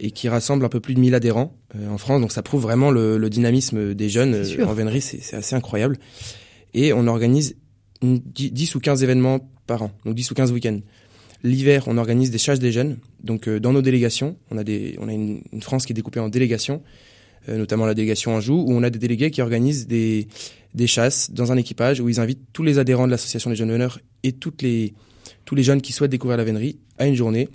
et 0.00 0.10
qui 0.10 0.28
rassemble 0.28 0.64
un 0.64 0.68
peu 0.68 0.80
plus 0.80 0.94
de 0.94 1.00
1000 1.00 1.14
adhérents 1.14 1.56
euh, 1.76 1.88
en 1.88 1.98
France. 1.98 2.20
Donc, 2.20 2.30
ça 2.32 2.42
prouve 2.42 2.62
vraiment 2.62 2.90
le, 2.90 3.18
le 3.18 3.30
dynamisme 3.30 3.94
des 3.94 4.08
jeunes 4.08 4.34
euh, 4.34 4.66
en 4.66 4.72
vénerie. 4.74 5.00
C'est 5.00 5.20
c'est 5.22 5.36
assez 5.36 5.56
incroyable. 5.56 5.98
Et 6.74 6.92
on 6.92 7.06
organise 7.06 7.56
une- 8.02 8.18
10, 8.18 8.52
10 8.52 8.74
ou 8.76 8.80
15 8.80 9.02
événements 9.02 9.40
par 9.66 9.82
an, 9.82 9.90
donc 10.04 10.14
10 10.14 10.30
ou 10.30 10.34
15 10.34 10.52
week-ends. 10.52 10.80
L'hiver, 11.44 11.84
on 11.86 11.98
organise 11.98 12.30
des 12.30 12.38
chasses 12.38 12.58
des 12.58 12.72
jeunes. 12.72 12.98
Donc, 13.22 13.48
euh, 13.48 13.58
dans 13.60 13.72
nos 13.72 13.82
délégations, 13.82 14.36
on 14.50 14.58
a 14.58 14.64
des, 14.64 14.96
on 15.00 15.08
a 15.08 15.12
une, 15.12 15.40
une 15.52 15.62
France 15.62 15.86
qui 15.86 15.92
est 15.92 15.94
découpée 15.94 16.20
en 16.20 16.28
délégations, 16.28 16.82
euh, 17.48 17.56
notamment 17.56 17.86
la 17.86 17.94
délégation 17.94 18.34
Anjou, 18.34 18.54
où 18.66 18.72
on 18.72 18.82
a 18.82 18.90
des 18.90 18.98
délégués 18.98 19.30
qui 19.30 19.40
organisent 19.42 19.86
des, 19.86 20.28
des 20.74 20.86
chasses 20.86 21.30
dans 21.32 21.50
un 21.52 21.56
équipage 21.56 22.00
où 22.00 22.08
ils 22.08 22.20
invitent 22.20 22.42
tous 22.52 22.62
les 22.62 22.78
adhérents 22.78 23.06
de 23.06 23.12
l'association 23.12 23.50
des 23.50 23.56
jeunes 23.56 23.70
veneurs 23.72 24.00
et 24.22 24.32
toutes 24.32 24.62
les, 24.62 24.94
tous 25.44 25.54
les 25.54 25.62
jeunes 25.62 25.80
qui 25.80 25.92
souhaitent 25.92 26.10
découvrir 26.10 26.36
la 26.38 26.44
vénerie 26.44 26.78
à 26.98 27.06
une 27.06 27.14
journée 27.14 27.48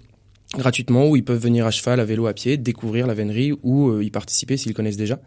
gratuitement 0.57 1.07
où 1.07 1.15
ils 1.15 1.23
peuvent 1.23 1.41
venir 1.41 1.65
à 1.65 1.71
cheval, 1.71 1.99
à 1.99 2.05
vélo, 2.05 2.27
à 2.27 2.33
pied, 2.33 2.57
découvrir 2.57 3.07
la 3.07 3.13
vénerie 3.13 3.53
ou 3.63 3.89
euh, 3.89 4.03
y 4.03 4.09
participer 4.09 4.57
s'ils 4.57 4.73
connaissent 4.73 4.97
déjà. 4.97 5.19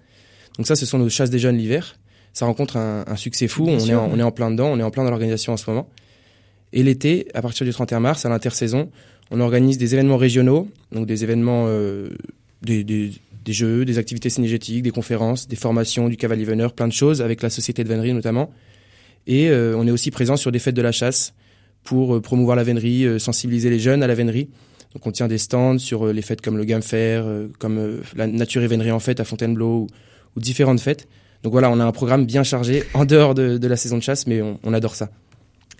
Donc 0.56 0.66
ça, 0.66 0.76
ce 0.76 0.86
sont 0.86 0.98
nos 0.98 1.08
chasses 1.08 1.30
des 1.30 1.38
jeunes 1.38 1.56
l'hiver. 1.56 1.96
Ça 2.32 2.46
rencontre 2.46 2.76
un, 2.76 3.04
un 3.06 3.16
succès 3.16 3.48
fou. 3.48 3.66
On 3.68 3.78
est, 3.78 3.94
en, 3.94 4.10
on 4.12 4.18
est 4.18 4.22
en 4.22 4.30
plein 4.30 4.50
dedans. 4.50 4.68
On 4.68 4.78
est 4.78 4.82
en 4.82 4.90
plein 4.90 5.04
dans 5.04 5.10
l'organisation 5.10 5.52
en 5.52 5.56
ce 5.56 5.68
moment. 5.70 5.88
Et 6.72 6.82
l'été, 6.82 7.28
à 7.34 7.42
partir 7.42 7.64
du 7.64 7.72
31 7.72 8.00
mars, 8.00 8.26
à 8.26 8.28
l'intersaison, 8.28 8.90
on 9.30 9.40
organise 9.40 9.78
des 9.78 9.94
événements 9.94 10.16
régionaux, 10.16 10.68
donc 10.92 11.06
des 11.06 11.24
événements, 11.24 11.64
euh, 11.68 12.10
des, 12.62 12.84
des, 12.84 13.12
des 13.46 13.52
jeux, 13.52 13.84
des 13.84 13.98
activités 13.98 14.28
synergétiques, 14.28 14.82
des 14.82 14.90
conférences, 14.90 15.48
des 15.48 15.56
formations, 15.56 16.08
du 16.08 16.16
cavalier 16.16 16.44
veneur, 16.44 16.72
plein 16.72 16.88
de 16.88 16.92
choses 16.92 17.22
avec 17.22 17.42
la 17.42 17.48
société 17.48 17.84
de 17.84 17.88
vénerie 17.88 18.12
notamment. 18.12 18.50
Et 19.26 19.48
euh, 19.48 19.76
on 19.76 19.86
est 19.86 19.90
aussi 19.90 20.10
présent 20.10 20.36
sur 20.36 20.52
des 20.52 20.58
fêtes 20.58 20.74
de 20.74 20.82
la 20.82 20.92
chasse 20.92 21.32
pour 21.84 22.16
euh, 22.16 22.20
promouvoir 22.20 22.56
la 22.56 22.64
vénerie, 22.64 23.04
euh, 23.04 23.18
sensibiliser 23.18 23.70
les 23.70 23.78
jeunes 23.78 24.02
à 24.02 24.06
la 24.06 24.14
vénerie. 24.14 24.50
On 25.04 25.12
tient 25.12 25.28
des 25.28 25.38
stands 25.38 25.78
sur 25.78 26.06
euh, 26.06 26.12
les 26.12 26.22
fêtes 26.22 26.40
comme 26.40 26.56
le 26.56 26.80
Fair, 26.80 27.24
euh, 27.26 27.48
comme 27.58 27.78
euh, 27.78 28.00
la 28.14 28.26
Nature 28.26 28.62
et 28.62 28.66
Vénerie 28.66 28.90
en 28.90 28.98
fête 28.98 29.20
à 29.20 29.24
Fontainebleau 29.24 29.86
ou, 30.36 30.40
différentes 30.40 30.80
fêtes. 30.80 31.08
Donc 31.42 31.52
voilà, 31.52 31.70
on 31.70 31.80
a 31.80 31.84
un 31.84 31.92
programme 31.92 32.26
bien 32.26 32.42
chargé 32.42 32.84
en 32.94 33.04
dehors 33.04 33.34
de, 33.34 33.66
la 33.66 33.76
saison 33.76 33.96
de 33.96 34.02
chasse, 34.02 34.26
mais 34.26 34.42
on, 34.42 34.72
adore 34.72 34.94
ça. 34.94 35.10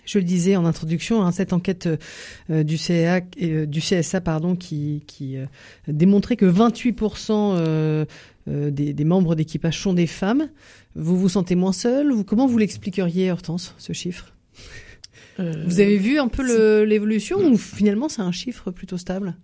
Je 0.05 0.17
le 0.17 0.23
disais 0.23 0.55
en 0.55 0.65
introduction, 0.65 1.21
hein, 1.23 1.31
cette 1.31 1.51
enquête 1.51 1.89
du, 2.49 2.77
CA, 2.77 3.19
du 3.19 3.79
CSA 3.79 4.21
pardon, 4.21 4.55
qui, 4.55 5.03
démontrait 5.87 6.37
que 6.37 6.45
28% 6.45 7.31
euh, 7.31 8.05
euh, 8.47 8.71
des, 8.71 8.93
des 8.93 9.03
membres 9.03 9.35
d'équipage 9.35 9.79
sont 9.79 9.93
des 9.93 10.07
femmes. 10.07 10.49
Vous 10.95 11.17
vous 11.17 11.29
sentez 11.29 11.55
moins 11.55 11.73
seul 11.73 12.11
vous, 12.11 12.23
Comment 12.23 12.47
vous 12.47 12.57
l'expliqueriez, 12.57 13.31
Hortense, 13.31 13.75
ce 13.77 13.93
chiffre? 13.93 14.33
Euh, 15.39 15.53
Vous 15.67 15.79
avez 15.79 15.97
vu 15.97 16.17
un 16.19 16.27
peu 16.27 16.83
l'évolution 16.83 17.39
ou 17.39 17.57
finalement 17.57 18.09
c'est 18.09 18.21
un 18.21 18.31
chiffre 18.31 18.71
plutôt 18.71 18.97
stable? 18.97 19.35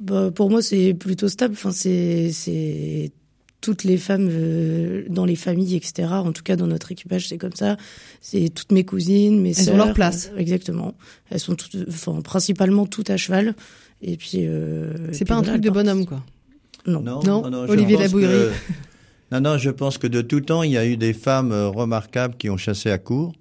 Bah, 0.00 0.30
Pour 0.34 0.50
moi, 0.50 0.62
c'est 0.62 0.94
plutôt 0.94 1.28
stable. 1.28 1.54
Enfin, 1.54 1.70
c'est 1.72 3.12
toutes 3.60 3.84
les 3.84 3.96
femmes 3.96 4.28
euh, 4.30 5.04
dans 5.08 5.24
les 5.24 5.36
familles, 5.36 5.76
etc. 5.76 6.08
En 6.10 6.32
tout 6.32 6.42
cas, 6.42 6.56
dans 6.56 6.66
notre 6.66 6.90
équipage, 6.90 7.28
c'est 7.28 7.38
comme 7.38 7.54
ça. 7.54 7.76
C'est 8.20 8.48
toutes 8.52 8.72
mes 8.72 8.84
cousines, 8.84 9.40
mes 9.40 9.50
Elles 9.50 9.60
ont 9.60 9.64
sœurs. 9.64 9.76
leur 9.76 9.94
place. 9.94 10.30
euh, 10.34 10.38
Exactement. 10.38 10.94
Elles 11.30 11.38
sont 11.38 11.54
toutes, 11.54 11.76
enfin, 11.88 12.20
principalement 12.22 12.86
toutes 12.86 13.10
à 13.10 13.16
cheval. 13.16 13.54
Et 14.02 14.16
puis. 14.16 14.38
euh, 14.46 14.94
C'est 15.12 15.18
puis 15.18 15.24
pas 15.26 15.34
un 15.34 15.38
voilà, 15.38 15.52
truc 15.52 15.62
de 15.62 15.70
bonhomme, 15.70 16.06
quoi. 16.06 16.24
Non. 16.86 17.00
Non, 17.02 17.44
je 17.66 17.70
Olivier 17.72 17.96
Labouillerie. 17.98 18.32
que- 18.32 19.34
Non, 19.36 19.40
non, 19.40 19.58
je 19.58 19.70
pense 19.70 19.96
que 19.98 20.08
de 20.08 20.20
tout 20.22 20.40
temps, 20.40 20.64
il 20.64 20.72
y 20.72 20.76
a 20.76 20.84
eu 20.84 20.96
des 20.96 21.12
femmes 21.12 21.52
remarquables 21.52 22.34
qui 22.36 22.50
ont 22.50 22.56
chassé 22.56 22.90
à 22.90 22.98
court. 22.98 23.32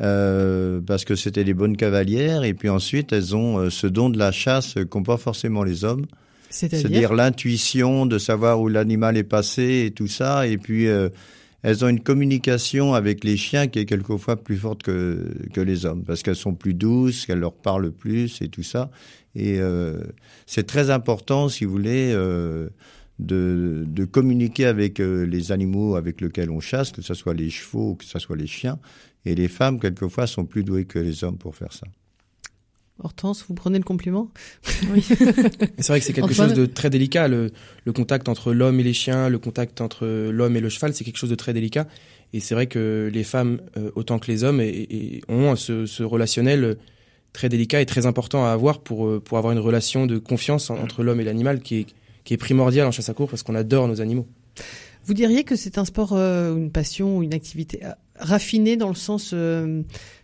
Euh, 0.00 0.80
parce 0.80 1.04
que 1.04 1.14
c'était 1.14 1.44
des 1.44 1.54
bonnes 1.54 1.76
cavalières 1.76 2.44
et 2.44 2.54
puis 2.54 2.68
ensuite 2.68 3.12
elles 3.12 3.36
ont 3.36 3.58
euh, 3.58 3.70
ce 3.70 3.86
don 3.86 4.10
de 4.10 4.18
la 4.18 4.32
chasse 4.32 4.74
qu'ont 4.90 5.04
pas 5.04 5.16
forcément 5.16 5.62
les 5.62 5.84
hommes 5.84 6.06
C'est-à-dire 6.54 7.12
l'intuition 7.14 8.06
de 8.06 8.16
savoir 8.18 8.60
où 8.60 8.68
l'animal 8.68 9.16
est 9.16 9.24
passé 9.24 9.84
et 9.86 9.90
tout 9.90 10.06
ça. 10.06 10.46
Et 10.46 10.56
puis, 10.56 10.86
euh, 10.86 11.08
elles 11.62 11.84
ont 11.84 11.88
une 11.88 12.00
communication 12.00 12.94
avec 12.94 13.24
les 13.24 13.36
chiens 13.36 13.66
qui 13.66 13.80
est 13.80 13.86
quelquefois 13.86 14.36
plus 14.36 14.56
forte 14.56 14.84
que, 14.84 15.34
que 15.52 15.60
les 15.60 15.84
hommes, 15.84 16.04
parce 16.04 16.22
qu'elles 16.22 16.36
sont 16.36 16.54
plus 16.54 16.74
douces, 16.74 17.26
qu'elles 17.26 17.40
leur 17.40 17.54
parlent 17.54 17.90
plus 17.90 18.40
et 18.40 18.48
tout 18.48 18.62
ça. 18.62 18.90
Et 19.34 19.58
euh, 19.58 19.98
c'est 20.46 20.66
très 20.66 20.90
important, 20.90 21.48
si 21.48 21.64
vous 21.64 21.72
voulez, 21.72 22.12
euh, 22.14 22.68
de, 23.18 23.84
de 23.88 24.04
communiquer 24.04 24.66
avec 24.66 24.98
les 25.00 25.50
animaux 25.50 25.96
avec 25.96 26.20
lesquels 26.20 26.50
on 26.50 26.60
chasse, 26.60 26.92
que 26.92 27.02
ce 27.02 27.14
soit 27.14 27.34
les 27.34 27.50
chevaux 27.50 27.90
ou 27.90 27.94
que 27.96 28.04
ce 28.04 28.18
soit 28.20 28.36
les 28.36 28.46
chiens. 28.46 28.78
Et 29.26 29.34
les 29.34 29.48
femmes, 29.48 29.80
quelquefois, 29.80 30.26
sont 30.26 30.44
plus 30.44 30.64
douées 30.64 30.84
que 30.84 30.98
les 30.98 31.24
hommes 31.24 31.38
pour 31.38 31.54
faire 31.56 31.72
ça. 31.72 31.86
Hortense, 33.02 33.44
vous 33.48 33.54
prenez 33.54 33.78
le 33.78 33.84
compliment? 33.84 34.30
Et 34.96 35.00
c'est 35.00 35.88
vrai 35.88 35.98
que 35.98 36.06
c'est 36.06 36.12
quelque 36.12 36.30
Antoine 36.30 36.50
chose 36.50 36.56
de 36.58 36.66
très 36.66 36.90
délicat. 36.90 37.26
Le, 37.26 37.50
le 37.84 37.92
contact 37.92 38.28
entre 38.28 38.52
l'homme 38.52 38.78
et 38.78 38.84
les 38.84 38.92
chiens, 38.92 39.28
le 39.28 39.38
contact 39.38 39.80
entre 39.80 40.06
l'homme 40.06 40.56
et 40.56 40.60
le 40.60 40.68
cheval, 40.68 40.94
c'est 40.94 41.02
quelque 41.02 41.16
chose 41.16 41.30
de 41.30 41.34
très 41.34 41.52
délicat. 41.52 41.88
Et 42.32 42.40
c'est 42.40 42.54
vrai 42.54 42.66
que 42.68 43.10
les 43.12 43.24
femmes, 43.24 43.60
euh, 43.76 43.90
autant 43.96 44.18
que 44.20 44.30
les 44.30 44.44
hommes, 44.44 44.60
et, 44.60 44.68
et 44.90 45.22
ont 45.28 45.56
ce, 45.56 45.86
ce 45.86 46.02
relationnel 46.04 46.76
très 47.32 47.48
délicat 47.48 47.80
et 47.80 47.86
très 47.86 48.06
important 48.06 48.44
à 48.44 48.50
avoir 48.50 48.78
pour, 48.80 49.06
euh, 49.08 49.18
pour 49.20 49.38
avoir 49.38 49.52
une 49.52 49.58
relation 49.58 50.06
de 50.06 50.18
confiance 50.18 50.70
en- 50.70 50.78
entre 50.78 51.02
l'homme 51.02 51.20
et 51.20 51.24
l'animal 51.24 51.60
qui 51.62 51.76
est, 51.80 51.86
qui 52.22 52.32
est 52.34 52.36
primordiale 52.38 52.86
en 52.86 52.92
chasse 52.92 53.08
à 53.08 53.14
court 53.14 53.28
parce 53.28 53.42
qu'on 53.42 53.56
adore 53.56 53.88
nos 53.88 54.00
animaux. 54.00 54.28
Vous 55.04 55.14
diriez 55.14 55.42
que 55.42 55.56
c'est 55.56 55.78
un 55.78 55.84
sport, 55.84 56.12
euh, 56.12 56.54
une 56.56 56.70
passion, 56.70 57.22
une 57.22 57.34
activité 57.34 57.80
raffinée 58.18 58.76
dans 58.76 58.88
le 58.88 58.94
sens, 58.94 59.30
euh, 59.32 59.82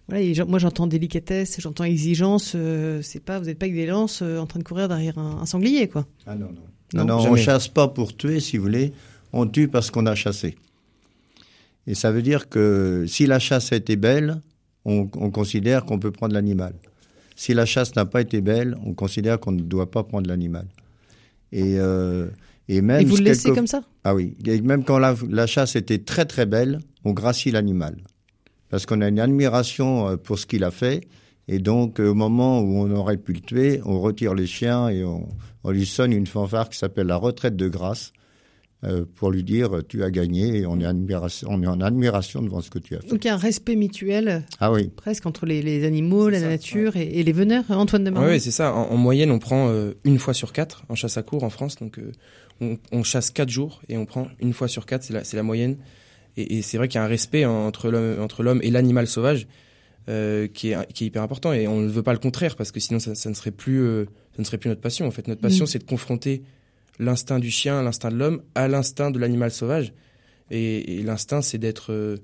voilà, 0.09 0.22
et 0.22 0.35
moi 0.46 0.59
j'entends 0.59 0.87
délicatesse, 0.87 1.61
j'entends 1.61 1.85
exigence. 1.85 2.53
euh, 2.55 3.00
c'est 3.03 3.20
pas, 3.20 3.38
vous 3.38 3.46
n'êtes 3.46 3.59
pas 3.59 3.66
avec 3.66 3.74
des 3.76 3.87
lances 3.87 4.20
euh, 4.22 4.38
en 4.38 4.46
train 4.46 4.59
de 4.59 4.64
courir 4.64 4.88
derrière 4.88 5.18
un, 5.18 5.38
un 5.42 5.46
sanglier, 5.46 5.88
quoi. 5.88 6.07
Ah 6.26 6.35
non, 6.35 6.46
non. 6.46 6.62
Non, 6.94 7.05
Non, 7.05 7.22
non, 7.22 7.31
on 7.33 7.37
chasse 7.37 7.68
pas 7.68 7.88
pour 7.88 8.16
tuer, 8.16 8.40
si 8.40 8.57
vous 8.57 8.64
voulez. 8.64 8.92
On 9.33 9.46
tue 9.46 9.68
parce 9.68 9.90
qu'on 9.92 10.07
a 10.07 10.14
chassé. 10.16 10.57
Et 11.87 11.94
ça 11.94 12.11
veut 12.11 12.22
dire 12.22 12.48
que 12.48 13.05
si 13.07 13.26
la 13.26 13.38
chasse 13.38 13.72
a 13.72 13.76
été 13.76 13.94
belle, 13.96 14.40
on, 14.85 15.09
on 15.16 15.31
considère 15.31 15.85
qu'on 15.85 15.98
peut 16.00 16.11
prendre 16.11 16.35
l'animal. 16.35 16.74
Si 17.37 17.55
la 17.55 17.64
chasse 17.64 17.94
n'a 17.94 18.05
pas 18.07 18.20
été 18.20 18.40
belle, 18.40 18.76
on 18.85 18.92
considère 18.92 19.38
qu'on 19.38 19.53
ne 19.53 19.62
doit 19.62 19.90
pas 19.90 20.03
prendre 20.03 20.29
l'animal. 20.29 20.66
Et, 21.53 21.79
euh, 21.79 22.26
et 22.72 22.83
même 22.83 23.00
et 23.00 23.04
vous 23.04 23.16
le 23.16 23.24
laissez 23.24 23.50
comme 23.50 23.66
ça 23.66 23.83
Ah 24.04 24.14
oui, 24.14 24.37
et 24.46 24.61
même 24.61 24.85
quand 24.85 24.98
la, 24.98 25.16
la 25.28 25.46
chasse 25.48 25.74
était 25.74 25.98
très 25.98 26.24
très 26.24 26.46
belle, 26.46 26.78
on 27.04 27.12
gracie 27.12 27.50
l'animal. 27.50 27.96
Parce 28.68 28.87
qu'on 28.87 29.00
a 29.00 29.09
une 29.09 29.18
admiration 29.18 30.09
euh, 30.11 30.16
pour 30.16 30.38
ce 30.38 30.46
qu'il 30.46 30.62
a 30.62 30.70
fait. 30.70 31.00
Et 31.48 31.59
donc, 31.59 31.98
euh, 31.98 32.11
au 32.11 32.14
moment 32.14 32.61
où 32.61 32.76
on 32.76 32.90
aurait 32.92 33.16
pu 33.16 33.33
le 33.33 33.40
tuer, 33.40 33.80
on 33.85 34.00
retire 34.00 34.35
les 34.35 34.46
chiens 34.46 34.88
et 34.88 35.02
on, 35.02 35.28
on 35.64 35.70
lui 35.72 35.85
sonne 35.85 36.12
une 36.12 36.28
fanfare 36.28 36.68
qui 36.68 36.78
s'appelle 36.78 37.09
la 37.09 37.16
retraite 37.16 37.56
de 37.56 37.68
grâce 37.68 38.12
euh, 38.85 39.04
pour 39.16 39.30
lui 39.33 39.42
dire 39.42 39.83
tu 39.88 40.04
as 40.04 40.11
gagné 40.12 40.59
et 40.59 40.66
on 40.66 40.78
est, 40.78 40.87
admiration, 40.87 41.48
on 41.50 41.61
est 41.62 41.66
en 41.66 41.80
admiration 41.80 42.40
devant 42.40 42.61
ce 42.61 42.70
que 42.70 42.78
tu 42.78 42.94
as 42.94 43.00
fait. 43.00 43.09
Donc 43.09 43.24
il 43.24 43.26
y 43.26 43.30
a 43.30 43.35
un 43.35 43.37
respect 43.38 43.74
mutuel 43.76 44.44
Ah 44.61 44.70
oui, 44.72 44.90
presque 44.94 45.26
entre 45.26 45.44
les, 45.44 45.61
les 45.61 45.85
animaux, 45.85 46.28
la 46.28 46.38
ça, 46.40 46.48
nature 46.48 46.96
et, 46.96 47.02
et 47.02 47.22
les 47.24 47.33
veneurs. 47.33 47.64
Antoine 47.68 48.04
de 48.04 48.11
Oui, 48.12 48.40
c'est 48.40 48.52
ça. 48.52 48.72
En, 48.72 48.92
en 48.92 48.96
moyenne, 48.96 49.33
on 49.33 49.40
prend 49.40 49.68
euh, 49.68 49.94
une 50.04 50.18
fois 50.20 50.33
sur 50.35 50.52
quatre 50.52 50.85
en 50.88 50.94
chasse 50.94 51.18
à 51.18 51.22
court 51.24 51.42
en 51.42 51.50
France. 51.50 51.76
Donc, 51.76 51.98
euh, 51.98 52.12
on, 52.61 52.79
on 52.92 53.03
chasse 53.03 53.31
quatre 53.31 53.49
jours 53.51 53.81
et 53.88 53.96
on 53.96 54.07
prend 54.07 54.29
une 54.40 54.53
fois 54.53 54.68
sur 54.68 54.87
quatre. 54.87 55.03
C'est 55.03 55.35
la, 55.37 55.42
moyenne. 55.42 55.77
Et, 56.37 56.59
et 56.59 56.62
c'est 56.62 56.77
vrai 56.77 56.88
qu'il 56.88 56.96
y 56.96 57.03
a 57.03 57.05
un 57.05 57.09
respect 57.09 57.44
entre 57.44 57.90
l'homme, 57.90 58.61
et 58.62 58.70
l'animal 58.70 59.07
sauvage 59.07 59.46
euh, 60.09 60.46
qui, 60.49 60.70
est, 60.70 60.92
qui 60.92 61.05
est 61.05 61.07
hyper 61.09 61.23
important. 61.23 61.53
Et 61.53 61.66
on 61.66 61.81
ne 61.81 61.88
veut 61.88 62.03
pas 62.03 62.12
le 62.12 62.18
contraire 62.18 62.57
parce 62.57 62.73
que 62.73 62.81
sinon, 62.81 62.99
ça, 62.99 63.14
ça 63.14 63.29
ne 63.29 63.35
serait 63.35 63.51
plus, 63.51 63.81
euh, 63.81 64.05
ça 64.37 64.42
ne 64.42 64.44
serait 64.44 64.59
plus 64.59 64.68
notre 64.68 64.81
passion. 64.81 65.07
En 65.07 65.11
fait, 65.11 65.29
notre 65.29 65.40
passion, 65.40 65.64
Mm. 65.64 65.68
c'est 65.68 65.79
de 65.79 65.85
confronter 65.85 66.42
l'instinct 66.99 67.38
du 67.38 67.51
chien, 67.51 67.83
l'instinct 67.83 68.11
de 68.11 68.16
l'homme, 68.16 68.42
à 68.55 68.68
l'instinct 68.68 69.11
de 69.11 69.18
l'animal 69.18 69.51
sauvage. 69.51 69.92
Et, 70.51 70.99
et 70.99 71.03
l'instinct, 71.03 71.42
c'est 71.42 71.59
d'être, 71.59 71.92
euh, 71.92 72.18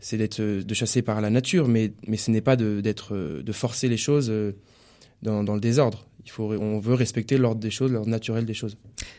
c'est 0.00 0.16
d'être, 0.18 0.40
de 0.40 0.74
chasser 0.74 1.02
par 1.02 1.20
la 1.20 1.30
nature, 1.30 1.66
mais, 1.68 1.92
mais 2.06 2.16
ce 2.16 2.30
n'est 2.30 2.40
pas 2.40 2.56
de, 2.56 2.80
d'être, 2.80 3.16
de 3.16 3.52
forcer 3.52 3.88
les 3.88 3.96
choses. 3.96 4.32
dans, 5.22 5.44
dans 5.44 5.54
le 5.54 5.60
désordre. 5.60 6.06
Il 6.24 6.30
faut, 6.30 6.52
on 6.52 6.78
veut 6.78 6.94
respecter 6.94 7.38
l'ordre 7.38 7.60
des 7.60 7.70
choses, 7.70 7.90
l'ordre 7.90 8.08
naturel 8.10 8.44
des 8.44 8.52
choses. 8.54 8.76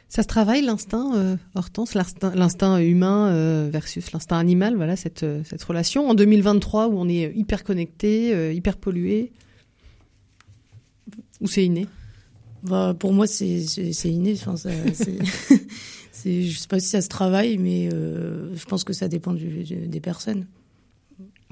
Ça 0.08 0.22
se 0.24 0.28
travaille 0.28 0.62
l'instinct, 0.62 1.16
euh, 1.16 1.36
Hortense, 1.56 1.96
l'instinct, 1.96 2.78
humain 2.80 3.30
euh, 3.30 3.70
versus 3.72 4.12
l'instinct 4.12 4.38
animal, 4.38 4.76
voilà 4.76 4.96
cette, 4.96 5.24
euh, 5.24 5.42
cette 5.44 5.64
relation. 5.64 6.08
En 6.10 6.14
2023 6.14 6.88
où 6.90 6.98
on 7.00 7.10
est 7.10 7.34
hyper 7.36 7.64
connecté, 7.64 8.34
euh, 8.34 8.54
hyper 8.54 8.78
pollué, 8.78 9.32
où 11.40 11.48
c'est 11.48 11.66
inné? 11.66 11.88
Bah, 12.64 12.96
pour 12.98 13.14
moi, 13.14 13.26
c'est 13.26 13.48
inné. 14.06 14.34
Enfin, 14.34 14.56
ça, 14.58 14.70
c'est, 16.12 16.44
je 16.44 16.58
sais 16.58 16.68
pas 16.68 16.80
si 16.80 16.88
ça 16.88 17.02
se 17.02 17.10
travaille, 17.10 17.58
mais 17.58 17.90
euh, 17.92 18.56
je 18.56 18.66
pense 18.66 18.84
que 18.84 18.94
ça 18.94 19.08
dépend 19.08 19.34
du, 19.34 19.64
du- 19.64 19.88
des 19.88 20.00
personnes. 20.00 20.46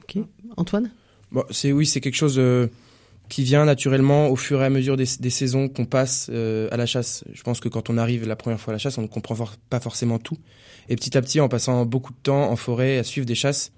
Ok. 0.04 0.24
Antoine? 0.58 0.92
Bon, 1.32 1.44
c'est 1.50 1.72
oui, 1.72 1.86
c'est 1.86 2.02
quelque 2.02 2.16
chose 2.16 2.36
euh, 2.38 2.68
qui 3.30 3.44
vient 3.44 3.64
naturellement 3.64 4.28
au 4.30 4.36
fur 4.36 4.62
et 4.62 4.66
à 4.66 4.70
mesure 4.70 4.98
des, 4.98 5.06
des 5.20 5.30
saisons 5.30 5.70
qu'on 5.70 5.86
passe 5.86 6.30
euh, 6.32 6.68
à 6.72 6.78
la 6.78 6.86
chasse. 6.88 7.24
Je 7.32 7.44
pense 7.44 7.60
que 7.60 7.70
quand 7.70 7.90
on 7.90 7.98
arrive 7.98 8.28
la 8.28 8.36
première 8.36 8.60
fois 8.60 8.72
à 8.74 8.76
la 8.76 8.80
chasse, 8.80 8.98
on 8.98 9.04
ne 9.04 9.08
comprend 9.08 9.36
for- 9.36 9.56
pas 9.70 9.80
forcément 9.80 10.18
tout. 10.20 10.38
Et 10.90 10.96
petit 10.96 11.16
à 11.18 11.22
petit, 11.22 11.40
en 11.40 11.48
passant 11.48 11.86
beaucoup 11.86 12.12
de 12.12 12.18
temps 12.24 12.50
en 12.52 12.56
forêt 12.56 12.98
à 12.98 13.04
suivre 13.04 13.28
des 13.28 13.36
chasses, 13.36 13.72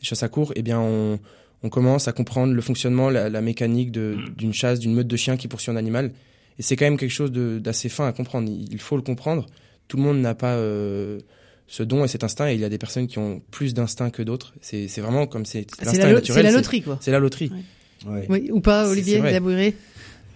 des 0.00 0.06
chasses 0.06 0.22
à 0.22 0.28
cours, 0.28 0.52
eh 0.56 0.62
bien, 0.62 0.80
on, 0.80 1.18
on 1.62 1.68
commence 1.68 2.08
à 2.08 2.12
comprendre 2.12 2.54
le 2.54 2.62
fonctionnement, 2.62 3.10
la, 3.10 3.28
la 3.28 3.40
mécanique 3.42 3.90
d'une 3.92 4.54
chasse, 4.54 4.78
d'une 4.80 4.94
meute 4.94 5.06
de 5.08 5.16
chiens 5.16 5.36
qui 5.36 5.48
poursuit 5.48 5.70
un 5.70 5.76
animal. 5.76 6.12
Et 6.58 6.62
c'est 6.62 6.74
quand 6.76 6.86
même 6.86 6.96
quelque 6.96 7.10
chose 7.12 7.30
d'assez 7.30 7.88
fin 7.90 8.06
à 8.08 8.12
comprendre. 8.12 8.50
Il 8.50 8.80
faut 8.80 8.96
le 8.96 9.02
comprendre. 9.02 9.46
Tout 9.88 9.96
le 9.98 10.02
monde 10.02 10.18
n'a 10.20 10.34
pas 10.34 10.54
euh, 10.54 11.18
ce 11.66 11.82
don 11.82 12.04
et 12.04 12.08
cet 12.08 12.24
instinct. 12.24 12.48
Et 12.48 12.54
il 12.54 12.60
y 12.60 12.64
a 12.64 12.68
des 12.70 12.78
personnes 12.78 13.06
qui 13.06 13.18
ont 13.18 13.42
plus 13.50 13.74
d'instinct 13.74 14.08
que 14.10 14.22
d'autres. 14.22 14.54
C'est 14.62 14.86
vraiment 14.98 15.26
comme 15.26 15.44
c'est 15.44 15.66
C'est 15.78 15.84
l'instinct 15.84 16.12
naturel. 16.12 16.34
c'est 16.46 16.50
la 16.50 16.56
loterie, 16.56 16.82
quoi. 16.82 16.98
C'est 17.00 17.10
la 17.12 17.18
loterie. 17.18 17.50
Ouais. 17.52 17.62
Oui, 18.06 18.50
ou 18.50 18.60
pas, 18.60 18.88
Olivier. 18.88 19.20
Labouiré 19.20 19.74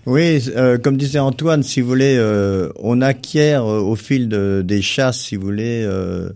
Oui, 0.07 0.43
euh, 0.57 0.79
comme 0.79 0.97
disait 0.97 1.19
Antoine, 1.21 1.63
si 1.63 1.81
vous 1.81 1.89
voulez, 1.89 2.17
euh, 2.19 2.71
on 2.81 3.01
acquiert 3.01 3.65
euh, 3.65 3.81
au 3.81 3.95
fil 3.97 4.29
de, 4.29 4.63
des 4.65 4.83
chasses, 4.83 5.21
si 5.21 5.37
vous 5.37 5.43
voulez, 5.47 5.85
euh, 5.87 6.31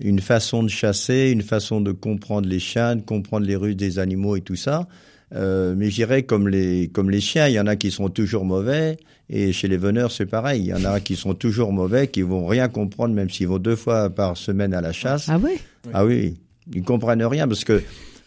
une 0.00 0.20
façon 0.20 0.62
de 0.64 0.68
chasser, 0.68 1.30
une 1.30 1.42
façon 1.42 1.80
de 1.80 1.92
comprendre 1.92 2.48
les 2.48 2.58
chiens, 2.58 2.96
de 2.96 3.02
comprendre 3.02 3.46
les 3.46 3.54
ruses 3.56 3.76
des 3.76 3.98
animaux 4.00 4.36
et 4.36 4.40
tout 4.40 4.56
ça. 4.56 4.88
Euh, 5.34 5.74
mais 5.76 5.88
je 5.88 5.94
dirais 5.94 6.24
comme 6.24 6.46
les 6.48 6.88
comme 6.92 7.08
les 7.08 7.20
chiens, 7.22 7.48
il 7.48 7.54
y 7.54 7.60
en 7.60 7.66
a 7.66 7.74
qui 7.76 7.90
sont 7.90 8.10
toujours 8.10 8.44
mauvais 8.44 8.98
et 9.30 9.52
chez 9.52 9.66
les 9.66 9.78
veneurs 9.78 10.12
c'est 10.12 10.26
pareil. 10.26 10.60
Il 10.60 10.66
y 10.66 10.74
en 10.74 10.84
a 10.84 11.00
qui 11.00 11.16
sont 11.16 11.32
toujours 11.32 11.72
mauvais, 11.72 12.08
qui 12.08 12.20
vont 12.20 12.46
rien 12.46 12.68
comprendre 12.68 13.14
même 13.14 13.30
s'ils 13.30 13.48
vont 13.48 13.58
deux 13.58 13.76
fois 13.76 14.10
par 14.10 14.36
semaine 14.36 14.74
à 14.74 14.82
la 14.82 14.92
chasse. 14.92 15.28
Ah 15.30 15.38
ouais? 15.38 15.58
Ah 15.94 16.04
oui, 16.04 16.34
ils 16.74 16.82
comprennent 16.82 17.24
rien 17.24 17.48
parce 17.48 17.64
que 17.64 17.82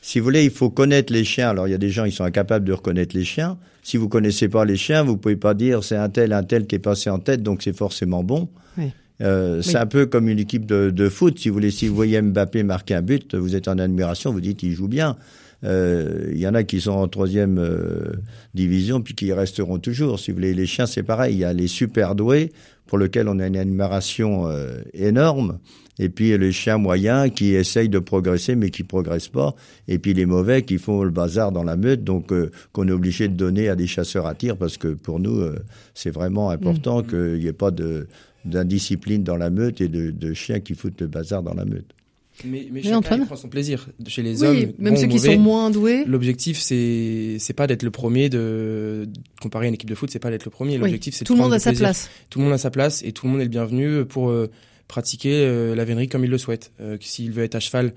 si 0.08 0.20
vous 0.20 0.26
voulez, 0.26 0.44
il 0.44 0.52
faut 0.52 0.70
connaître 0.70 1.12
les 1.12 1.24
chiens. 1.24 1.50
Alors 1.50 1.68
il 1.68 1.72
y 1.72 1.74
a 1.74 1.80
des 1.80 1.90
gens 1.90 2.06
ils 2.06 2.12
sont 2.12 2.26
incapables 2.26 2.64
de 2.64 2.74
reconnaître 2.74 3.18
les 3.18 3.24
chiens. 3.24 3.58
Si 3.82 3.98
vous 3.98 4.08
connaissez 4.08 4.48
pas 4.48 4.64
les 4.64 4.78
chiens, 4.78 5.02
vous 5.02 5.18
pouvez 5.18 5.36
pas 5.36 5.56
dire 5.56 5.84
c'est 5.84 5.96
un 5.96 6.10
tel 6.10 6.32
un 6.32 6.44
tel 6.44 6.68
qui 6.68 6.76
est 6.76 6.80
passé 6.80 7.10
en 7.10 7.18
tête 7.18 7.42
donc 7.42 7.64
c'est 7.64 7.76
forcément 7.76 8.24
bon. 8.24 8.48
Oui. 8.78 8.92
Euh, 9.22 9.64
C'est 9.64 9.78
un 9.78 9.88
peu 9.88 10.06
comme 10.06 10.30
une 10.30 10.38
équipe 10.38 10.68
de, 10.68 10.92
de 10.92 11.10
foot. 11.10 11.40
Si 11.40 11.50
vous 11.50 11.56
voulez, 11.56 11.72
si 11.72 11.88
vous 11.88 11.96
voyez 11.96 12.22
Mbappé 12.22 12.62
marquer 12.62 12.94
un 12.94 13.02
but, 13.02 13.34
vous 13.34 13.56
êtes 13.56 13.68
en 13.68 13.80
admiration, 13.80 14.32
vous 14.32 14.42
dites 14.42 14.62
il 14.62 14.74
joue 14.74 14.88
bien. 14.88 15.18
Euh, 15.66 16.32
Il 16.32 16.40
y 16.40 16.48
en 16.48 16.54
a 16.54 16.64
qui 16.64 16.80
sont 16.82 16.92
en 16.92 17.08
troisième 17.08 17.58
euh, 17.58 18.14
division 18.54 19.02
puis 19.02 19.16
qui 19.16 19.28
y 19.28 19.34
resteront 19.34 19.80
toujours. 19.80 20.20
Si 20.20 20.32
vous 20.32 20.38
voulez, 20.38 20.54
les 20.54 20.66
chiens 20.66 20.86
c'est 20.86 21.04
pareil. 21.04 21.36
Il 21.36 21.40
y 21.40 21.44
a 21.44 21.54
les 21.54 21.68
super 21.68 22.16
doués 22.16 22.52
pour 22.88 22.98
lesquels 22.98 23.28
on 23.28 23.40
a 23.40 23.48
une 23.48 23.58
admiration 23.58 24.48
euh, 24.48 24.78
énorme. 24.94 25.60
Et 25.98 26.10
puis 26.10 26.38
les 26.38 26.52
chiens 26.52 26.78
moyens 26.78 27.32
qui 27.34 27.56
essayent 27.56 27.90
de 27.90 28.00
progresser 28.00 28.56
mais 28.56 28.70
qui 28.70 28.84
progressent 28.84 29.30
pas. 29.30 29.56
Et 29.88 29.98
puis 29.98 30.14
les 30.14 30.26
mauvais 30.26 30.64
qui 30.64 30.78
font 30.78 31.04
le 31.04 31.10
bazar 31.10 31.52
dans 31.52 31.64
la 31.64 31.78
meute, 31.78 32.04
donc 32.04 32.32
euh, 32.32 32.52
qu'on 32.74 32.88
est 32.88 32.92
obligé 32.92 33.28
de 33.28 33.34
donner 33.34 33.70
à 33.70 33.76
des 33.76 33.88
chasseurs 33.88 34.26
à 34.26 34.36
tir 34.36 34.58
parce 34.58 34.78
que 34.78 34.90
pour 34.90 35.20
nous 35.20 35.40
euh, 35.40 35.60
c'est 35.94 36.10
vraiment 36.10 36.50
important 36.50 37.02
qu'il 37.02 37.36
n'y 37.36 37.48
ait 37.48 37.54
pas 37.54 37.72
de 37.72 38.08
d'indiscipline 38.44 39.24
dans 39.24 39.38
la 39.38 39.50
meute 39.50 39.82
et 39.82 39.88
de, 39.88 40.12
de 40.12 40.34
chiens 40.34 40.60
qui 40.60 40.76
foutent 40.76 41.02
le 41.02 41.08
bazar 41.08 41.42
dans 41.42 41.56
la 41.56 41.66
meute. 41.66 41.96
Mais, 42.44 42.68
mais 42.72 42.82
Oui, 42.82 42.84
chacun 42.84 42.98
Antoine 42.98 43.26
prend 43.26 43.36
son 43.38 43.48
plaisir. 43.50 43.88
Chez 44.08 44.22
les 44.22 44.42
Oui, 44.44 44.48
hommes, 44.66 44.72
même 44.78 44.98
ceux 44.98 45.06
ou 45.06 45.10
qui 45.10 45.20
sont 45.20 45.38
moins 45.38 45.70
doués. 45.72 46.04
L'objectif, 46.06 46.60
c'est 46.60 47.38
c'est 47.40 47.54
pas 47.54 47.66
d'être 47.68 47.84
le 47.84 47.92
premier 47.92 48.30
de 48.30 49.08
comparer 49.42 49.66
à 49.66 49.70
une 49.70 49.76
équipe 49.76 49.90
de 49.90 49.96
foot, 49.96 50.10
c'est 50.12 50.20
pas 50.20 50.32
d'être 50.32 50.46
le 50.46 50.52
premier. 50.52 50.74
Oui, 50.76 50.80
L'objectif, 50.82 51.14
c'est 51.16 51.24
de 51.24 51.28
Tout 51.28 51.36
le 51.36 51.42
monde 51.42 51.54
a 51.54 51.60
sa 51.60 51.70
plaisir. 51.72 51.86
place. 51.86 52.10
Tout 52.30 52.40
le 52.40 52.46
monde 52.46 52.54
a 52.54 52.58
sa 52.58 52.70
place 52.72 53.04
et 53.04 53.12
tout 53.14 53.26
le 53.26 53.32
monde 53.32 53.42
est 53.42 53.46
le 53.46 53.50
bienvenu 53.50 54.04
pour 54.06 54.30
euh, 54.30 54.50
pratiquer 54.88 55.46
euh, 55.46 55.76
la 55.76 55.86
vénerie 55.86 56.08
comme 56.10 56.24
il 56.26 56.30
le 56.30 56.38
souhaite. 56.38 56.72
Euh, 56.82 56.98
S'il 57.00 57.32
veut 57.32 57.44
être 57.44 57.56
à 57.56 57.60
cheval 57.62 57.94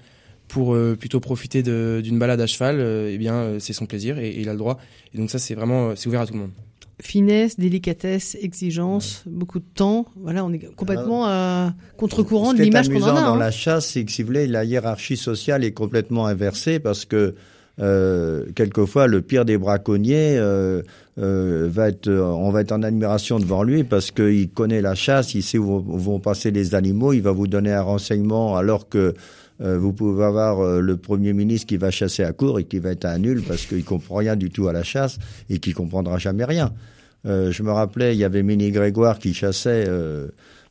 pour 0.47 0.75
euh, 0.75 0.95
plutôt 0.99 1.21
profiter 1.21 1.63
d'une 1.63 2.19
balade 2.19 2.41
à 2.41 2.47
cheval, 2.47 2.77
euh, 2.81 3.11
eh 3.13 3.19
bien, 3.19 3.35
euh, 3.35 3.59
c'est 3.59 3.73
son 3.73 3.87
plaisir 3.87 4.19
et, 4.19 4.29
et 4.31 4.41
il 4.41 4.49
a 4.49 4.53
le 4.53 4.59
droit. 4.59 4.79
Et 5.15 5.19
donc 5.19 5.31
ça, 5.31 5.39
c'est 5.39 5.55
vraiment, 5.55 5.91
euh, 5.91 5.93
c'est 5.97 6.07
ouvert 6.09 6.21
à 6.23 6.27
tout 6.27 6.33
le 6.35 6.39
monde. 6.41 6.53
Finesse, 7.01 7.59
délicatesse, 7.59 8.37
exigence, 8.41 9.23
beaucoup 9.27 9.61
de 9.61 9.65
temps. 9.75 10.07
Voilà, 10.17 10.45
on 10.45 10.53
est 10.53 10.75
complètement 10.75 11.27
à 11.27 11.73
contre-courant 11.97 12.51
Ce 12.51 12.57
de 12.57 12.63
l'image 12.63 12.89
qu'on 12.89 12.97
en 12.97 13.09
amusant 13.09 13.17
a. 13.17 13.21
dans 13.23 13.35
hein. 13.35 13.39
la 13.39 13.51
chasse, 13.53 13.91
c'est 13.91 14.05
que 14.05 14.11
si 14.11 14.23
vous 14.23 14.29
voulez, 14.29 14.47
la 14.49 14.65
hiérarchie 14.65 15.17
sociale 15.17 15.65
est 15.65 15.73
complètement 15.73 16.27
inversée 16.27 16.81
parce 16.81 17.05
que 17.05 17.35
euh, 17.81 18.47
quelquefois 18.57 19.07
le 19.07 19.23
pire 19.23 19.45
des 19.45 19.57
braconniers 19.57 20.37
euh, 20.37 20.83
euh, 21.19 21.69
va 21.71 21.89
être, 21.89 22.09
euh, 22.09 22.23
on 22.23 22.51
va 22.51 22.63
être 22.63 22.73
en 22.73 22.83
admiration 22.83 23.39
devant 23.39 23.63
lui 23.63 23.85
parce 23.85 24.11
qu'il 24.11 24.51
connaît 24.51 24.83
la 24.83 24.97
chasse, 24.97 25.35
il 25.35 25.43
sait 25.43 25.59
où 25.59 25.81
vont 25.81 26.19
passer 26.19 26.51
les 26.51 26.75
animaux, 26.75 27.13
il 27.13 27.23
va 27.23 27.31
vous 27.31 27.47
donner 27.47 27.73
un 27.73 27.83
renseignement 27.83 28.57
alors 28.57 28.89
que 28.89 29.15
euh, 29.61 29.79
vous 29.79 29.93
pouvez 29.93 30.25
avoir 30.25 30.61
euh, 30.61 30.81
le 30.81 30.97
premier 30.97 31.33
ministre 31.33 31.67
qui 31.67 31.77
va 31.77 31.91
chasser 31.91 32.23
à 32.23 32.33
court 32.33 32.59
et 32.59 32.65
qui 32.65 32.79
va 32.79 32.91
être 32.91 33.05
un 33.05 33.19
nul 33.19 33.43
parce 33.43 33.67
qu'il 33.67 33.85
comprend 33.85 34.17
rien 34.17 34.37
du 34.37 34.51
tout 34.51 34.69
à 34.69 34.73
la 34.73 34.83
chasse 34.83 35.19
et 35.51 35.59
qui 35.59 35.73
comprendra 35.73 36.19
jamais 36.19 36.45
rien. 36.45 36.73
Euh, 37.27 37.51
je 37.51 37.63
me 37.63 37.73
rappelais, 37.73 38.15
il 38.15 38.19
y 38.19 38.25
avait 38.25 38.43
Minnie 38.43 38.71
Grégoire 38.71 39.19
qui 39.19 39.35
chassait 39.35 39.85
euh, 39.89 40.29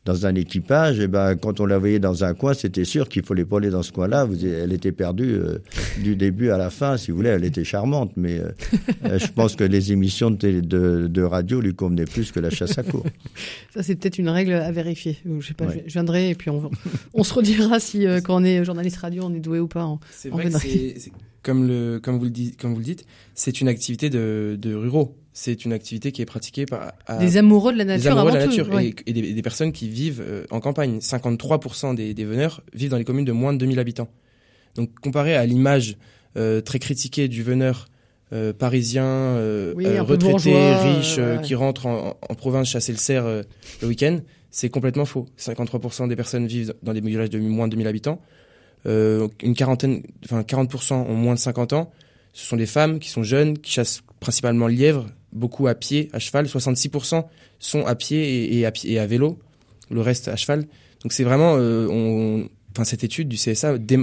dans 0.08 0.26
un 0.26 0.34
équipage. 0.36 1.00
Et 1.00 1.08
ben, 1.08 1.36
quand 1.36 1.60
on 1.60 1.66
la 1.66 1.78
voyait 1.78 2.00
dans 2.00 2.24
un 2.24 2.34
coin, 2.34 2.54
c'était 2.54 2.86
sûr 2.86 3.08
qu'il 3.10 3.24
fallait 3.24 3.46
pas 3.46 3.58
aller 3.58 3.70
dans 3.70 3.84
ce 3.84 3.92
coin-là. 3.92 4.28
Elle 4.42 4.72
était 4.74 4.92
perdue 4.94 5.34
euh, 5.36 5.60
du 6.02 6.16
début 6.16 6.50
à 6.50 6.58
la 6.58 6.70
fin, 6.70 6.98
si 6.98 7.12
vous 7.12 7.18
voulez. 7.18 7.30
Elle 7.30 7.44
était 7.44 7.64
charmante, 7.64 8.14
mais 8.16 8.40
euh, 8.40 8.50
euh, 9.06 9.20
je 9.20 9.28
pense 9.28 9.56
que 9.56 9.64
les 9.66 9.92
émissions 9.92 10.32
de, 10.32 10.38
télé- 10.38 10.62
de, 10.62 11.08
de 11.08 11.22
radio 11.22 11.60
lui 11.62 11.76
convenaient 11.76 12.06
plus 12.06 12.32
que 12.32 12.40
la 12.40 12.50
chasse 12.50 12.78
à 12.78 12.84
court. 12.84 13.06
Ça, 13.74 13.84
c'est 13.84 13.96
peut-être 13.96 14.18
une 14.18 14.30
règle 14.30 14.54
à 14.54 14.72
vérifier. 14.72 15.18
Je 15.40 15.46
sais 15.46 15.54
pas, 15.54 15.66
Ouais. 15.66 15.84
je- 15.86 15.90
je 15.90 15.94
viendrai 15.94 16.30
et 16.30 16.36
puis 16.36 16.50
on, 16.50 16.72
on 17.14 17.24
se 17.24 17.34
redira 17.34 17.80
si, 17.80 18.08
euh, 18.08 18.22
quand 18.22 18.42
on 18.42 18.44
est 18.46 18.64
journaliste 18.64 18.98
radio, 18.98 19.24
on 19.26 19.34
est 19.34 19.40
doué 19.42 19.60
ou 19.60 19.68
pas. 19.68 19.84
en- 19.84 20.00
vrai 20.32 20.46
que 20.46 21.10
comme 21.44 21.68
le 21.68 22.00
comme 22.04 22.18
vous 22.18 22.26
le 22.26 22.30
dites 22.32 22.60
comme 22.60 22.72
vous 22.74 22.80
le 22.80 22.84
dites, 22.86 23.06
c'est 23.34 23.62
une 23.62 23.68
activité 23.70 24.10
de, 24.10 24.58
de 24.60 24.74
ruraux. 24.74 25.16
C'est 25.40 25.66
une 25.66 25.74
activité 25.74 26.12
qui 26.12 26.24
est 26.24 26.26
pratiquée 26.26 26.66
par 26.66 26.94
à- 27.06 27.18
Des 27.18 27.38
amoureux 27.38 27.72
de 27.72 27.78
la 27.78 27.84
des 27.84 27.90
nature 27.92 28.14
amoureux 28.14 28.30
avant 28.30 28.34
de 28.34 28.40
la 28.40 28.46
tout. 28.46 28.58
nature 28.58 28.74
ouais. 28.74 28.88
et, 28.88 28.96
et 29.06 29.14
des, 29.14 29.20
et 29.30 29.34
des 29.34 29.42
personnes 29.44 29.72
qui 29.72 29.88
vivent 29.88 30.24
euh, 30.28 30.46
en 30.50 30.60
campagne. 30.60 30.98
53% 30.98 31.94
des, 31.94 32.16
des 32.16 32.26
veneurs 32.26 32.64
vivent 32.74 32.90
dans 32.90 32.98
les 32.98 33.04
communes 33.04 33.24
de 33.26 33.32
moins 33.32 33.54
de 33.54 33.60
2000 33.60 33.78
habitants. 33.78 34.08
Donc 34.74 34.90
comparé 35.00 35.36
à 35.36 35.46
l'image 35.46 35.96
euh, 36.38 36.60
très 36.62 36.80
critiquée 36.80 37.28
du 37.28 37.44
veneur 37.44 37.86
euh, 38.34 38.52
parisien, 38.52 39.38
Oui, 39.76 39.86
retraité, 40.00 40.56
riche, 40.76 41.18
ouais. 41.20 41.40
qui 41.44 41.54
rentre 41.54 41.86
en, 41.86 42.18
en 42.28 42.34
province 42.34 42.68
chasser 42.70 42.92
le 42.92 42.98
cerf 42.98 43.26
le 43.28 43.88
week-end, 43.88 44.20
c'est 44.50 44.70
complètement 44.70 45.06
faux. 45.06 45.28
53% 45.38 46.08
des 46.08 46.16
personnes 46.16 46.48
vivent 46.48 46.74
dans 46.82 46.94
des 46.94 47.02
villages 47.02 47.30
de 47.30 47.38
moins 47.38 47.68
de 47.68 47.74
2000 47.74 47.86
habitants. 47.88 48.20
Une 48.86 49.54
quarantaine, 49.56 50.02
enfin 50.26 50.42
40% 50.42 50.94
ont 50.96 51.14
moins 51.14 51.36
de 51.36 51.40
50 51.40 51.74
ans. 51.74 51.92
Ce 52.34 52.44
sont 52.46 52.56
des 52.58 52.66
femmes 52.66 52.98
qui 52.98 53.10
sont 53.10 53.22
jeunes, 53.24 53.58
qui 53.60 53.72
chassent 53.72 54.02
principalement 54.20 54.68
le 54.68 54.74
lièvre, 54.74 55.06
beaucoup 55.38 55.68
à 55.68 55.76
pied, 55.76 56.10
à 56.14 56.20
cheval. 56.20 56.46
66% 56.48 57.26
sont 57.60 57.86
à 57.86 57.96
pied 57.96 58.18
et, 58.54 58.60
et 58.60 58.66
à, 58.66 58.72
pied- 58.72 58.92
et 58.92 59.00
à 59.00 59.08
vélo, 59.08 59.40
le 59.90 60.02
reste 60.02 60.28
à 60.28 60.36
cheval. 60.36 60.66
Donc 61.04 61.14
c'est 61.14 61.24
vraiment, 61.24 61.56
euh, 61.58 61.88
on, 61.90 62.50
enfin 62.74 62.84
cette 62.84 63.04
étude 63.04 63.28
du 63.30 63.38
CSA 63.38 63.76
est 63.76 63.98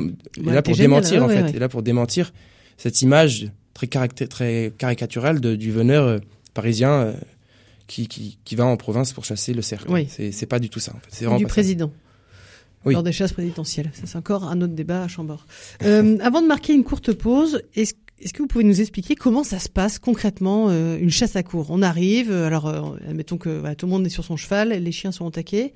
là 0.44 0.62
pour 0.62 0.74
génial, 0.74 0.90
démentir 0.90 1.12
ouais, 1.18 1.20
en 1.20 1.28
fait, 1.28 1.42
ouais. 1.42 1.56
est 1.56 1.58
là 1.58 1.68
pour 1.68 1.82
démentir 1.82 2.32
cette 2.76 3.02
image 3.02 3.50
très 3.74 3.86
très 4.28 4.72
caricaturale 4.78 5.40
de- 5.40 5.56
du 5.56 5.70
veneur 5.72 6.04
euh, 6.04 6.18
parisien 6.54 6.90
euh, 7.02 7.12
qui, 7.86 8.08
qui, 8.08 8.38
qui 8.44 8.54
va 8.56 8.64
en 8.64 8.76
province 8.76 9.12
pour 9.12 9.24
chasser 9.24 9.52
le 9.52 9.60
cerf. 9.62 9.84
Oui. 9.88 10.08
C'est 10.08 10.46
pas 10.46 10.58
du 10.58 10.70
tout 10.70 10.80
ça. 10.80 10.92
En 10.96 11.00
fait. 11.00 11.08
C'est 11.10 11.24
vraiment 11.26 11.38
du 11.38 11.44
ça. 11.44 11.48
président. 11.48 11.92
Oui. 12.86 12.92
Lors 12.94 13.02
des 13.02 13.12
chasses 13.12 13.32
présidentielles. 13.32 13.90
Ça, 13.94 14.02
c'est 14.06 14.18
encore 14.18 14.44
un 14.44 14.60
autre 14.60 14.74
débat 14.74 15.02
à 15.04 15.08
Chambord. 15.08 15.46
Euh, 15.82 16.18
avant 16.22 16.42
de 16.42 16.46
marquer 16.46 16.74
une 16.74 16.84
courte 16.84 17.12
pause, 17.12 17.62
est-ce 17.74 17.94
est-ce 18.20 18.32
que 18.32 18.38
vous 18.38 18.46
pouvez 18.46 18.64
nous 18.64 18.80
expliquer 18.80 19.16
comment 19.16 19.44
ça 19.44 19.58
se 19.58 19.68
passe 19.68 19.98
concrètement 19.98 20.68
euh, 20.70 20.98
une 20.98 21.10
chasse 21.10 21.36
à 21.36 21.42
court 21.42 21.66
On 21.70 21.82
arrive, 21.82 22.30
euh, 22.30 22.46
alors 22.46 22.66
euh, 22.66 22.80
admettons 23.08 23.38
que 23.38 23.50
voilà, 23.50 23.74
tout 23.74 23.86
le 23.86 23.92
monde 23.92 24.06
est 24.06 24.10
sur 24.10 24.24
son 24.24 24.36
cheval, 24.36 24.70
les 24.70 24.92
chiens 24.92 25.12
sont 25.12 25.24
au 25.26 25.30
taquet. 25.30 25.72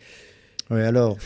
Oui, 0.71 0.81
alors, 0.81 1.17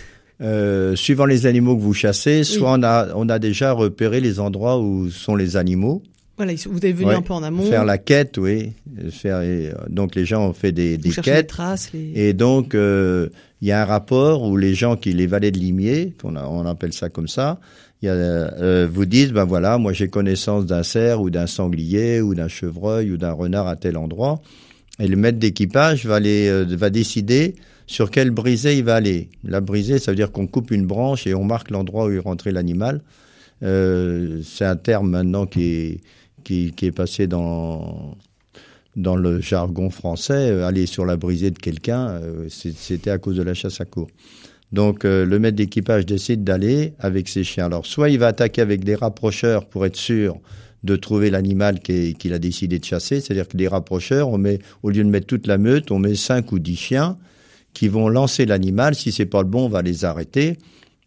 euh, 0.40 0.96
suivant 0.96 1.26
les 1.26 1.46
animaux 1.46 1.76
que 1.76 1.82
vous 1.82 1.94
chassez, 1.94 2.44
soit 2.44 2.72
on, 2.72 2.82
a, 2.82 3.14
on 3.14 3.28
a 3.28 3.38
déjà 3.38 3.72
repéré 3.72 4.20
les 4.20 4.40
endroits 4.40 4.80
où 4.80 5.10
sont 5.10 5.36
les 5.36 5.56
animaux. 5.56 6.02
Voilà, 6.36 6.54
vous 6.66 6.78
êtes 6.78 6.96
venu 6.96 7.08
Ouais, 7.08 7.14
un 7.14 7.22
peu 7.22 7.34
en 7.34 7.42
amont, 7.42 7.64
Faire 7.64 7.84
la 7.84 7.98
quête, 7.98 8.38
oui. 8.38 8.72
Faire, 9.10 9.42
donc 9.88 10.14
les 10.14 10.24
gens 10.24 10.48
ont 10.48 10.52
fait 10.52 10.72
des, 10.72 10.98
quêtes. 11.22 11.48
traces, 11.48 11.92
les... 11.92 12.12
Et 12.14 12.32
donc, 12.32 12.74
euh, 12.74 13.28
il 13.60 13.68
y 13.68 13.72
a 13.72 13.82
un 13.82 13.84
rapport 13.84 14.42
où 14.42 14.56
les 14.56 14.74
gens 14.74 14.96
qui, 14.96 15.12
les 15.12 15.26
valets 15.26 15.50
de 15.50 15.58
limier, 15.58 16.14
qu'on 16.20 16.36
on 16.36 16.66
appelle 16.66 16.94
ça 16.94 17.10
comme 17.10 17.28
ça, 17.28 17.60
il 18.00 18.06
y 18.06 18.08
a, 18.08 18.14
euh, 18.14 18.88
vous 18.90 19.04
disent, 19.04 19.32
ben 19.32 19.44
voilà, 19.44 19.76
moi 19.78 19.92
j'ai 19.92 20.08
connaissance 20.08 20.64
d'un 20.64 20.82
cerf 20.82 21.20
ou 21.20 21.30
d'un 21.30 21.46
sanglier 21.46 22.20
ou 22.20 22.34
d'un 22.34 22.48
chevreuil 22.48 23.12
ou 23.12 23.18
d'un 23.18 23.32
renard 23.32 23.68
à 23.68 23.76
tel 23.76 23.96
endroit. 23.98 24.40
Et 24.98 25.08
le 25.08 25.16
maître 25.16 25.38
d'équipage 25.38 26.06
va, 26.06 26.18
les, 26.18 26.48
euh, 26.48 26.64
va 26.68 26.88
décider 26.90 27.56
sur 27.86 28.10
quelle 28.10 28.30
brisée 28.30 28.78
il 28.78 28.84
va 28.84 28.94
aller. 28.94 29.28
La 29.44 29.60
brisée, 29.60 29.98
ça 29.98 30.12
veut 30.12 30.16
dire 30.16 30.32
qu'on 30.32 30.46
coupe 30.46 30.70
une 30.70 30.86
branche 30.86 31.26
et 31.26 31.34
on 31.34 31.44
marque 31.44 31.70
l'endroit 31.70 32.06
où 32.06 32.10
est 32.10 32.18
rentré 32.18 32.52
l'animal. 32.52 33.02
C'est 33.60 34.64
un 34.64 34.74
terme 34.74 35.08
maintenant 35.10 35.46
qui 35.46 35.62
est, 35.62 36.00
qui, 36.42 36.72
est 36.82 36.92
passé 36.92 37.26
dans, 37.26 38.16
dans 38.96 39.16
le 39.16 39.40
jargon 39.40 39.90
français. 39.90 40.50
Euh, 40.50 40.66
aller 40.66 40.86
sur 40.86 41.04
la 41.04 41.16
brisée 41.16 41.50
de 41.50 41.58
quelqu'un, 41.58 42.08
euh, 42.08 42.48
c'était 42.48 43.10
à 43.10 43.18
cause 43.18 43.36
de 43.36 43.42
la 43.42 43.54
chasse 43.54 43.80
à 43.80 43.84
court. 43.84 44.08
Donc 44.72 45.04
euh, 45.04 45.26
le 45.26 45.38
maître 45.38 45.56
d'équipage 45.56 46.06
décide 46.06 46.44
d'aller 46.44 46.94
avec 46.98 47.28
ses 47.28 47.44
chiens. 47.44 47.66
Alors 47.66 47.86
soit 47.86 48.08
il 48.08 48.18
va 48.18 48.28
attaquer 48.28 48.62
avec 48.62 48.84
des 48.84 48.94
rapprocheurs 48.94 49.66
pour 49.66 49.84
être 49.84 49.96
sûr 49.96 50.38
de 50.82 50.96
trouver 50.96 51.30
l'animal 51.30 51.80
qu'il 51.80 52.32
a 52.32 52.38
décidé 52.38 52.78
de 52.78 52.84
chasser. 52.84 53.20
C'est-à-dire 53.20 53.46
que 53.46 53.56
les 53.56 53.68
rapprocheurs, 53.68 54.28
on 54.30 54.38
met, 54.38 54.58
au 54.82 54.90
lieu 54.90 55.04
de 55.04 55.08
mettre 55.08 55.26
toute 55.26 55.46
la 55.46 55.58
meute, 55.58 55.92
on 55.92 55.98
met 55.98 56.16
cinq 56.16 56.50
ou 56.50 56.58
dix 56.58 56.76
chiens 56.76 57.16
qui 57.72 57.88
vont 57.88 58.08
lancer 58.08 58.46
l'animal. 58.46 58.94
Si 58.94 59.12
c'est 59.12 59.26
pas 59.26 59.42
le 59.42 59.48
bon, 59.48 59.66
on 59.66 59.68
va 59.68 59.82
les 59.82 60.04
arrêter. 60.04 60.58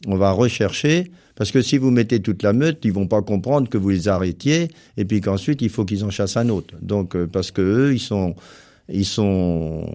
On 0.08 0.16
va 0.16 0.32
rechercher. 0.32 1.12
Parce 1.36 1.52
que 1.52 1.62
si 1.62 1.78
vous 1.78 1.92
mettez 1.92 2.22
toute 2.22 2.44
la 2.44 2.54
meute, 2.54 2.80
ils 2.84 2.94
vont 2.94 3.08
pas 3.08 3.22
comprendre 3.22 3.70
que 3.70 3.78
vous 3.78 3.90
les 3.90 4.08
arrêtiez 4.08 4.70
et 4.98 5.06
puis 5.06 5.22
qu'ensuite 5.22 5.62
il 5.62 5.70
faut 5.70 5.86
qu'ils 5.86 6.04
en 6.04 6.10
chassent 6.10 6.38
un 6.38 6.50
autre. 6.50 6.76
Donc 6.82 7.16
euh, 7.16 7.28
parce 7.28 7.52
que 7.52 7.62
eux, 7.62 7.94
ils 7.94 9.06
sont 9.06 9.86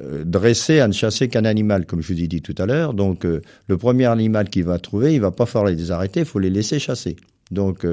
euh, 0.00 0.24
dressés 0.24 0.80
à 0.80 0.88
ne 0.88 0.92
chasser 0.92 1.28
qu'un 1.28 1.44
animal, 1.44 1.86
comme 1.86 2.02
je 2.02 2.12
vous 2.12 2.20
ai 2.20 2.26
dit 2.26 2.42
tout 2.42 2.54
à 2.58 2.66
l'heure. 2.66 2.92
Donc 2.92 3.24
euh, 3.24 3.40
le 3.66 3.78
premier 3.78 4.06
animal 4.06 4.50
qu'il 4.50 4.64
va 4.64 4.78
trouver, 4.78 5.14
il 5.14 5.20
va 5.20 5.30
pas 5.30 5.46
falloir 5.46 5.72
les 5.72 5.90
arrêter, 5.90 6.20
il 6.20 6.26
faut 6.26 6.38
les 6.38 6.50
laisser 6.50 6.78
chasser. 6.78 7.16
Donc 7.50 7.84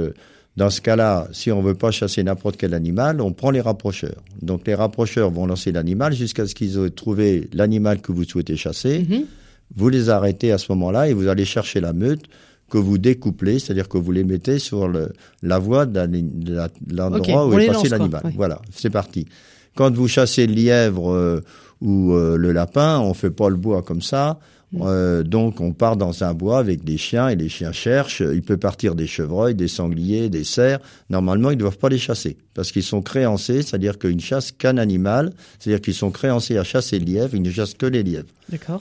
dans 0.58 0.70
ce 0.70 0.82
cas-là, 0.82 1.28
si 1.32 1.52
on 1.52 1.62
veut 1.62 1.76
pas 1.76 1.92
chasser 1.92 2.24
n'importe 2.24 2.58
quel 2.58 2.74
animal, 2.74 3.22
on 3.22 3.32
prend 3.32 3.52
les 3.52 3.62
rapprocheurs. 3.62 4.22
Donc 4.42 4.68
les 4.68 4.76
rapprocheurs 4.76 5.32
vont 5.32 5.46
lancer 5.46 5.72
l'animal 5.72 6.13
jusqu'à 6.13 6.46
ce 6.46 6.56
qu'ils 6.56 6.78
aient 6.78 6.90
trouvé 6.90 7.48
l'animal 7.54 8.02
que 8.02 8.12
vous 8.12 8.24
souhaitez 8.24 8.58
chasser. 8.58 9.06
Mhm. 9.08 9.26
Vous 9.75 9.89
les 9.89 10.10
arrêtez 10.10 10.51
à 10.51 10.58
ce 10.58 10.71
moment-là 10.71 11.10
et 11.10 11.13
vous 11.13 11.27
allez 11.27 11.45
chercher 11.45 11.80
la 11.80 11.93
meute 11.93 12.23
que 12.69 12.77
vous 12.77 12.97
découplez, 12.97 13.60
c'est-à-dire 13.60 13.88
que 13.88 13.97
vous 13.97 14.12
les 14.12 14.23
mettez 14.23 14.60
sur 14.60 14.88
le, 14.88 15.13
la 15.41 15.60
voie 15.60 15.86
de 15.86 15.99
l'endroit 16.93 17.47
où 17.47 17.60
est 17.60 17.67
passé 17.67 17.89
l'animal. 17.89 18.21
Voilà, 18.36 18.62
c'est 18.71 18.89
parti. 18.89 19.25
Quand 19.75 19.93
vous 19.93 20.08
chassez 20.08 20.47
le 20.47 20.53
lièvre 20.53 21.12
euh, 21.12 21.41
ou 21.82 22.13
euh, 22.13 22.36
le 22.36 22.51
lapin, 22.51 22.99
on 22.99 23.13
fait 23.13 23.30
pas 23.30 23.49
le 23.49 23.56
bois 23.56 23.84
comme 23.84 24.01
ça. 24.01 24.39
Euh, 24.75 25.23
donc 25.23 25.62
on 25.62 25.71
part 25.71 25.95
dans 25.95 26.25
un 26.25 26.34
bois 26.34 26.60
avec 26.60 26.84
des 26.84 26.97
chiens 26.97 27.30
et 27.30 27.36
les 27.36 27.47
chiens 27.47 27.71
cherchent. 27.71 28.21
Il 28.21 28.41
peut 28.41 28.58
partir 28.58 28.95
des 28.95 29.08
chevreuils, 29.08 29.56
des 29.56 29.69
sangliers, 29.69 30.30
des 30.30 30.43
cerfs. 30.43 30.80
Normalement, 31.10 31.51
ils 31.51 31.56
ne 31.56 31.62
doivent 31.62 31.77
pas 31.77 31.89
les 31.89 31.97
chasser 31.97 32.38
parce 32.53 32.71
qu'ils 32.71 32.84
sont 32.84 33.01
créancés, 33.01 33.62
c'est-à-dire 33.62 33.97
qu'ils 33.97 34.15
ne 34.15 34.21
chassent 34.21 34.51
qu'un 34.51 34.77
animal, 34.77 35.32
c'est-à-dire 35.60 35.82
qu'ils 35.82 35.93
sont 35.93 36.12
créancés 36.12 36.58
à 36.58 36.63
chasser 36.63 36.99
le 36.99 37.06
lièvre, 37.06 37.36
ils 37.36 37.41
ne 37.41 37.51
chassent 37.51 37.75
que 37.75 37.86
les 37.86 38.03
lièvres. 38.03 38.27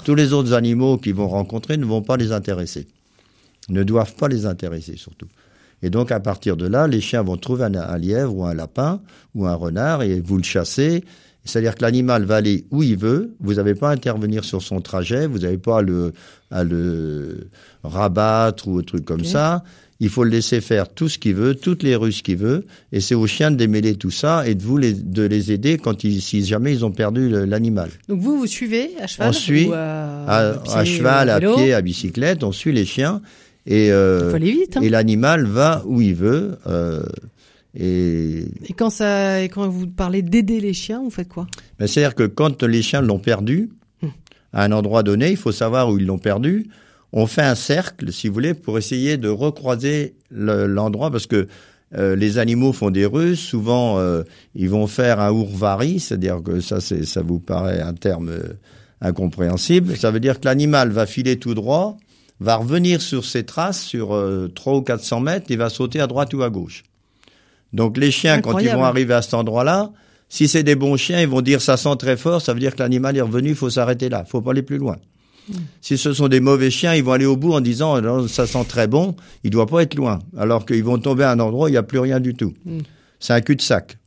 Tous 0.05 0.15
les 0.15 0.33
autres 0.33 0.55
animaux 0.55 0.99
qu'ils 0.99 1.15
vont 1.15 1.29
rencontrer 1.29 1.77
ne 1.77 1.85
vont 1.85 2.03
pas 2.03 2.17
les 2.17 2.33
intéresser, 2.33 2.87
ne 3.69 3.83
doivent 3.85 4.15
pas 4.15 4.29
les 4.29 4.47
intéresser 4.47 4.97
surtout. 4.97 5.29
Et 5.83 5.91
donc 5.91 6.11
à 6.11 6.21
partir 6.21 6.57
de 6.57 6.67
là, 6.67 6.89
les 6.89 7.01
chiens 7.01 7.23
vont 7.23 7.37
trouver 7.37 7.65
un 7.65 7.99
lièvre 7.99 8.35
ou 8.35 8.45
un 8.45 8.55
lapin 8.55 9.01
ou 9.35 9.47
un 9.47 9.55
renard 9.55 10.03
et 10.03 10.21
vous 10.21 10.39
le 10.39 10.43
chassez 10.43 11.05
c'est-à-dire 11.47 11.75
que 11.75 11.83
l'animal 11.83 12.25
va 12.25 12.37
aller 12.37 12.67
où 12.71 12.83
il 12.83 12.97
veut, 12.97 13.35
vous 13.41 13.55
n'avez 13.55 13.75
pas 13.75 13.91
à 13.91 13.93
intervenir 13.93 14.45
sur 14.45 14.63
son 14.63 14.81
trajet, 14.81 15.27
vous 15.27 15.39
n'avez 15.39 15.59
pas 15.59 15.79
à 15.79 15.83
le, 15.83 16.13
à 16.51 16.65
le 16.65 17.49
rabattre 17.83 18.69
ou 18.69 18.79
un 18.79 18.83
truc 18.83 19.05
comme 19.05 19.25
ça. 19.25 19.63
Il 19.99 20.11
faut 20.11 20.25
le 20.25 20.31
laisser 20.31 20.61
faire 20.61 20.89
tout 20.89 21.09
ce 21.09 21.19
qu'il 21.19 21.35
veut, 21.35 21.55
toutes 21.55 21.83
les 21.83 21.97
ruses 21.97 22.21
qu'il 22.21 22.37
veut, 22.37 22.67
et 22.93 23.01
c'est 23.01 23.15
aux 23.15 23.27
chiens 23.27 23.51
de 23.51 23.57
démêler 23.57 23.95
tout 23.95 24.11
ça 24.11 24.47
et 24.47 24.55
de 24.55 24.63
vous 24.63 24.77
les, 24.77 24.93
de 24.93 25.23
les 25.23 25.53
aider 25.53 25.79
quand 25.79 26.05
ils, 26.05 26.21
si 26.21 26.45
jamais 26.45 26.73
ils 26.73 26.85
ont 26.85 26.91
perdu 26.91 27.31
l'animal. 27.31 27.89
Donc 28.09 28.21
vous, 28.21 28.39
vous 28.39 28.47
suivez 28.47 28.91
à 29.01 29.07
cheval 29.07 29.29
On 29.29 29.33
suit 29.33 29.71
à, 29.73 30.85
cheval, 30.85 31.31
à, 31.31 31.41
pied, 31.41 31.73
à 31.73 31.81
bicyclette, 31.81 32.45
on 32.45 32.53
suit 32.53 32.73
les 32.73 32.85
chiens 32.85 33.23
et, 33.65 33.91
euh, 33.91 34.33
hein. 34.35 34.81
et 34.83 34.89
l'animal 34.91 35.47
va 35.47 35.83
où 35.87 36.01
il 36.01 36.15
veut. 36.15 36.59
Euh, 36.67 37.03
et, 37.79 38.49
quand 38.77 38.91
ça, 38.91 39.43
et 39.43 39.49
quand 39.49 39.69
vous 39.69 39.87
parlez 39.87 40.23
d'aider 40.23 40.61
les 40.61 40.73
chiens, 40.73 41.03
vous 41.03 41.11
faites 41.11 41.29
quoi? 41.29 41.47
Ben, 41.79 41.87
C'est-à-dire 41.87 42.15
que 42.15 42.27
quand 42.27 42.63
les 42.63 42.83
chiens 42.83 43.03
l'ont 43.03 43.19
perdu, 43.19 43.71
hum. 44.03 44.11
à 44.53 44.65
un 44.65 44.73
endroit 44.73 45.03
donné, 45.03 45.31
il 45.31 45.37
faut 45.37 45.53
savoir 45.53 45.91
où 45.91 45.99
ils 45.99 46.07
l'ont 46.07 46.19
perdu. 46.19 46.69
On 47.13 47.27
fait 47.27 47.43
un 47.43 47.55
cercle, 47.55 48.13
si 48.13 48.29
vous 48.29 48.35
voulez, 48.35 48.55
pour 48.55 48.79
essayer 48.79 49.17
de 49.17 49.29
recroiser 49.29 50.15
l'endroit, 50.31 51.11
parce 51.11 51.27
que 51.27 51.49
euh, 51.95 52.17
les 52.17 52.39
animaux 52.39 52.73
font 52.73 52.91
des 52.91 53.07
ruses. 53.07 53.39
Souvent, 53.39 53.99
euh, 53.99 54.23
ils 54.55 54.69
vont 54.69 54.87
faire 54.87 55.21
un 55.21 55.31
ourvari, 55.31 56.01
c'est-à-dire 56.01 56.43
que 56.43 56.61
ça, 56.61 56.81
ça 56.81 57.23
vous 57.23 57.39
paraît 57.39 57.81
un 57.81 57.95
terme 57.95 58.31
euh, 58.31 58.55
incompréhensible. 59.01 59.97
Ça 59.97 60.11
veut 60.11 60.21
dire 60.21 60.41
que 60.41 60.47
l'animal 60.47 60.91
va 60.91 61.07
filer 61.07 61.39
tout 61.39 61.55
droit, 61.55 61.97
va 62.41 62.57
revenir 62.57 63.01
sur 63.01 63.25
ses 63.25 63.45
traces 63.45 63.83
sur 63.83 64.09
300 64.55 64.79
ou 64.79 64.83
400 64.83 65.21
mètres 65.21 65.47
et 65.51 65.57
va 65.57 65.69
sauter 65.69 66.01
à 66.01 66.07
droite 66.07 66.35
ou 66.35 66.43
à 66.43 66.51
gauche. 66.51 66.83
Donc 67.77 67.99
les 67.99 68.11
chiens, 68.11 68.41
quand 68.41 68.59
ils 68.59 68.71
vont 68.71 68.85
arriver 68.85 69.13
à 69.13 69.21
cet 69.21 69.35
endroit-là, 69.35 69.91
si 70.31 70.49
c'est 70.49 70.63
des 70.63 70.75
bons 70.75 70.97
chiens, 70.97 71.21
ils 71.21 71.29
vont 71.29 71.43
dire 71.43 71.61
ça 71.61 71.77
sent 71.77 71.95
très 71.99 72.17
fort, 72.17 72.41
ça 72.41 72.55
veut 72.55 72.59
dire 72.59 72.75
que 72.75 72.83
l'animal 72.83 73.17
est 73.17 73.21
revenu, 73.21 73.51
il 73.51 73.55
faut 73.55 73.69
s'arrêter 73.69 74.09
là, 74.09 74.25
il 74.27 74.31
faut 74.31 74.41
pas 74.41 74.53
aller 74.53 74.63
plus 74.63 74.79
loin. 74.79 74.97
Hmm. 75.49 75.59
Si 75.83 75.99
ce 75.99 76.15
sont 76.15 76.29
des 76.29 76.41
mauvais 76.41 76.71
chiens, 76.71 76.95
ils 76.95 77.05
vont 77.05 77.13
aller 77.13 77.27
au 77.27 77.37
bout 77.37 77.53
en 77.53 77.61
disant 77.61 78.27
ça 78.29 78.47
sent 78.47 78.65
très 78.67 78.87
bon, 78.87 79.15
il 79.45 79.51
doit 79.51 79.67
pas 79.67 79.83
être 79.83 79.95
loin, 79.95 80.21
alors 80.39 80.65
qu'ils 80.65 80.83
vont 80.83 80.99
tomber 80.99 81.25
à 81.25 81.33
un 81.33 81.39
endroit 81.39 81.67
où 81.67 81.69
il 81.69 81.73
n'y 81.73 81.77
a 81.77 81.83
plus 81.83 81.99
rien 81.99 82.19
du 82.19 82.35
tout. 82.35 82.55
Hmm. 82.65 82.81
C'est 83.21 83.35
un 83.35 83.43
cul-de-sac. 83.43 83.99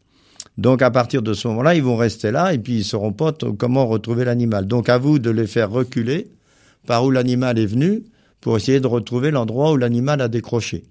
Donc 0.58 0.82
à 0.82 0.90
partir 0.90 1.22
de 1.22 1.34
ce 1.34 1.48
moment-là, 1.48 1.76
ils 1.76 1.84
vont 1.84 1.96
rester 1.96 2.32
là 2.32 2.54
et 2.54 2.58
puis 2.58 2.80
ils 2.80 2.84
sauront 2.84 3.14
pas 3.14 3.32
comment 3.58 3.86
retrouver 3.86 4.26
l'animal. 4.26 4.66
Donc 4.66 4.90
à 4.90 4.98
vous 4.98 5.20
de 5.20 5.30
les 5.30 5.48
faire 5.48 5.70
reculer 5.70 6.28
par 6.88 7.06
où 7.06 7.12
l'animal 7.12 7.60
est 7.60 7.68
venu 7.68 8.02
pour 8.42 8.58
essayer 8.58 8.80
de 8.80 8.88
retrouver 8.88 9.30
l'endroit 9.30 9.72
où 9.72 9.78
l'animal 9.78 10.22
a 10.22 10.28
décroché. 10.28 10.84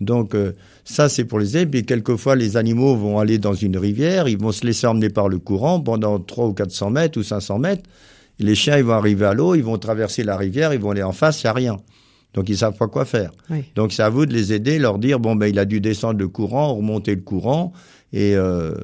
Donc 0.00 0.34
euh, 0.34 0.52
ça 0.88 1.08
c'est 1.08 1.24
pour 1.24 1.38
les 1.38 1.56
aides. 1.56 1.74
Et 1.74 1.84
quelquefois 1.84 2.34
les 2.34 2.56
animaux 2.56 2.96
vont 2.96 3.18
aller 3.18 3.38
dans 3.38 3.54
une 3.54 3.76
rivière, 3.76 4.28
ils 4.28 4.38
vont 4.38 4.52
se 4.52 4.64
laisser 4.64 4.86
emmener 4.86 5.10
par 5.10 5.28
le 5.28 5.38
courant 5.38 5.80
pendant 5.80 6.18
300 6.18 6.48
ou 6.48 6.52
400 6.54 6.90
mètres 6.90 7.18
ou 7.20 7.22
500 7.22 7.58
mètres. 7.58 7.82
les 8.38 8.54
chiens 8.54 8.78
ils 8.78 8.84
vont 8.84 8.94
arriver 8.94 9.26
à 9.26 9.34
l'eau, 9.34 9.54
ils 9.54 9.62
vont 9.62 9.78
traverser 9.78 10.24
la 10.24 10.36
rivière, 10.36 10.72
ils 10.72 10.80
vont 10.80 10.90
aller 10.90 11.02
en 11.02 11.12
face, 11.12 11.42
il 11.42 11.46
n'y 11.46 11.50
a 11.50 11.52
rien. 11.52 11.76
Donc 12.34 12.48
ils 12.48 12.56
savent 12.56 12.76
pas 12.76 12.88
quoi 12.88 13.04
faire. 13.04 13.32
Donc 13.74 13.92
c'est 13.92 14.02
à 14.02 14.08
vous 14.08 14.26
de 14.26 14.32
les 14.32 14.52
aider, 14.52 14.78
leur 14.78 14.98
dire 14.98 15.20
bon 15.20 15.36
ben 15.36 15.46
il 15.46 15.58
a 15.58 15.64
dû 15.64 15.80
descendre 15.80 16.18
le 16.18 16.28
courant, 16.28 16.74
remonter 16.74 17.14
le 17.14 17.20
courant 17.20 17.72
et 18.12 18.34
euh, 18.36 18.74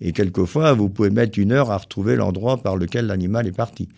et 0.00 0.12
quelquefois 0.12 0.74
vous 0.74 0.90
pouvez 0.90 1.10
mettre 1.10 1.38
une 1.38 1.52
heure 1.52 1.70
à 1.70 1.78
retrouver 1.78 2.16
l'endroit 2.16 2.58
par 2.58 2.76
lequel 2.76 3.06
l'animal 3.06 3.46
est 3.46 3.56
parti. 3.56 3.88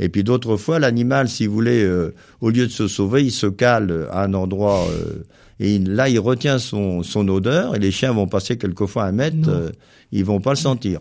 Et 0.00 0.08
puis 0.08 0.24
d'autres 0.24 0.56
fois, 0.56 0.80
l'animal, 0.80 1.28
si 1.28 1.46
vous 1.46 1.54
voulez, 1.54 1.84
euh, 1.84 2.12
au 2.40 2.50
lieu 2.50 2.66
de 2.66 2.72
se 2.72 2.88
sauver, 2.88 3.22
il 3.22 3.30
se 3.30 3.46
cale 3.46 4.08
à 4.10 4.24
un 4.24 4.34
endroit 4.34 4.84
euh, 4.90 5.22
et 5.60 5.78
là, 5.78 6.08
il 6.08 6.18
retient 6.18 6.58
son, 6.58 7.02
son 7.02 7.28
odeur 7.28 7.76
et 7.76 7.78
les 7.78 7.90
chiens 7.90 8.12
vont 8.12 8.26
passer 8.26 8.56
quelquefois 8.56 9.04
un 9.04 9.12
mètre, 9.12 9.48
euh, 9.48 9.70
ils 10.12 10.24
vont 10.24 10.40
pas 10.40 10.50
le 10.50 10.56
sentir. 10.56 11.00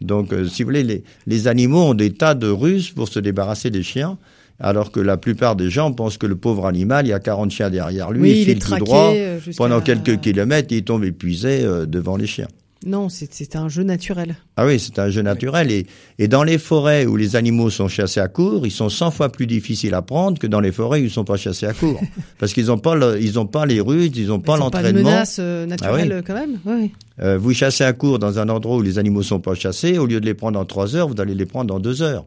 Donc, 0.00 0.32
euh, 0.32 0.46
si 0.46 0.62
vous 0.62 0.68
voulez, 0.68 0.84
les, 0.84 1.04
les 1.26 1.48
animaux 1.48 1.82
ont 1.82 1.94
des 1.94 2.12
tas 2.12 2.34
de 2.34 2.48
ruses 2.48 2.90
pour 2.90 3.08
se 3.08 3.18
débarrasser 3.18 3.70
des 3.70 3.82
chiens, 3.82 4.18
alors 4.58 4.92
que 4.92 5.00
la 5.00 5.16
plupart 5.16 5.56
des 5.56 5.70
gens 5.70 5.92
pensent 5.92 6.16
que 6.16 6.26
le 6.26 6.36
pauvre 6.36 6.66
animal, 6.66 7.06
il 7.06 7.10
y 7.10 7.12
a 7.12 7.18
40 7.18 7.50
chiens 7.50 7.70
derrière 7.70 8.10
lui, 8.10 8.30
il, 8.30 8.44
file 8.44 8.58
tout 8.58 8.76
droit, 8.76 9.12
pendant 9.56 9.80
quelques 9.80 10.20
kilomètres, 10.20 10.68
il 10.70 10.84
tombe 10.84 11.04
épuisé 11.04 11.62
devant 11.86 12.16
les 12.16 12.26
chiens. 12.26 12.48
Non, 12.86 13.10
c'est 13.10 13.56
un 13.56 13.68
jeu 13.68 13.82
naturel. 13.82 14.36
Ah 14.56 14.64
oui, 14.64 14.80
c'est 14.80 14.98
un 14.98 15.10
jeu 15.10 15.20
naturel. 15.20 15.70
Et, 15.70 15.86
et 16.18 16.28
dans 16.28 16.42
les 16.42 16.56
forêts 16.56 17.04
où 17.04 17.14
les 17.16 17.36
animaux 17.36 17.68
sont 17.68 17.88
chassés 17.88 18.20
à 18.20 18.28
court, 18.28 18.66
ils 18.66 18.70
sont 18.70 18.88
100 18.88 19.10
fois 19.10 19.30
plus 19.30 19.46
difficiles 19.46 19.92
à 19.92 20.00
prendre 20.00 20.38
que 20.38 20.46
dans 20.46 20.60
les 20.60 20.72
forêts 20.72 21.00
où 21.00 21.04
ils 21.04 21.10
sont 21.10 21.24
pas 21.24 21.36
chassés 21.36 21.66
à 21.66 21.74
court. 21.74 22.00
Parce 22.38 22.54
qu'ils 22.54 22.66
n'ont 22.66 22.78
pas, 22.78 23.18
ils 23.18 23.38
ont 23.38 23.46
pas 23.46 23.66
les 23.66 23.80
ruses, 23.80 24.12
ils 24.16 24.28
n'ont 24.28 24.40
pas 24.40 24.56
l'entraînement. 24.56 24.92
Pas 24.92 24.98
de 24.98 25.04
menace 25.04 25.36
euh, 25.40 25.66
naturelle 25.66 26.16
ah 26.18 26.22
quand 26.26 26.34
même. 26.34 26.58
Oui. 26.64 26.92
Euh, 27.20 27.36
vous 27.36 27.52
chassez 27.52 27.84
à 27.84 27.92
court 27.92 28.18
dans 28.18 28.38
un 28.38 28.48
endroit 28.48 28.76
où 28.76 28.82
les 28.82 28.98
animaux 28.98 29.22
sont 29.22 29.40
pas 29.40 29.54
chassés, 29.54 29.98
au 29.98 30.06
lieu 30.06 30.18
de 30.18 30.26
les 30.26 30.34
prendre 30.34 30.58
en 30.58 30.64
3 30.64 30.96
heures, 30.96 31.08
vous 31.08 31.20
allez 31.20 31.34
les 31.34 31.46
prendre 31.46 31.74
en 31.74 31.80
2 31.80 32.00
heures. 32.00 32.24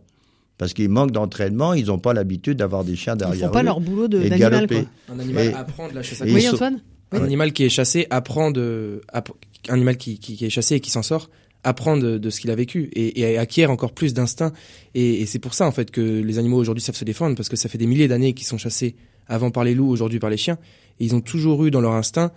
Parce 0.59 0.73
qu'ils 0.73 0.89
manquent 0.89 1.11
d'entraînement, 1.11 1.73
ils 1.73 1.87
n'ont 1.87 1.97
pas 1.97 2.13
l'habitude 2.13 2.57
d'avoir 2.57 2.83
des 2.83 2.95
chiens 2.95 3.15
derrière 3.15 3.35
eux. 3.35 3.39
Ils 3.39 3.45
font 3.47 3.51
pas 3.51 3.63
leur 3.63 3.79
boulot 3.79 4.07
d'animal. 4.07 4.67
Un 5.11 5.19
animal 5.19 5.55
apprend 5.57 5.89
de 5.89 5.95
la 5.95 6.03
chasse 6.03 6.21
à 6.21 6.25
court. 6.25 6.35
Oui, 6.35 6.47
Antoine 6.47 6.79
Un 7.11 7.23
animal 7.23 7.53
qui 7.53 7.63
est 7.63 7.69
chassé 7.69 8.05
apprend 8.11 8.51
de, 8.51 9.01
un 9.69 9.73
animal 9.73 9.97
qui, 9.97 10.19
qui, 10.19 10.43
est 10.43 10.49
chassé 10.49 10.76
et 10.76 10.80
qui 10.80 10.91
s'en 10.91 11.04
sort 11.04 11.30
apprend 11.63 11.95
de, 11.95 12.30
ce 12.30 12.41
qu'il 12.41 12.52
a 12.52 12.56
vécu 12.56 12.89
et, 12.93 13.21
et, 13.21 13.38
acquiert 13.38 13.71
encore 13.71 13.93
plus 13.93 14.13
d'instinct. 14.13 14.52
Et, 14.95 15.21
et 15.21 15.26
c'est 15.26 15.39
pour 15.39 15.54
ça 15.54 15.65
en 15.65 15.71
fait 15.71 15.91
que 15.91 16.02
les 16.02 16.38
animaux 16.38 16.58
aujourd'hui 16.58 16.84
savent 16.84 16.95
se 16.95 17.06
défendre 17.06 17.38
parce 17.38 17.47
que 17.47 17.56
ça 17.56 17.69
fait 17.69 17.78
des 17.78 17.88
milliers 17.88 18.10
d'années 18.10 18.34
qu'ils 18.34 18.47
sont 18.47 18.58
chassés 18.58 18.95
avant 19.28 19.49
par 19.49 19.63
les 19.63 19.73
loups, 19.73 19.89
aujourd'hui 19.89 20.19
par 20.19 20.30
les 20.30 20.38
chiens. 20.38 20.58
Et 20.99 21.06
ils 21.06 21.15
ont 21.15 21.21
toujours 21.21 21.65
eu 21.65 21.71
dans 21.71 21.82
leur 21.82 21.93
instinct 21.93 22.32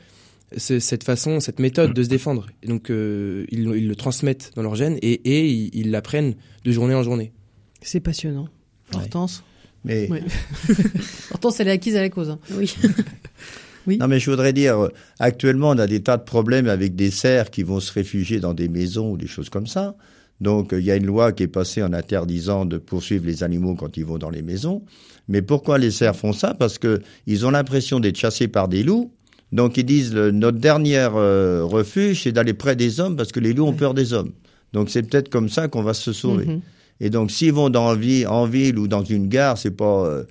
cette 0.57 1.03
façon, 1.03 1.41
cette 1.41 1.59
méthode 1.59 1.93
de 1.93 2.03
se 2.05 2.09
défendre. 2.09 2.47
Et 2.63 2.69
donc 2.69 2.91
euh, 2.91 3.47
ils, 3.51 3.69
ils, 3.77 3.89
le 3.89 3.97
transmettent 3.97 4.53
dans 4.55 4.63
leur 4.63 4.77
gène 4.77 4.97
et, 5.03 5.13
et 5.13 5.51
ils 5.51 5.91
l'apprennent 5.91 6.37
de 6.65 6.71
journée 6.71 6.95
en 6.95 7.03
journée. 7.03 7.33
C'est 7.83 8.01
passionnant. 8.01 8.49
Hortense. 8.95 9.43
Mais 9.85 10.09
Hortense, 11.31 11.61
elle 11.61 11.69
est 11.69 11.73
acquise 11.73 11.97
à 11.97 12.01
la 12.01 12.11
cause. 12.11 12.31
Hein. 12.31 12.39
Oui. 12.53 12.75
Non, 13.87 14.09
mais 14.09 14.19
je 14.19 14.31
voudrais 14.31 14.53
dire, 14.53 14.89
actuellement, 15.19 15.71
on 15.71 15.79
a 15.79 15.87
des 15.87 16.03
tas 16.03 16.17
de 16.17 16.25
problèmes 16.25 16.69
avec 16.69 16.97
des 16.97 17.11
cerfs 17.11 17.51
qui 17.51 17.63
vont 17.63 17.81
se 17.81 17.93
réfugier 17.93 18.41
dans 18.41 18.55
des 18.55 18.69
maisons 18.69 19.13
ou 19.13 19.17
des 19.17 19.27
choses 19.27 19.49
comme 19.49 19.67
ça. 19.67 19.95
Donc, 20.41 20.71
il 20.73 20.85
y 20.85 20.91
a 20.91 20.97
une 20.97 21.07
loi 21.07 21.33
qui 21.33 21.45
est 21.45 21.49
passée 21.49 21.83
en 21.83 21.93
interdisant 21.93 22.67
de 22.67 22.79
poursuivre 22.79 23.27
les 23.27 23.43
animaux 23.43 23.75
quand 23.75 23.97
ils 23.97 24.05
vont 24.05 24.19
dans 24.19 24.31
les 24.31 24.43
maisons. 24.43 24.83
Mais 25.29 25.43
pourquoi 25.43 25.79
les 25.79 25.91
cerfs 25.91 26.17
font 26.17 26.33
ça? 26.33 26.55
Parce 26.55 26.79
que 26.79 27.01
ils 27.27 27.47
ont 27.47 27.51
l'impression 27.51 28.01
d'être 28.01 28.17
chassés 28.17 28.49
par 28.49 28.69
des 28.69 28.83
loups. 28.83 29.11
Donc, 29.53 29.77
ils 29.77 29.85
disent 29.85 30.15
notre 30.15 30.59
dernier 30.59 31.09
euh, 31.15 31.65
refuge, 31.65 32.25
c'est 32.25 32.33
d'aller 32.33 32.53
près 32.53 32.77
des 32.77 33.01
hommes 33.01 33.17
parce 33.17 33.33
que 33.33 33.41
les 33.41 33.55
loups 33.55 33.67
ont 33.67 33.73
peur 33.73 33.95
des 33.95 34.13
hommes. 34.13 34.33
Donc, 34.73 34.91
c'est 34.91 35.03
peut-être 35.03 35.29
comme 35.29 35.49
ça 35.49 35.69
qu'on 35.69 35.83
va 35.83 35.95
se 35.95 36.13
sauver. 36.13 36.47
Mhm. 36.47 36.61
Et 37.01 37.11
donc, 37.11 37.31
s'ils 37.31 37.53
vont 37.53 37.71
dans 37.71 37.95
vie, 37.95 38.27
en 38.27 38.47
ville 38.47 38.79
ou 38.79 38.89
dans 38.89 39.05
une 39.05 39.29
gare, 39.29 39.59
c'est 39.59 39.71
pas 39.71 40.07
euh, 40.07 40.25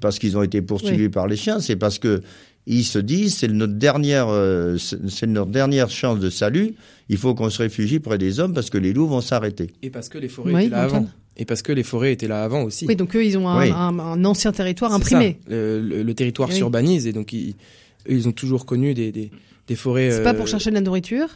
parce 0.00 0.18
qu'ils 0.18 0.36
ont 0.36 0.42
été 0.42 0.62
poursuivis 0.62 1.08
par 1.08 1.26
les 1.26 1.36
chiens, 1.36 1.60
c'est 1.60 1.76
parce 1.76 1.98
que 1.98 2.20
ils 2.68 2.84
se 2.84 2.98
disent 2.98 3.36
c'est 3.38 3.48
notre 3.48 3.74
dernière, 3.74 4.28
euh, 4.28 4.76
c'est 4.78 5.26
notre 5.26 5.50
dernière 5.50 5.90
chance 5.90 6.20
de 6.20 6.30
salut. 6.30 6.74
Il 7.08 7.16
faut 7.16 7.34
qu'on 7.34 7.50
se 7.50 7.62
réfugie 7.62 7.98
près 7.98 8.18
des 8.18 8.40
hommes 8.40 8.52
parce 8.52 8.70
que 8.70 8.78
les 8.78 8.92
loups 8.92 9.08
vont 9.08 9.20
s'arrêter. 9.20 9.70
Et 9.82 9.90
parce 9.90 10.08
que 10.08 10.18
les 10.18 10.28
forêts 10.28 10.66
étaient 10.66 10.70
là 10.70 10.82
avant. 10.82 11.08
Et 11.36 11.44
parce 11.44 11.62
que 11.62 11.72
les 11.72 11.82
forêts 11.82 12.12
étaient 12.12 12.28
là 12.28 12.42
avant 12.42 12.62
aussi. 12.62 12.86
Oui, 12.86 12.96
donc 12.96 13.14
eux, 13.16 13.24
ils 13.24 13.38
ont 13.38 13.48
un, 13.48 13.98
un, 13.98 14.24
ancien 14.24 14.52
territoire 14.52 14.92
imprimé. 14.92 15.38
Le, 15.48 15.80
le, 15.80 16.14
territoire 16.14 16.52
s'urbanise 16.52 17.06
et 17.06 17.12
donc 17.12 17.32
ils, 17.32 17.54
ils 18.08 18.28
ont 18.28 18.32
toujours 18.32 18.66
connu 18.66 18.92
des, 18.92 19.12
des, 19.12 19.30
des 19.66 19.76
forêts. 19.76 20.10
C'est 20.10 20.22
pas 20.22 20.34
pour 20.34 20.48
chercher 20.48 20.70
de 20.70 20.74
la 20.74 20.80
nourriture? 20.80 21.28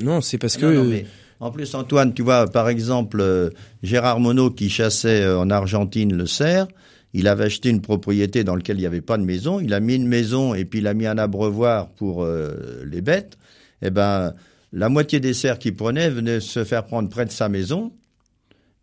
Non, 0.00 0.20
c'est 0.20 0.38
parce 0.38 0.56
ah 0.56 0.60
que. 0.60 1.04
En 1.40 1.50
plus, 1.50 1.74
Antoine, 1.74 2.12
tu 2.12 2.22
vois, 2.22 2.46
par 2.46 2.68
exemple, 2.68 3.18
euh, 3.20 3.48
Gérard 3.82 4.20
Monod 4.20 4.54
qui 4.54 4.68
chassait 4.68 5.22
euh, 5.22 5.38
en 5.38 5.48
Argentine 5.48 6.14
le 6.14 6.26
cerf, 6.26 6.66
il 7.12 7.28
avait 7.28 7.44
acheté 7.44 7.70
une 7.70 7.80
propriété 7.80 8.44
dans 8.44 8.54
laquelle 8.54 8.76
il 8.76 8.80
n'y 8.80 8.86
avait 8.86 9.00
pas 9.00 9.18
de 9.18 9.24
maison. 9.24 9.60
Il 9.60 9.74
a 9.74 9.80
mis 9.80 9.96
une 9.96 10.06
maison 10.06 10.54
et 10.54 10.64
puis 10.64 10.80
il 10.80 10.86
a 10.86 10.94
mis 10.94 11.06
un 11.06 11.18
abreuvoir 11.18 11.90
pour 11.90 12.22
euh, 12.22 12.84
les 12.86 13.00
bêtes. 13.00 13.36
Eh 13.82 13.90
ben, 13.90 14.32
la 14.72 14.88
moitié 14.88 15.18
des 15.20 15.34
cerfs 15.34 15.58
qu'il 15.58 15.74
prenait 15.74 16.10
venaient 16.10 16.40
se 16.40 16.64
faire 16.64 16.84
prendre 16.84 17.08
près 17.08 17.24
de 17.24 17.32
sa 17.32 17.48
maison 17.48 17.92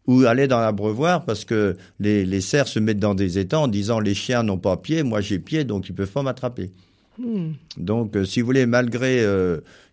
ou 0.07 0.25
aller 0.25 0.47
dans 0.47 0.59
l'abreuvoir 0.59 1.25
parce 1.25 1.45
que 1.45 1.77
les, 1.99 2.25
les 2.25 2.41
cerfs 2.41 2.67
se 2.67 2.79
mettent 2.79 2.99
dans 2.99 3.15
des 3.15 3.37
étangs 3.39 3.63
en 3.63 3.67
disant 3.67 3.99
les 3.99 4.13
chiens 4.13 4.43
n'ont 4.43 4.57
pas 4.57 4.77
pied, 4.77 5.03
moi 5.03 5.21
j'ai 5.21 5.39
pied, 5.39 5.63
donc 5.63 5.87
ils 5.89 5.95
peuvent 5.95 6.11
pas 6.11 6.23
m'attraper. 6.23 6.71
Hmm. 7.17 7.53
Donc, 7.77 8.15
si 8.25 8.41
vous 8.41 8.45
voulez, 8.45 8.65
malgré 8.65 9.25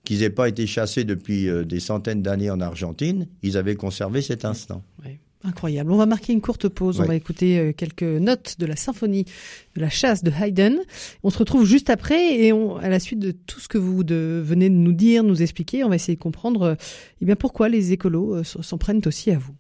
qu'ils 0.05 0.21
n'aient 0.21 0.31
pas 0.31 0.49
été 0.49 0.67
chassés 0.67 1.05
depuis 1.05 1.49
euh, 1.49 1.65
des 1.65 1.81
centaines 1.81 2.23
d'années 2.23 2.51
en 2.51 2.61
Argentine, 2.61 3.27
ils 3.43 3.57
avaient 3.57 3.75
conservé 3.75 4.23
cet 4.23 4.45
instant. 4.45 4.83
Incroyable. 5.45 5.93
On 5.93 5.97
va 5.97 6.07
marquer 6.07 6.33
une 6.33 6.41
courte 6.41 6.69
pause. 6.69 7.01
On 7.01 7.05
va 7.05 7.15
écouter 7.15 7.59
euh, 7.59 7.73
quelques 7.73 8.03
notes 8.03 8.57
de 8.59 8.65
la 8.65 8.77
symphonie 8.77 9.27
de 9.77 9.81
la 9.83 9.91
chasse 9.91 10.25
de 10.25 10.31
Haydn. 10.31 10.79
On 11.23 11.29
se 11.29 11.37
retrouve 11.37 11.67
juste 11.67 11.91
après 11.91 12.41
et 12.41 12.53
on, 12.55 12.77
à 12.77 12.89
la 12.89 12.99
suite 12.99 13.19
de 13.19 13.33
tout 13.33 13.61
ce 13.61 13.69
que 13.69 13.77
vous 13.77 14.05
de, 14.05 14.43
venez 14.43 14.71
de 14.71 14.75
nous 14.75 14.93
dire, 14.93 15.23
nous 15.23 15.43
expliquer, 15.43 15.85
on 15.85 15.91
va 15.91 15.97
essayer 15.97 16.17
de 16.17 16.23
comprendre 16.23 16.63
euh, 16.63 16.75
eh 17.21 17.27
bien 17.27 17.37
pourquoi 17.37 17.69
les 17.69 17.93
écolos 17.93 18.43
s'en 18.43 18.79
prennent 18.79 19.03
aussi 19.05 19.31
à 19.33 19.39
vous. 19.39 19.55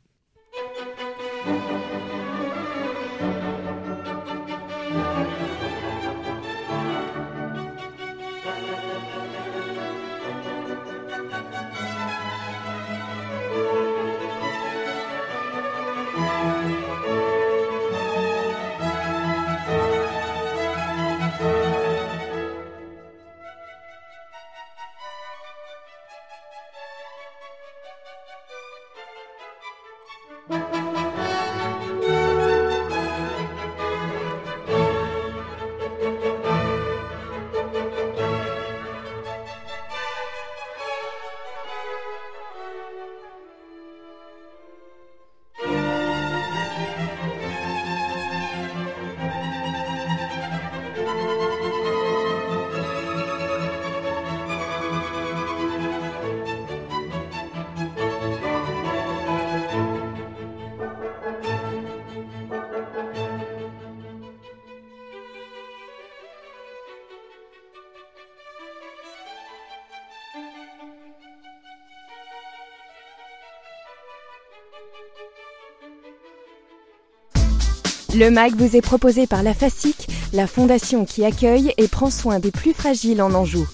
Le 78.16 78.31
MAG 78.31 78.55
vous 78.55 78.77
est 78.77 78.81
proposé 78.81 79.27
par 79.27 79.42
la 79.42 79.53
FASIC, 79.55 80.07
la 80.33 80.46
fondation 80.46 81.05
qui 81.05 81.24
accueille 81.24 81.72
et 81.79 81.88
prend 81.88 82.11
soin 82.11 82.38
des 82.38 82.53
plus 82.53 82.72
fragiles 82.72 83.20
en 83.20 83.35
Anjou. 83.35 83.66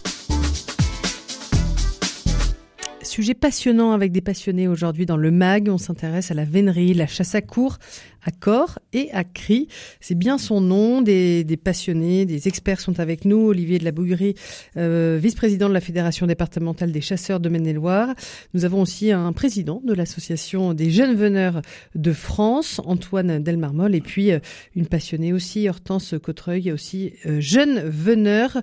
Sujet 3.03 3.35
passionnant 3.35 3.93
avec 3.93 4.13
des 4.13 4.23
passionnés 4.23 4.67
aujourd'hui 4.67 5.05
dans 5.05 5.19
le 5.19 5.31
MAG. 5.31 5.69
On 5.69 5.77
s'intéresse 5.77 6.31
à 6.31 6.35
la 6.35 6.45
vénerie, 6.45 6.95
la 6.95 7.07
chasse 7.07 7.35
à 7.35 7.43
cours, 7.43 7.77
à 8.25 8.31
corps 8.31 8.79
et 8.93 9.11
à 9.13 9.25
cri. 9.25 9.69
C'est 10.01 10.15
bien 10.15 10.39
son 10.39 10.61
nom. 10.61 11.03
Des, 11.03 11.45
passionnés, 11.63 12.27
des 12.27 12.49
experts 12.49 12.81
sont 12.81 13.01
avec 13.01 13.25
nous. 13.25 13.49
Olivier 13.49 13.79
de 13.79 13.85
la 13.85 13.93
Bouillerie, 13.93 14.35
euh, 14.77 15.19
vice-président 15.21 15.69
de 15.69 15.75
la 15.75 15.81
Fédération 15.81 16.27
départementale 16.27 16.93
des 16.93 17.01
chasseurs 17.01 17.41
de 17.41 17.49
Maine-et-Loire. 17.49 18.15
Nous 18.55 18.65
avons 18.65 18.83
aussi 18.83 19.13
un 19.13 19.33
président 19.33 19.81
de 19.85 19.95
l'association 19.95 20.75
des 20.75 20.91
jeunes 20.91 21.15
veneurs 21.15 21.63
de 21.95 22.13
France, 22.13 22.81
Antoine 22.85 23.43
Delmarmol, 23.43 23.95
et 23.95 24.01
puis 24.01 24.33
euh, 24.33 24.39
une 24.75 24.87
passionnée 24.87 25.33
aussi, 25.33 25.69
Hortense 25.69 26.15
Cotreuil, 26.23 26.73
aussi 26.73 27.15
euh, 27.27 27.41
jeune 27.41 27.81
veneur. 27.81 28.61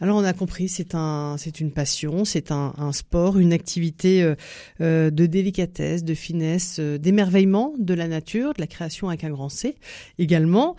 Alors 0.00 0.18
on 0.18 0.24
a 0.24 0.32
compris, 0.32 0.68
c'est 0.68 0.94
un, 0.94 1.36
c'est 1.38 1.60
une 1.60 1.72
passion, 1.72 2.24
c'est 2.24 2.50
un, 2.52 2.92
sport, 2.92 3.38
une 3.38 3.52
activité 3.52 4.34
euh, 4.80 5.10
de 5.10 5.26
délicatesse, 5.26 6.04
de 6.04 6.14
finesse, 6.14 6.78
d'émerveillement 6.80 7.72
de 7.78 7.94
la 7.94 8.06
nature, 8.06 8.52
de 8.52 8.60
la 8.60 8.66
création 8.66 9.08
avec 9.08 9.24
un 9.24 9.30
grand 9.30 9.48
C 9.48 9.76
également. 10.18 10.76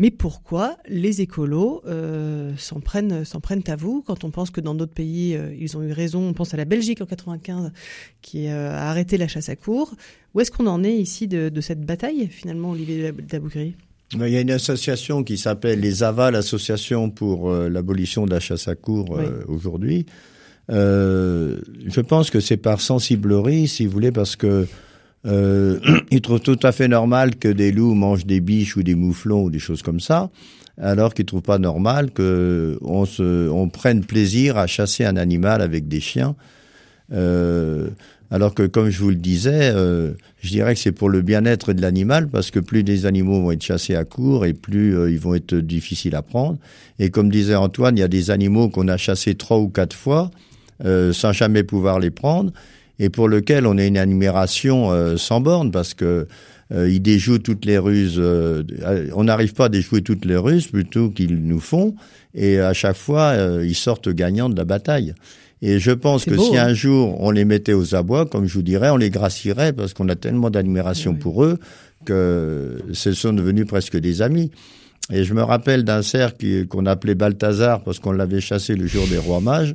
Mais 0.00 0.10
pourquoi 0.10 0.78
les 0.88 1.20
écolos 1.20 1.82
euh, 1.84 2.56
s'en 2.56 2.80
prennent 2.80 3.26
s'en 3.26 3.38
prennent 3.40 3.62
à 3.66 3.76
vous 3.76 4.00
quand 4.00 4.24
on 4.24 4.30
pense 4.30 4.50
que 4.50 4.62
dans 4.62 4.74
d'autres 4.74 4.94
pays 4.94 5.36
euh, 5.36 5.54
ils 5.60 5.76
ont 5.76 5.82
eu 5.82 5.92
raison? 5.92 6.26
On 6.26 6.32
pense 6.32 6.54
à 6.54 6.56
la 6.56 6.64
Belgique 6.64 7.02
en 7.02 7.06
95 7.06 7.70
qui 8.22 8.48
euh, 8.48 8.70
a 8.70 8.88
arrêté 8.88 9.18
la 9.18 9.28
chasse 9.28 9.50
à 9.50 9.56
cours. 9.56 9.94
Où 10.32 10.40
est-ce 10.40 10.50
qu'on 10.50 10.66
en 10.68 10.82
est 10.84 10.96
ici 10.96 11.28
de, 11.28 11.60
cette 11.60 11.82
bataille 11.82 12.28
finalement, 12.28 12.70
Olivier 12.70 13.12
Dabougri 13.12 13.74
ben, 13.76 13.89
il 14.14 14.28
y 14.28 14.36
a 14.36 14.40
une 14.40 14.50
association 14.50 15.22
qui 15.22 15.38
s'appelle 15.38 15.80
les 15.80 16.02
AVA, 16.02 16.30
l'association 16.30 17.10
pour 17.10 17.50
l'abolition 17.52 18.26
de 18.26 18.30
la 18.30 18.40
chasse 18.40 18.66
à 18.68 18.74
cours 18.74 19.18
aujourd'hui. 19.46 20.06
je 20.68 22.00
pense 22.00 22.30
que 22.30 22.40
c'est 22.40 22.56
par 22.56 22.80
sensiblerie, 22.80 23.68
si 23.68 23.86
vous 23.86 23.92
voulez, 23.92 24.12
parce 24.12 24.34
que 24.36 24.66
euh, 25.26 25.78
il 26.10 26.20
trouve 26.20 26.40
tout 26.40 26.58
à 26.62 26.72
fait 26.72 26.88
normal 26.88 27.36
que 27.36 27.48
des 27.48 27.72
loups 27.72 27.94
mangent 27.94 28.26
des 28.26 28.40
biches 28.40 28.76
ou 28.76 28.82
des 28.82 28.94
mouflons 28.94 29.44
ou 29.44 29.50
des 29.50 29.58
choses 29.58 29.82
comme 29.82 30.00
ça, 30.00 30.30
alors 30.78 31.14
qu'il 31.14 31.26
trouve 31.26 31.42
pas 31.42 31.58
normal 31.58 32.10
que 32.10 32.78
on 32.82 33.04
se, 33.04 33.48
on 33.48 33.68
prenne 33.68 34.04
plaisir 34.04 34.56
à 34.56 34.66
chasser 34.66 35.04
un 35.04 35.16
animal 35.16 35.60
avec 35.60 35.88
des 35.88 36.00
chiens. 36.00 36.36
Euh, 37.12 37.90
alors 38.30 38.54
que, 38.54 38.64
comme 38.66 38.90
je 38.90 38.98
vous 39.00 39.10
le 39.10 39.16
disais, 39.16 39.72
euh, 39.74 40.12
je 40.40 40.50
dirais 40.50 40.74
que 40.74 40.80
c'est 40.80 40.92
pour 40.92 41.08
le 41.08 41.22
bien-être 41.22 41.72
de 41.72 41.82
l'animal, 41.82 42.28
parce 42.28 42.50
que 42.50 42.60
plus 42.60 42.82
les 42.82 43.06
animaux 43.06 43.42
vont 43.42 43.50
être 43.50 43.62
chassés 43.62 43.96
à 43.96 44.04
court 44.04 44.46
et 44.46 44.52
plus 44.54 44.96
euh, 44.96 45.10
ils 45.10 45.18
vont 45.18 45.34
être 45.34 45.54
difficiles 45.54 46.14
à 46.14 46.22
prendre. 46.22 46.58
Et 46.98 47.10
comme 47.10 47.30
disait 47.30 47.56
Antoine, 47.56 47.96
il 47.96 48.00
y 48.00 48.04
a 48.04 48.08
des 48.08 48.30
animaux 48.30 48.68
qu'on 48.68 48.88
a 48.88 48.96
chassés 48.96 49.34
trois 49.34 49.58
ou 49.58 49.68
quatre 49.68 49.96
fois 49.96 50.30
euh, 50.84 51.12
sans 51.12 51.32
jamais 51.32 51.64
pouvoir 51.64 51.98
les 51.98 52.10
prendre 52.10 52.52
et 53.00 53.08
pour 53.08 53.28
lequel 53.28 53.66
on 53.66 53.78
a 53.78 53.84
une 53.84 53.98
admiration 53.98 54.92
euh, 54.92 55.16
sans 55.16 55.40
borne 55.40 55.72
parce 55.72 55.94
que 55.94 56.28
euh, 56.70 56.88
ils 56.88 57.00
déjouent 57.00 57.38
toutes 57.38 57.64
les 57.64 57.78
ruses. 57.78 58.18
Euh, 58.18 58.62
on 59.14 59.24
n'arrive 59.24 59.54
pas 59.54 59.64
à 59.64 59.68
déjouer 59.68 60.02
toutes 60.02 60.24
les 60.24 60.36
ruses 60.36 60.68
plutôt 60.68 61.10
qu'ils 61.10 61.42
nous 61.42 61.58
font, 61.58 61.96
et 62.34 62.60
à 62.60 62.74
chaque 62.74 62.96
fois 62.96 63.34
ils 63.64 63.74
sortent 63.74 64.10
gagnants 64.10 64.48
de 64.48 64.56
la 64.56 64.64
bataille. 64.64 65.14
Et 65.62 65.78
je 65.78 65.90
pense 65.90 66.24
que 66.24 66.36
si 66.38 66.56
hein. 66.56 66.68
un 66.68 66.74
jour 66.74 67.20
on 67.20 67.30
les 67.30 67.44
mettait 67.44 67.74
aux 67.74 67.94
abois, 67.94 68.26
comme 68.26 68.46
je 68.46 68.54
vous 68.54 68.62
dirais, 68.62 68.90
on 68.90 68.96
les 68.96 69.10
gracierait 69.10 69.72
parce 69.72 69.92
qu'on 69.92 70.08
a 70.08 70.16
tellement 70.16 70.50
d'admiration 70.50 71.14
pour 71.14 71.44
eux 71.44 71.58
que 72.04 72.78
ce 72.92 73.12
sont 73.12 73.32
devenus 73.32 73.66
presque 73.66 73.96
des 73.96 74.22
amis. 74.22 74.50
Et 75.12 75.24
je 75.24 75.34
me 75.34 75.42
rappelle 75.42 75.84
d'un 75.84 76.02
cerf 76.02 76.32
qu'on 76.68 76.86
appelait 76.86 77.14
Balthazar 77.14 77.82
parce 77.82 77.98
qu'on 77.98 78.12
l'avait 78.12 78.40
chassé 78.40 78.74
le 78.74 78.86
jour 78.86 79.06
des 79.08 79.18
rois 79.18 79.40
mages. 79.40 79.74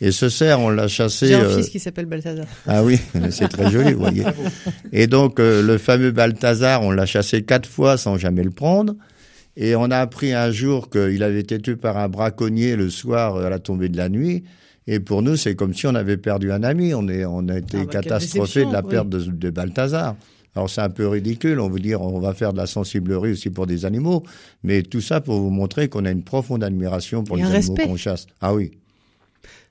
Et 0.00 0.12
ce 0.12 0.28
cerf, 0.28 0.60
on 0.60 0.70
l'a 0.70 0.86
chassé. 0.86 1.26
J'ai 1.26 1.34
un 1.34 1.40
euh, 1.40 1.56
fils 1.56 1.70
qui 1.70 1.80
s'appelle 1.80 2.06
Balthazar. 2.06 2.46
Ah 2.66 2.84
oui, 2.84 3.00
c'est 3.30 3.48
très 3.48 3.70
joli, 3.70 3.92
vous 3.92 4.00
voyez. 4.00 4.24
Et 4.92 5.08
donc, 5.08 5.40
euh, 5.40 5.60
le 5.60 5.76
fameux 5.76 6.12
Balthazar, 6.12 6.82
on 6.82 6.92
l'a 6.92 7.06
chassé 7.06 7.42
quatre 7.42 7.68
fois 7.68 7.96
sans 7.96 8.16
jamais 8.16 8.44
le 8.44 8.50
prendre. 8.50 8.94
Et 9.60 9.74
on 9.74 9.90
a 9.90 9.98
appris 9.98 10.32
un 10.32 10.52
jour 10.52 10.88
qu'il 10.88 11.20
avait 11.24 11.40
été 11.40 11.58
tué 11.58 11.74
par 11.74 11.96
un 11.96 12.08
braconnier 12.08 12.76
le 12.76 12.90
soir 12.90 13.36
à 13.38 13.50
la 13.50 13.58
tombée 13.58 13.88
de 13.88 13.96
la 13.96 14.08
nuit. 14.08 14.44
Et 14.86 15.00
pour 15.00 15.20
nous, 15.20 15.34
c'est 15.34 15.56
comme 15.56 15.74
si 15.74 15.88
on 15.88 15.96
avait 15.96 16.16
perdu 16.16 16.52
un 16.52 16.62
ami. 16.62 16.94
On, 16.94 17.08
est, 17.08 17.24
on 17.24 17.48
a 17.48 17.58
été 17.58 17.78
ah 17.80 17.84
bah, 17.84 17.90
catastrophé 17.90 18.64
de 18.64 18.72
la 18.72 18.84
perte 18.84 19.08
de, 19.08 19.18
de 19.18 19.50
Balthazar. 19.50 20.14
Alors 20.54 20.70
c'est 20.70 20.80
un 20.80 20.90
peu 20.90 21.08
ridicule, 21.08 21.60
on 21.60 21.68
veut 21.68 21.80
dire 21.80 22.00
on 22.00 22.18
va 22.20 22.34
faire 22.34 22.52
de 22.52 22.56
la 22.56 22.66
sensiblerie 22.66 23.32
aussi 23.32 23.50
pour 23.50 23.66
des 23.66 23.84
animaux, 23.84 24.24
mais 24.64 24.82
tout 24.82 25.00
ça 25.00 25.20
pour 25.20 25.38
vous 25.40 25.50
montrer 25.50 25.88
qu'on 25.88 26.04
a 26.04 26.10
une 26.10 26.22
profonde 26.24 26.64
admiration 26.64 27.22
pour 27.22 27.36
les 27.36 27.44
animaux 27.44 27.76
qu'on 27.76 27.96
chasse. 27.96 28.26
Ah 28.40 28.54
oui. 28.54 28.72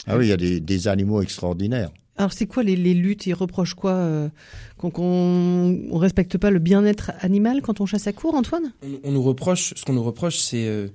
Ah 0.05 0.17
oui, 0.17 0.27
il 0.27 0.29
y 0.29 0.33
a 0.33 0.37
des, 0.37 0.59
des 0.59 0.87
animaux 0.87 1.21
extraordinaires. 1.21 1.89
Alors 2.17 2.33
c'est 2.33 2.45
quoi 2.47 2.63
les, 2.63 2.75
les 2.75 2.93
luttes? 2.93 3.25
Ils 3.27 3.33
reprochent 3.33 3.73
quoi 3.75 3.91
euh, 3.91 4.29
Qu'on 4.77 4.89
qu'on 4.89 5.79
on 5.91 5.97
respecte 5.97 6.37
pas 6.37 6.49
le 6.51 6.59
bien-être 6.59 7.11
animal 7.21 7.61
quand 7.61 7.79
on 7.81 7.85
chasse 7.85 8.07
à 8.07 8.13
court, 8.13 8.33
Antoine? 8.35 8.73
On, 8.83 9.09
on 9.09 9.11
nous 9.11 9.21
reproche, 9.23 9.73
ce 9.75 9.85
qu'on 9.85 9.93
nous 9.93 10.03
reproche, 10.03 10.37
c'est 10.37 10.67
euh, 10.67 10.87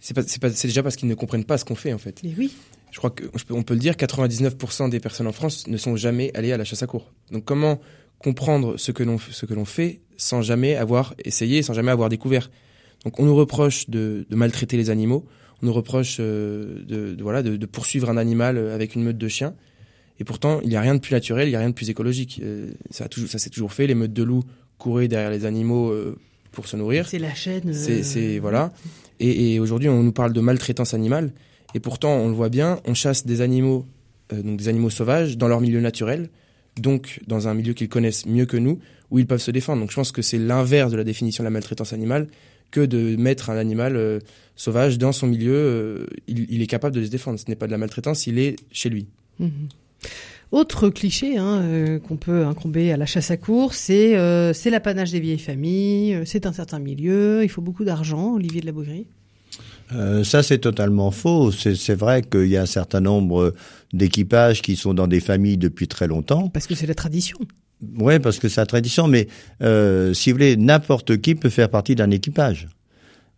c'est 0.00 0.14
déjà 0.66 0.82
parce 0.82 0.96
qu'ils 0.96 1.08
ne 1.08 1.14
comprennent 1.14 1.44
pas 1.44 1.58
ce 1.58 1.64
qu'on 1.64 1.74
fait 1.74 1.92
en 1.92 1.98
fait. 1.98 2.20
Mais 2.24 2.32
oui. 2.38 2.52
Je 2.90 2.98
crois 2.98 3.10
que 3.10 3.24
je 3.36 3.44
peux- 3.44 3.54
on 3.54 3.62
peut 3.62 3.74
le 3.74 3.80
dire, 3.80 3.94
99% 3.94 4.88
des 4.88 4.98
personnes 5.00 5.26
en 5.28 5.32
France 5.32 5.66
ne 5.66 5.76
sont 5.76 5.94
jamais 5.96 6.30
allées 6.34 6.52
à 6.52 6.56
la 6.56 6.64
chasse 6.64 6.82
à 6.82 6.86
court. 6.86 7.12
Donc 7.30 7.44
comment 7.44 7.80
comprendre 8.18 8.76
ce 8.76 8.92
que 8.92 9.02
l'on 9.02 9.18
ce 9.18 9.46
que 9.46 9.54
l'on 9.54 9.64
fait 9.64 10.00
sans 10.16 10.42
jamais 10.42 10.74
avoir 10.76 11.14
essayé, 11.24 11.62
sans 11.62 11.72
jamais 11.74 11.90
avoir 11.92 12.08
découvert? 12.08 12.50
Donc 13.04 13.18
on 13.20 13.24
nous 13.24 13.34
reproche 13.34 13.88
de, 13.88 14.26
de 14.28 14.36
maltraiter 14.36 14.76
les 14.76 14.90
animaux, 14.90 15.24
on 15.62 15.66
nous 15.66 15.72
reproche 15.72 16.16
euh, 16.20 16.82
de, 16.86 17.14
de- 17.14 17.22
voilà 17.22 17.42
de, 17.42 17.56
de 17.56 17.66
poursuivre 17.66 18.10
un 18.10 18.16
animal 18.18 18.58
avec 18.58 18.94
une 18.94 19.02
meute 19.04 19.18
de 19.18 19.28
chiens. 19.28 19.54
Et 20.20 20.24
pourtant, 20.24 20.60
il 20.62 20.68
n'y 20.68 20.76
a 20.76 20.80
rien 20.80 20.94
de 20.94 21.00
plus 21.00 21.12
naturel, 21.14 21.48
il 21.48 21.50
n'y 21.50 21.56
a 21.56 21.60
rien 21.60 21.70
de 21.70 21.74
plus 21.74 21.90
écologique. 21.90 22.40
Euh, 22.42 22.70
ça 22.90 23.04
a 23.04 23.08
toujours, 23.08 23.28
ça 23.30 23.38
s'est 23.38 23.50
toujours 23.50 23.72
fait. 23.72 23.86
Les 23.86 23.94
meutes 23.94 24.12
de 24.12 24.22
loups 24.22 24.44
couraient 24.78 25.08
derrière 25.08 25.30
les 25.30 25.46
animaux 25.46 25.90
euh, 25.90 26.16
pour 26.52 26.68
se 26.68 26.76
nourrir. 26.76 27.08
C'est 27.08 27.18
la 27.18 27.34
chaîne. 27.34 27.70
euh, 27.70 28.00
C'est, 28.02 28.38
voilà. 28.38 28.72
Et, 29.18 29.54
et 29.54 29.60
aujourd'hui, 29.60 29.88
on 29.88 30.02
nous 30.02 30.12
parle 30.12 30.32
de 30.32 30.40
maltraitance 30.40 30.94
animale. 30.94 31.32
Et 31.74 31.80
pourtant, 31.80 32.14
on 32.16 32.28
le 32.28 32.34
voit 32.34 32.48
bien, 32.50 32.80
on 32.84 32.94
chasse 32.94 33.24
des 33.26 33.40
animaux, 33.40 33.86
euh, 34.32 34.42
donc 34.42 34.58
des 34.58 34.68
animaux 34.68 34.90
sauvages, 34.90 35.38
dans 35.38 35.48
leur 35.48 35.60
milieu 35.60 35.80
naturel, 35.80 36.28
donc 36.78 37.20
dans 37.26 37.48
un 37.48 37.54
milieu 37.54 37.72
qu'ils 37.72 37.88
connaissent 37.88 38.26
mieux 38.26 38.46
que 38.46 38.56
nous, 38.58 38.78
où 39.10 39.18
ils 39.18 39.26
peuvent 39.26 39.40
se 39.40 39.50
défendre. 39.50 39.80
Donc 39.80 39.90
je 39.90 39.96
pense 39.96 40.12
que 40.12 40.22
c'est 40.22 40.38
l'inverse 40.38 40.90
de 40.92 40.96
la 40.96 41.04
définition 41.04 41.42
de 41.42 41.46
la 41.46 41.50
maltraitance 41.50 41.92
animale 41.92 42.28
que 42.70 42.80
de 42.84 43.16
mettre 43.16 43.50
un 43.50 43.56
animal 43.56 43.96
euh, 43.96 44.18
sauvage 44.54 44.98
dans 44.98 45.12
son 45.12 45.26
milieu. 45.28 45.54
euh, 45.54 46.06
il, 46.28 46.46
il 46.50 46.60
est 46.62 46.66
capable 46.66 46.94
de 46.94 47.04
se 47.04 47.10
défendre. 47.10 47.38
Ce 47.38 47.46
n'est 47.48 47.56
pas 47.56 47.66
de 47.66 47.72
la 47.72 47.78
maltraitance, 47.78 48.26
il 48.26 48.38
est 48.38 48.56
chez 48.70 48.90
lui. 48.90 49.06
Mhm. 49.38 49.50
Autre 50.52 50.88
cliché 50.88 51.36
hein, 51.36 51.60
euh, 51.62 51.98
qu'on 52.00 52.16
peut 52.16 52.44
incomber 52.44 52.90
à 52.90 52.96
la 52.96 53.06
chasse 53.06 53.30
à 53.30 53.36
course, 53.36 53.76
c'est 53.76 54.16
euh, 54.16 54.52
c'est 54.52 54.70
l'apanage 54.70 55.12
des 55.12 55.20
vieilles 55.20 55.38
familles, 55.38 56.14
euh, 56.14 56.22
c'est 56.24 56.44
un 56.44 56.52
certain 56.52 56.80
milieu, 56.80 57.44
il 57.44 57.48
faut 57.48 57.60
beaucoup 57.60 57.84
d'argent, 57.84 58.34
Olivier 58.34 58.60
de 58.60 58.66
la 58.66 58.72
Bougrie. 58.72 59.06
Euh, 59.92 60.24
ça, 60.24 60.42
c'est 60.42 60.58
totalement 60.58 61.10
faux. 61.10 61.50
C'est 61.50 61.94
vrai 61.94 62.22
qu'il 62.22 62.46
y 62.46 62.56
a 62.56 62.62
un 62.62 62.66
certain 62.66 63.00
nombre 63.00 63.54
d'équipages 63.92 64.62
qui 64.62 64.76
sont 64.76 64.94
dans 64.94 65.08
des 65.08 65.18
familles 65.18 65.56
depuis 65.56 65.88
très 65.88 66.06
longtemps. 66.06 66.48
Parce 66.48 66.68
que 66.68 66.76
c'est 66.76 66.86
la 66.86 66.94
tradition. 66.94 67.38
Oui, 67.98 68.20
parce 68.20 68.38
que 68.38 68.48
c'est 68.48 68.60
la 68.60 68.66
tradition, 68.66 69.08
mais 69.08 69.26
si 70.14 70.30
vous 70.30 70.36
voulez, 70.36 70.56
n'importe 70.56 71.20
qui 71.20 71.34
peut 71.34 71.48
faire 71.48 71.70
partie 71.70 71.96
d'un 71.96 72.12
équipage. 72.12 72.68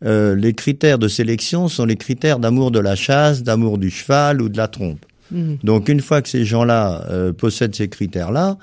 Les 0.02 0.52
critères 0.52 0.98
de 0.98 1.08
sélection 1.08 1.68
sont 1.68 1.86
les 1.86 1.96
critères 1.96 2.38
d'amour 2.38 2.70
de 2.70 2.80
la 2.80 2.96
chasse, 2.96 3.42
d'amour 3.42 3.78
du 3.78 3.88
cheval 3.88 4.42
ou 4.42 4.50
de 4.50 4.58
la 4.58 4.68
trompe. 4.68 5.06
Mhm. 5.32 5.58
Donc 5.64 5.88
une 5.88 6.00
fois 6.00 6.22
que 6.22 6.28
ces 6.28 6.44
gens-là 6.44 7.04
euh, 7.10 7.32
possèdent 7.32 7.74
ces 7.74 7.88
critères-là, 7.88 8.58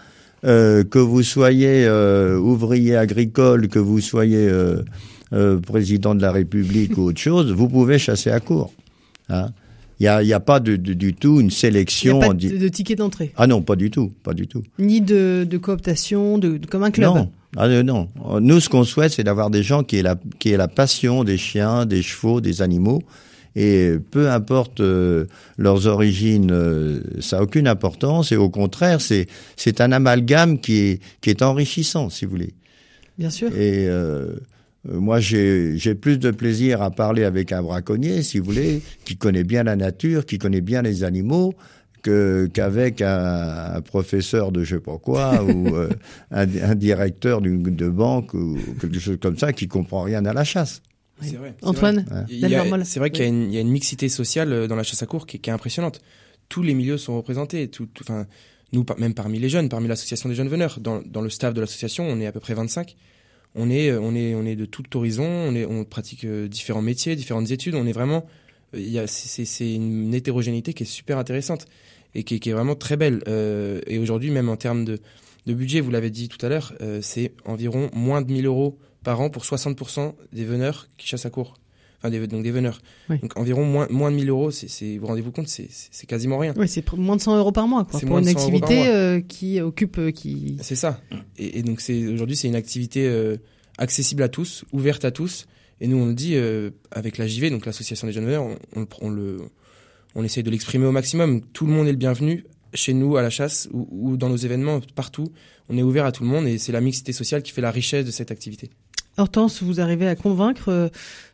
euh, 0.45 0.84
que 0.84 0.99
vous 0.99 1.24
soyez 1.24 1.86
euh, 1.86 2.38
ouvrier 2.38 2.95
agricole, 2.95 3.67
que 3.67 3.80
vous 3.80 3.99
soyez 3.99 4.49
président 5.65 6.15
de 6.15 6.22
la 6.22 6.32
République 6.32 6.97
ou 6.97 7.03
autre 7.03 7.20
chose, 7.20 7.51
vous 7.51 7.67
pouvez 7.70 7.99
chasser 7.99 8.32
à 8.32 8.39
court. 8.39 8.74
Hein. 9.30 9.49
Il 9.99 10.03
n'y 10.03 10.07
a, 10.07 10.24
y 10.24 10.34
a 10.34 10.39
pas 10.39 10.59
de, 10.61 10.76
de- 10.78 10.93
du 10.93 11.13
tout 11.13 11.36
une 11.41 11.47
Il 11.47 11.49
n'y 11.49 11.51
sélection. 11.51 12.22
a 12.22 12.28
pas 12.28 12.34
de, 12.34 12.57
de 12.57 12.67
ticket 12.70 12.95
d'entrée, 12.95 13.34
Ah 13.36 13.47
non, 13.47 13.61
pas 13.61 13.76
du 13.76 13.91
tout, 13.91 14.11
pas 14.24 14.34
du 14.34 14.47
tout. 14.47 14.63
ni 14.80 15.01
de, 15.01 15.45
cooptation, 15.61 16.38
de, 16.38 16.59
comme 16.70 16.84
un 16.84 16.91
club. 16.91 17.05
Non, 17.13 17.30
ah, 17.57 17.67
non. 17.84 18.07
Nous, 18.39 18.59
ce 18.61 18.70
qu'on 18.70 18.86
souhaite, 18.86 19.11
c'est 19.11 19.24
d'avoir 19.26 19.49
des 19.49 19.61
gens 19.61 19.84
qui 19.84 19.97
aient, 19.97 20.01
la, 20.03 20.15
qui 20.39 20.49
aient 20.51 20.57
la 20.57 20.67
passion 20.70 21.24
des 21.26 21.38
chiens, 21.38 21.86
des 21.86 22.01
chevaux, 22.01 22.39
des 22.41 22.61
animaux. 22.61 23.01
Et 23.62 23.97
peu 24.12 24.30
importe 24.30 24.80
euh, 24.80 25.26
leurs 25.57 25.86
origines, 25.86 26.49
euh, 26.49 27.01
ça 27.20 27.38
n'a 27.38 27.43
aucune 27.43 27.68
importance. 27.68 28.32
Et 28.32 28.38
au 28.38 28.49
contraire, 28.49 29.01
c'est 29.01 29.28
c'est 29.57 29.82
un 29.82 29.91
amalgame 29.91 30.60
qui 30.60 30.78
est 30.78 31.01
qui 31.20 31.30
est 31.30 31.41
enrichissant, 31.41 32.10
si 32.10 32.24
vous 32.24 32.32
voulez. 32.32 32.53
Bien 33.18 33.30
sûr. 33.30 33.49
Et 33.49 33.86
euh, 33.89 34.28
euh, 34.88 34.99
moi, 35.01 35.20
j'ai 35.20 35.78
j'ai 35.78 35.93
plus 35.93 36.20
de 36.20 36.32
plaisir 36.32 36.82
à 36.82 36.89
parler 36.89 37.26
avec 37.26 37.51
un 37.51 37.62
braconnier, 37.62 38.24
si 38.24 38.39
vous 38.39 38.45
voulez, 38.45 38.82
qui 39.03 39.18
connaît 39.18 39.43
bien 39.43 39.64
la 39.64 39.76
nature, 39.76 40.26
qui 40.26 40.38
connaît 40.38 40.62
bien 40.62 40.82
les 40.82 41.03
animaux, 41.03 41.53
que 42.01 42.49
qu'avec 42.53 43.01
un, 43.01 43.74
un 43.76 43.82
professeur 43.82 44.53
de 44.53 44.64
je 44.64 44.76
sais 44.76 44.82
pas 44.82 44.97
quoi 44.97 45.43
ou 45.53 45.76
euh, 45.76 45.89
un, 46.32 46.47
un 46.64 46.76
directeur 46.76 47.41
d'une 47.41 47.62
de 47.62 47.89
banque 47.89 48.34
ou 48.34 48.57
quelque 48.80 48.99
chose 48.99 49.18
comme 49.22 49.38
ça 49.38 49.51
qui 49.51 49.68
comprend 49.68 50.03
rien 50.03 50.24
à 50.24 50.32
la 50.32 50.45
chasse. 50.45 50.82
C'est 51.22 51.36
vrai. 51.38 51.55
c'est 51.59 51.65
Antoine. 52.05 52.84
C'est 52.86 52.99
vrai 52.99 53.09
qu'il 53.11 53.22
y, 53.24 53.26
a 53.26 53.30
une- 53.30 53.51
il 53.51 53.53
y 53.53 53.57
a 53.57 53.61
une 53.61 53.70
mixité 53.72 54.09
sociale 54.09 54.51
euh, 54.53 54.67
dans 54.67 54.76
la 54.76 54.84
chasse 54.84 55.01
à 55.03 55.05
court 55.05 55.26
qui, 55.28 55.38
est- 55.38 55.39
qui 55.39 55.49
est 55.49 55.53
impressionnante. 55.53 56.01
Tous 56.49 56.63
les 56.63 56.74
milieux 56.74 56.97
sont 56.97 57.15
représentés. 57.17 57.67
Tout, 57.70 57.86
tout- 57.93 58.03
enfin, 58.03 58.26
nous, 58.74 58.84
par- 58.84 58.99
même 58.99 59.13
parmi 59.13 59.39
les 59.39 59.49
jeunes, 59.49 59.70
parmi 59.70 59.88
l'association 59.88 60.30
des 60.30 60.36
jeunes 60.36 60.49
veneurs, 60.49 60.80
dans, 60.80 61.01
dans 61.05 61.22
le 61.22 61.30
staff 61.30 61.53
de 61.53 61.61
l'association, 61.61 62.05
on 62.07 62.20
est 62.20 62.26
à 62.28 62.32
peu 62.32 62.39
près 62.39 62.53
25. 62.53 62.95
On 63.55 63.70
est, 63.70 63.89
euh, 63.89 63.99
on 64.01 64.15
est, 64.15 64.36
on 64.36 64.45
est 64.45 64.55
de 64.55 64.65
tout 64.65 64.84
horizon. 64.95 65.26
On, 65.26 65.55
est, 65.55 65.65
on 65.65 65.84
pratique 65.86 66.24
euh, 66.26 66.47
différents 66.47 66.82
métiers, 66.82 67.15
différentes 67.15 67.49
études. 67.51 67.76
On 67.76 67.86
est 67.88 67.91
vraiment, 67.91 68.26
il 68.74 68.89
y 68.89 68.99
a, 68.99 69.07
c'est- 69.07 69.74
une 69.76 70.13
hétérogénéité 70.13 70.74
qui 70.74 70.84
est 70.84 70.86
super 70.86 71.17
intéressante 71.17 71.65
et 72.15 72.24
qui, 72.24 72.36
est- 72.36 72.39
qui 72.39 72.49
est 72.49 72.53
vraiment 72.53 72.76
très 72.76 72.95
belle. 72.97 73.22
Euh, 73.28 73.82
et 73.88 73.97
aujourd'hui, 73.97 74.30
même 74.32 74.49
en 74.49 74.55
termes 74.55 74.86
de, 74.86 74.99
de 75.47 75.53
budget, 75.53 75.80
vous 75.82 75.89
l'avez 75.91 76.09
dit 76.11 76.30
tout 76.30 76.43
à 76.45 76.49
l'heure, 76.49 76.74
euh, 76.82 76.99
c'est 77.01 77.34
environ 77.45 77.89
moins 77.93 78.22
de 78.22 78.32
1000 78.32 78.45
euros 78.45 78.78
par 79.04 79.22
an 79.22 79.30
pour 79.30 79.43
60% 79.43 80.14
des 80.34 80.45
veneurs 80.45 80.88
qui 80.97 81.08
chassent 81.08 81.26
à 81.26 81.30
court. 81.30 81.56
Enfin, 82.00 82.10
des, 82.10 82.28
donc 82.28 82.43
des 82.43 82.52
veneurs. 82.52 82.82
Oui. 83.10 83.20
Donc 83.20 83.38
environ 83.38 83.66
moins, 83.66 83.88
moins 83.89 84.10
de 84.10 84.16
1000 84.16 84.30
euros, 84.30 84.52
c'est, 84.52 84.95
vous 84.95 85.02
vous 85.02 85.08
rendez-vous 85.08 85.32
compte, 85.32 85.50
c'est, 85.50 85.68
quasiment 86.08 86.38
rien. 86.38 86.54
Oui, 86.56 86.68
c'est 86.68 86.89
moins 86.93 87.18
de 87.18 87.22
100 87.22 87.38
euros 87.38 87.52
par 87.52 87.68
mois 87.68 87.84
quoi, 87.84 88.00
C'est 88.00 88.06
pour 88.06 88.20
une 88.20 88.26
de 88.26 88.30
100 88.30 88.39
euros 88.39 88.60
par 88.60 88.70
activité 88.70 88.89
euh, 88.89 89.20
qui 89.20 89.60
occupe, 89.60 89.97
euh, 89.97 90.12
qui. 90.12 90.58
C'est 90.62 90.76
ça. 90.76 91.02
Et, 91.38 91.60
et 91.60 91.64
donc 91.64 91.82
c'est, 91.82 92.08
aujourd'hui, 92.08 92.38
c'est 92.38 92.47
une 92.47 92.56
activité 92.56 93.06
euh, 93.06 93.36
accessible 93.78 94.24
à 94.24 94.30
tous, 94.30 94.64
ouverte 94.72 95.04
à 95.04 95.12
tous. 95.12 95.45
Et 95.82 95.88
nous, 95.88 95.97
on 95.97 96.08
le 96.08 96.14
dit 96.14 96.36
avec 96.91 97.18
la 97.18 97.26
JV, 97.26 97.50
donc 97.50 97.66
l'association 97.66 98.06
des 98.06 98.12
jeunes 98.12 98.26
veneurs, 98.26 98.43
on, 98.43 98.58
on, 98.76 98.88
on 99.02 99.10
le, 99.10 99.38
on 100.14 100.26
essaye 100.26 100.43
de 100.43 100.50
l'exprimer 100.50 100.86
au 100.86 100.91
maximum. 100.91 101.41
Tout 101.54 101.66
le 101.68 101.72
monde 101.72 101.88
est 101.88 101.91
le 101.91 101.97
bienvenu 101.97 102.45
chez 102.74 102.93
nous 102.93 103.16
à 103.16 103.22
la 103.22 103.30
chasse 103.30 103.70
ou, 103.72 103.88
ou 103.91 104.18
dans 104.18 104.28
nos 104.28 104.36
événements 104.36 104.82
partout. 104.95 105.32
On 105.70 105.78
est 105.78 105.84
ouvert 105.84 106.06
à 106.06 106.12
tout 106.12 106.24
le 106.24 106.30
monde 106.30 106.47
et 106.47 106.58
c'est 106.58 106.72
la 106.72 106.82
mixité 106.82 107.14
sociale 107.14 107.43
qui 107.43 107.52
fait 107.52 107.62
la 107.62 107.72
richesse 107.72 108.06
de 108.06 108.12
cette 108.12 108.32
activité. 108.32 108.70
Hortense, 109.20 109.61
vous 109.61 109.80
arrivez 109.80 110.07
à 110.07 110.15
convaincre, 110.15 110.70
euh, 110.70 110.89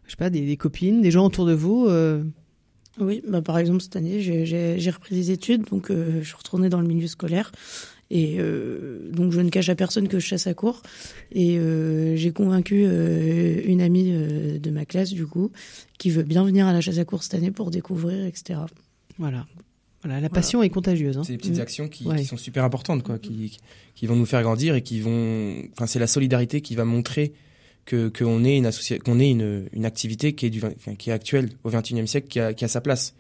je 0.05 0.11
sais 0.11 0.17
pas, 0.17 0.29
des, 0.29 0.45
des 0.45 0.57
copines, 0.57 1.01
des 1.01 1.11
gens 1.11 1.25
autour 1.25 1.45
de 1.45 1.53
vous. 1.53 1.85
euh, 1.87 2.23
Oui, 2.99 3.21
bah 3.27 3.41
par 3.41 3.57
exemple 3.57 3.81
cette 3.81 3.95
année 3.95 4.21
j'ai- 4.21 4.89
repris 4.91 5.15
des 5.15 5.31
études, 5.31 5.63
donc 5.69 5.89
euh, 5.91 6.19
je 6.21 6.27
suis 6.27 6.35
retournée 6.37 6.69
dans 6.69 6.79
le 6.81 6.87
milieu 6.87 7.07
scolaire 7.07 7.51
et 8.11 8.35
euh, 8.39 9.09
donc 9.11 9.31
je 9.31 9.41
ne 9.41 9.49
cache 9.49 9.67
à 9.69 9.75
personne 9.75 10.07
que 10.07 10.19
je 10.19 10.25
chasse 10.25 10.45
à 10.47 10.53
court 10.53 10.81
et 11.31 11.57
euh, 11.57 12.15
j'ai 12.15 12.31
convaincu 12.31 12.85
euh, 12.85 13.61
une 13.65 13.81
amie 13.81 14.11
euh, 14.13 14.59
de 14.59 14.69
ma 14.69 14.85
classe 14.85 15.11
du 15.11 15.25
coup 15.25 15.51
qui 15.97 16.09
veut 16.11 16.21
bien 16.23 16.43
venir 16.45 16.67
à 16.67 16.73
la 16.73 16.81
chasse 16.81 16.99
à 16.99 17.03
court 17.05 17.23
cette 17.23 17.33
année 17.33 17.51
pour 17.51 17.71
découvrir 17.71 18.25
etc. 18.25 18.59
Voilà. 19.17 19.45
Voilà, 20.03 20.21
la 20.21 20.29
passion 20.29 20.61
est 20.61 20.69
contagieuse. 20.69 21.17
Hein. 21.17 21.23
C'est 21.25 21.31
des 21.33 21.39
petites 21.39 21.57
Mm. 21.57 21.61
actions 21.61 21.87
qui, 21.89 22.05
Ouais. 22.07 22.17
qui 22.17 22.25
sont 22.25 22.37
super 22.37 22.63
importantes, 22.63 23.01
quoi, 23.01 23.17
qui, 23.17 23.57
qui 23.95 24.05
vont 24.05 24.15
nous 24.15 24.27
faire 24.27 24.43
grandir 24.43 24.75
et 24.75 24.83
qui 24.83 24.99
vont. 24.99 25.55
Enfin, 25.73 25.87
c'est 25.87 25.97
la 25.97 26.05
solidarité 26.05 26.61
qui 26.61 26.75
va 26.75 26.85
montrer 26.85 27.33
que 27.85 28.09
qu'on 28.09 28.43
est 28.43 28.57
une 28.57 28.69
qu'on 29.03 29.19
est 29.19 29.29
une, 29.29 29.67
une 29.71 29.85
activité 29.85 30.33
qui 30.33 30.47
est 30.47 30.49
du, 30.49 30.61
qui 30.97 31.09
est 31.09 31.13
actuelle 31.13 31.49
au 31.63 31.69
XXIe 31.69 32.07
siècle, 32.07 32.27
qui 32.27 32.39
a, 32.39 32.53
qui 32.53 32.65
a 32.65 32.67
sa 32.67 32.81
place. 32.81 33.15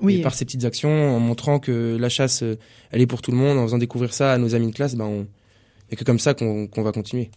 Oui, 0.00 0.16
Et 0.16 0.22
par 0.22 0.34
ces 0.34 0.44
petites 0.44 0.64
actions, 0.64 1.16
en 1.16 1.18
montrant 1.18 1.58
que 1.58 1.96
la 1.98 2.08
chasse, 2.08 2.44
euh, 2.44 2.56
elle 2.92 3.00
est 3.00 3.06
pour 3.06 3.20
tout 3.20 3.32
le 3.32 3.36
monde, 3.36 3.58
en 3.58 3.64
faisant 3.64 3.78
découvrir 3.78 4.12
ça 4.12 4.32
à 4.32 4.38
nos 4.38 4.54
amis 4.54 4.68
de 4.68 4.74
classe, 4.74 4.94
ben 4.94 5.06
on. 5.06 5.26
Et 5.90 5.96
que 5.96 6.04
comme 6.04 6.18
ça 6.18 6.34
qu'on 6.34 6.66
qu'on 6.66 6.82
va 6.82 6.92
continuer. 6.92 7.30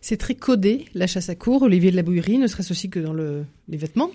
c'est 0.00 0.16
très 0.16 0.34
codé, 0.34 0.86
la 0.94 1.06
chasse 1.06 1.28
à 1.28 1.34
court, 1.34 1.62
Olivier 1.62 1.90
de 1.90 1.96
la 1.96 2.02
Bouillerie, 2.02 2.38
ne 2.38 2.46
serait-ce 2.46 2.72
aussi 2.72 2.88
que 2.88 2.98
dans 2.98 3.12
le, 3.12 3.44
les 3.68 3.76
vêtements. 3.76 4.10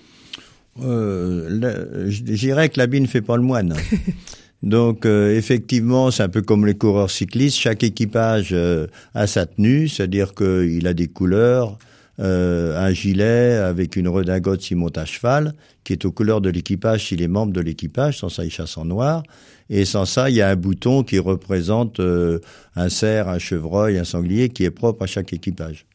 Euh, 0.80 2.10
dirais 2.10 2.68
que 2.68 2.78
l'habit 2.78 3.00
ne 3.00 3.06
fait 3.06 3.22
pas 3.22 3.36
le 3.36 3.42
moine. 3.42 3.74
Donc 4.62 5.06
euh, 5.06 5.36
effectivement, 5.36 6.10
c'est 6.10 6.24
un 6.24 6.28
peu 6.28 6.42
comme 6.42 6.66
les 6.66 6.74
coureurs 6.74 7.10
cyclistes. 7.10 7.56
Chaque 7.56 7.84
équipage 7.84 8.50
euh, 8.52 8.88
a 9.14 9.26
sa 9.26 9.46
tenue, 9.46 9.88
c'est-à-dire 9.88 10.34
qu'il 10.34 10.86
a 10.86 10.94
des 10.94 11.06
couleurs, 11.06 11.78
euh, 12.20 12.78
un 12.78 12.92
gilet 12.92 13.54
avec 13.56 13.96
une 13.96 14.08
redingote 14.08 14.62
s'il 14.62 14.76
monte 14.76 14.98
à 14.98 15.04
cheval, 15.04 15.54
qui 15.84 15.92
est 15.92 16.04
aux 16.04 16.12
couleurs 16.12 16.40
de 16.40 16.50
l'équipage 16.50 17.08
s'il 17.08 17.22
est 17.22 17.28
membre 17.28 17.52
de 17.52 17.60
l'équipage. 17.60 18.18
Sans 18.18 18.28
ça, 18.28 18.44
il 18.44 18.50
chasse 18.50 18.76
en 18.76 18.84
noir. 18.84 19.22
Et 19.70 19.84
sans 19.84 20.04
ça, 20.04 20.30
il 20.30 20.36
y 20.36 20.42
a 20.42 20.48
un 20.48 20.56
bouton 20.56 21.02
qui 21.02 21.18
représente 21.18 22.00
euh, 22.00 22.40
un 22.74 22.88
cerf, 22.88 23.28
un 23.28 23.38
chevreuil, 23.38 23.98
un 23.98 24.04
sanglier, 24.04 24.48
qui 24.48 24.64
est 24.64 24.70
propre 24.70 25.04
à 25.04 25.06
chaque 25.06 25.32
équipage. 25.32 25.86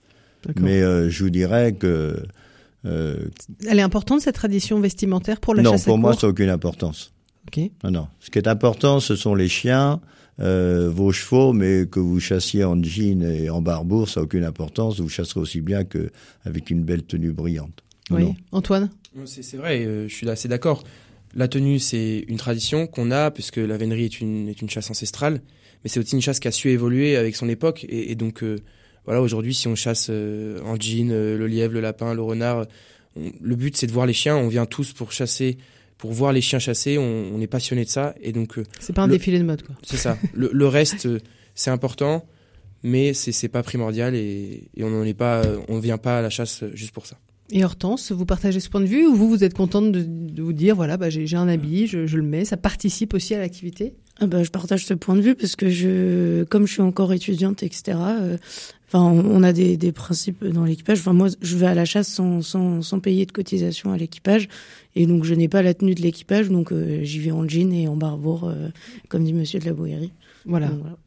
Mais 0.60 0.82
euh, 0.82 1.10
je 1.10 1.24
vous 1.24 1.30
dirais 1.30 1.74
que 1.74 2.22
euh, 2.86 3.18
Elle 3.68 3.80
est 3.80 3.84
importante 3.84 4.22
cette 4.22 4.36
tradition 4.36 4.80
vestimentaire 4.80 5.40
pour 5.40 5.56
la 5.56 5.64
non, 5.64 5.72
chasse 5.72 5.86
pour 5.86 5.96
à 5.96 5.98
moi, 5.98 6.14
ça 6.14 6.28
n'a 6.28 6.32
aucune 6.32 6.50
importance. 6.50 7.14
Ok. 7.48 7.72
Non, 7.84 7.92
non. 7.92 8.08
Ce 8.20 8.30
qui 8.30 8.40
est 8.40 8.48
important, 8.48 9.00
ce 9.00 9.16
sont 9.16 9.36
les 9.36 9.48
chiens, 9.48 10.02
euh, 10.40 10.90
vos 10.90 11.12
chevaux, 11.12 11.54
mais 11.54 11.86
que 11.86 12.00
vous 12.00 12.20
chassiez 12.20 12.64
en 12.64 12.82
jean 12.84 13.22
et 13.24 13.50
en 13.50 13.62
barbour, 13.62 14.10
ça 14.10 14.20
n'a 14.20 14.26
aucune 14.26 14.44
importance. 14.44 15.00
Vous 15.00 15.10
chasserez 15.10 15.40
aussi 15.40 15.62
bien 15.62 15.84
qu'avec 15.84 16.70
une 16.70 16.84
belle 16.84 17.04
tenue 17.04 17.32
brillante. 17.32 17.84
Oui. 18.10 18.24
Non. 18.24 18.36
Antoine 18.52 18.90
C'est 19.26 19.58
vrai, 19.58 19.86
euh, 19.86 20.08
je 20.08 20.14
suis 20.14 20.30
assez 20.30 20.48
d'accord. 20.48 20.84
La 21.36 21.48
tenue, 21.48 21.80
c'est 21.80 22.26
une 22.28 22.38
tradition 22.38 22.86
qu'on 22.88 23.10
a, 23.12 23.32
puisque 23.32 23.58
la 23.58 23.78
vénerie 23.78 24.06
est 24.06 24.22
une, 24.22 24.48
est 24.50 24.62
une 24.62 24.70
chasse 24.70 24.90
ancestrale, 24.92 25.42
mais 25.84 25.90
c'est 25.90 26.00
aussi 26.00 26.16
une 26.16 26.22
chasse 26.22 26.40
qui 26.40 26.48
a 26.48 26.52
su 26.52 26.70
évoluer 26.70 27.16
avec 27.16 27.36
son 27.36 27.50
époque. 27.50 27.86
Et, 27.90 28.12
et 28.12 28.16
donc, 28.16 28.44
euh, 28.44 28.58
voilà, 29.06 29.22
aujourd'hui, 29.22 29.54
si 29.54 29.68
on 29.68 29.76
chasse 29.76 30.08
euh, 30.10 30.60
en 30.64 30.76
jean, 30.80 31.12
euh, 31.12 31.38
le 31.38 31.48
lièvre, 31.48 31.74
le 31.74 31.80
lapin, 31.82 32.14
le 32.14 32.22
renard, 32.22 32.66
on- 33.16 33.32
le 33.42 33.56
but, 33.56 33.76
c'est 33.78 33.88
de 33.88 33.92
voir 33.92 34.06
les 34.06 34.14
chiens. 34.14 34.36
On 34.38 34.48
vient 34.48 34.66
tous 34.66 34.94
pour 34.94 35.12
chasser, 35.12 35.58
pour 35.98 36.12
voir 36.12 36.32
les 36.34 36.42
chiens 36.42 36.60
chasser. 36.60 36.98
On, 36.98 37.32
on 37.36 37.40
est 37.42 37.48
passionné 37.48 37.84
de 37.86 37.90
ça. 37.90 38.14
Et 38.22 38.32
donc, 38.32 38.58
euh, 38.58 38.64
C'est 38.80 38.94
pas 38.94 39.04
un 39.04 39.08
Le- 39.08 39.14
défilé 39.14 39.40
de 39.40 39.44
mode, 39.44 39.64
quoi. 39.64 39.76
c'est 39.84 39.98
ça. 39.98 40.18
Le, 40.34 40.50
le 40.54 40.68
reste, 40.68 41.06
euh, 41.06 41.20
c'est 41.56 41.70
important, 41.72 42.26
mais 42.84 43.14
c'est 43.14 43.32
c'est 43.32 43.48
pas 43.48 43.64
primordial 43.64 44.16
et, 44.16 44.70
et 44.76 44.84
on 44.84 44.90
n'en 44.90 45.04
est 45.04 45.14
pas, 45.14 45.44
euh, 45.44 45.60
on 45.70 45.80
vient 45.80 45.98
pas 45.98 46.20
à 46.20 46.22
la 46.22 46.30
chasse 46.30 46.64
juste 46.74 46.92
pour 46.92 47.06
ça. 47.06 47.18
Et 47.52 47.64
Hortense, 47.64 48.12
vous 48.12 48.26
partagez 48.26 48.60
ce 48.60 48.70
point 48.70 48.82
de 48.82 48.86
vue 48.88 49.06
ou 49.06 49.16
vous, 49.16 49.30
vous 49.30 49.44
êtes 49.44 49.54
contente 49.54 49.92
de, 49.92 50.02
de 50.04 50.42
vous 50.42 50.54
dire, 50.54 50.76
voilà, 50.76 50.98
bah, 50.98 51.10
j'ai 51.10 51.28
j'ai 51.28 51.38
un 51.38 51.48
habit, 51.48 51.86
je, 51.88 52.08
je 52.08 52.18
le 52.18 52.24
mets, 52.24 52.46
ça 52.46 52.58
participe 52.58 53.14
aussi 53.14 53.36
à 53.36 53.40
l'activité? 53.40 53.94
Ah 54.20 54.28
bah, 54.28 54.44
je 54.44 54.50
partage 54.50 54.86
ce 54.86 54.94
point 54.94 55.16
de 55.16 55.22
vue 55.22 55.36
parce 55.36 55.56
que 55.56 55.70
je, 55.70 56.44
comme 56.46 56.66
je 56.66 56.74
suis 56.74 56.82
encore 56.82 57.14
étudiante, 57.14 57.62
etc. 57.62 57.98
euh, 58.00 58.38
Enfin, 58.94 59.06
on 59.06 59.42
a 59.42 59.54
des, 59.54 59.76
des 59.76 59.92
principes 59.92 60.46
dans 60.46 60.66
l'équipage. 60.66 61.00
Enfin, 61.00 61.14
moi, 61.14 61.28
je 61.42 61.58
vais 61.58 61.66
à 61.66 61.74
la 61.74 61.84
chasse 61.84 62.08
sans, 62.08 62.44
sans, 62.44 62.84
sans 62.84 63.00
payer 63.00 63.26
de 63.26 63.32
cotisation 63.32 63.92
à 63.92 63.98
l'équipage, 63.98 64.48
et 64.96 65.08
donc 65.08 65.24
je 65.24 65.34
n'ai 65.34 65.48
pas 65.48 65.64
la 65.64 65.74
tenue 65.74 65.96
de 65.96 66.02
l'équipage, 66.02 66.50
donc 66.50 66.72
euh, 66.72 67.00
j'y 67.04 67.18
vais 67.18 67.32
en 67.32 67.48
jean 67.48 67.74
et 67.74 67.88
en 67.88 67.96
barbour, 67.96 68.44
euh, 68.44 68.70
comme 69.10 69.24
dit 69.24 69.34
Monsieur 69.34 69.60
de 69.60 69.66
la 69.66 69.74
Bouillerie. 69.74 70.12
Voilà. 70.46 70.68
Donc, 70.68 70.82
voilà. 70.82 70.98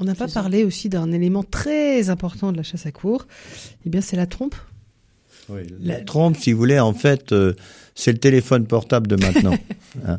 On 0.00 0.04
n'a 0.04 0.16
pas 0.16 0.26
ça. 0.26 0.40
parlé 0.40 0.64
aussi 0.64 0.88
d'un 0.88 1.12
élément 1.12 1.44
très 1.44 2.10
important 2.10 2.50
de 2.50 2.56
la 2.56 2.64
chasse 2.64 2.86
à 2.86 2.90
cour. 2.90 3.28
Eh 3.86 3.90
bien, 3.90 4.00
c'est 4.00 4.16
la 4.16 4.26
trompe. 4.26 4.56
Oui, 5.48 5.60
la 5.80 6.00
trompe, 6.00 6.36
si 6.36 6.52
vous 6.52 6.58
voulez, 6.58 6.80
en 6.80 6.92
fait, 6.92 7.30
euh, 7.30 7.52
c'est 7.94 8.10
le 8.10 8.18
téléphone 8.18 8.66
portable 8.66 9.06
de 9.06 9.16
maintenant. 9.16 9.56
Hein. 10.06 10.18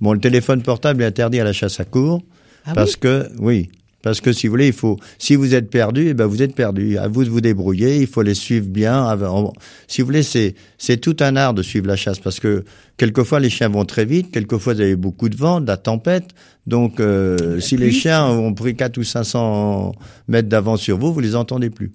Bon, 0.00 0.12
le 0.12 0.20
téléphone 0.20 0.62
portable 0.62 1.02
est 1.02 1.06
interdit 1.06 1.40
à 1.40 1.44
la 1.44 1.52
chasse 1.52 1.80
à 1.80 1.84
cour 1.84 2.22
Ah 2.64 2.72
parce 2.72 2.94
que, 2.94 3.28
oui, 3.40 3.68
parce 4.02 4.20
que 4.20 4.32
si 4.32 4.46
vous 4.46 4.52
voulez, 4.52 4.68
il 4.68 4.72
faut, 4.72 4.96
si 5.18 5.34
vous 5.34 5.54
êtes 5.54 5.70
perdu, 5.70 6.08
eh 6.08 6.14
ben 6.14 6.26
vous 6.26 6.40
êtes 6.42 6.54
perdu. 6.54 6.96
À 6.98 7.08
vous 7.08 7.24
de 7.24 7.30
vous 7.30 7.40
débrouiller. 7.40 7.96
Il 8.00 8.06
faut 8.06 8.22
les 8.22 8.34
suivre 8.34 8.66
bien. 8.68 9.04
avant- 9.04 9.52
Si 9.88 10.00
vous 10.02 10.06
voulez, 10.06 10.22
c'est 10.22 10.54
c'est 10.78 10.98
tout 10.98 11.16
un 11.20 11.34
art 11.36 11.52
de 11.54 11.62
suivre 11.62 11.86
la 11.88 11.96
chasse 11.96 12.18
parce 12.20 12.38
que 12.40 12.64
quelquefois 12.96 13.40
les 13.40 13.50
chiens 13.50 13.68
vont 13.68 13.84
très 13.84 14.04
vite, 14.04 14.30
quelquefois 14.30 14.74
vous 14.74 14.80
avez 14.80 14.96
beaucoup 14.96 15.28
de 15.28 15.36
vent, 15.36 15.60
de 15.60 15.66
la 15.66 15.76
tempête. 15.76 16.28
Donc, 16.66 17.00
euh, 17.00 17.58
si 17.60 17.76
les 17.76 17.90
chiens 17.90 18.26
ont 18.26 18.52
pris 18.54 18.76
4 18.76 18.98
ou 18.98 19.02
500 19.04 19.92
mètres 20.28 20.48
d'avance 20.48 20.80
sur 20.82 20.98
vous, 20.98 21.12
vous 21.12 21.20
les 21.20 21.34
entendez 21.34 21.70
plus. 21.70 21.90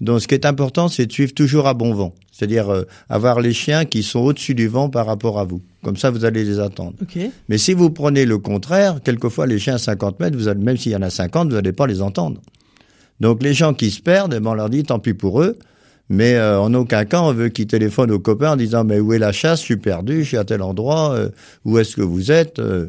Donc, 0.00 0.20
ce 0.20 0.26
qui 0.28 0.34
est 0.34 0.44
important, 0.46 0.88
c'est 0.88 1.06
de 1.06 1.12
suivre 1.12 1.32
toujours 1.34 1.66
à 1.68 1.74
bon 1.74 1.94
vent. 1.94 2.12
C'est-à-dire 2.32 2.68
euh, 2.68 2.82
avoir 3.08 3.40
les 3.40 3.52
chiens 3.52 3.84
qui 3.84 4.02
sont 4.02 4.18
au-dessus 4.20 4.54
du 4.54 4.66
vent 4.66 4.88
par 4.90 5.06
rapport 5.06 5.38
à 5.38 5.44
vous. 5.44 5.62
Comme 5.84 5.96
ça, 5.96 6.10
vous 6.10 6.24
allez 6.24 6.42
les 6.44 6.58
attendre. 6.58 6.94
Ok. 7.00 7.16
Mais 7.48 7.58
si 7.58 7.74
vous 7.74 7.90
prenez 7.90 8.24
le 8.26 8.38
contraire, 8.38 9.00
quelquefois 9.04 9.46
les 9.46 9.58
chiens 9.60 9.74
à 9.76 9.78
50 9.78 10.18
mètres, 10.18 10.36
vous 10.36 10.48
allez, 10.48 10.60
même 10.62 10.76
s'il 10.76 10.92
y 10.92 10.96
en 10.96 11.02
a 11.02 11.10
50, 11.10 11.48
vous 11.48 11.54
n'allez 11.54 11.72
pas 11.72 11.86
les 11.86 12.02
entendre. 12.02 12.40
Donc 13.20 13.42
les 13.42 13.54
gens 13.54 13.72
qui 13.72 13.90
se 13.92 14.00
perdent, 14.02 14.34
eh 14.36 14.40
ben, 14.40 14.50
on 14.50 14.54
leur 14.54 14.68
dit 14.68 14.82
tant 14.82 14.98
pis 14.98 15.14
pour 15.14 15.40
eux. 15.42 15.56
Mais 16.10 16.34
euh, 16.34 16.60
en 16.60 16.74
aucun 16.74 17.04
cas 17.06 17.22
on 17.22 17.32
veut 17.32 17.48
qu'ils 17.48 17.66
téléphonent 17.68 18.10
aux 18.10 18.18
copains 18.18 18.52
en 18.52 18.56
disant 18.56 18.84
mais 18.84 18.98
où 19.00 19.12
est 19.14 19.18
la 19.18 19.32
chasse? 19.32 19.60
Je 19.60 19.64
suis 19.64 19.76
perdu, 19.76 20.22
je 20.22 20.28
suis 20.28 20.36
à 20.36 20.44
tel 20.44 20.60
endroit. 20.60 21.12
euh, 21.14 21.28
où 21.64 21.78
est-ce 21.78 21.96
que 21.96 22.02
vous 22.02 22.30
êtes? 22.32 22.58
Euh, 22.58 22.88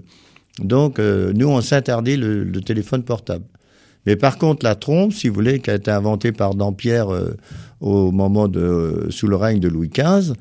Donc 0.60 0.99
euh, 0.99 1.32
nous 1.34 1.47
on 1.47 1.62
s'interdit 1.62 2.18
le, 2.18 2.43
le 2.43 2.62
téléphone 2.62 3.03
portable. 3.03 3.45
Mais 4.06 4.16
par 4.16 4.38
contre 4.38 4.64
la 4.66 4.76
trompe, 4.76 5.14
si 5.14 5.28
vous 5.30 5.36
voulez, 5.36 5.60
qui 5.60 5.70
a 5.70 5.76
été 5.76 5.91
inventée 5.91 6.32
par 6.32 6.56
Dampierre 6.56 7.14
euh, 7.14 7.36
au 7.82 8.12
moment 8.12 8.47
de 8.47 8.60
euh, 8.60 9.12
sous 9.12 9.28
le 9.28 9.36
règne 9.36 9.60
de 9.60 9.68
Louis 9.68 9.89
XV, 9.89 10.34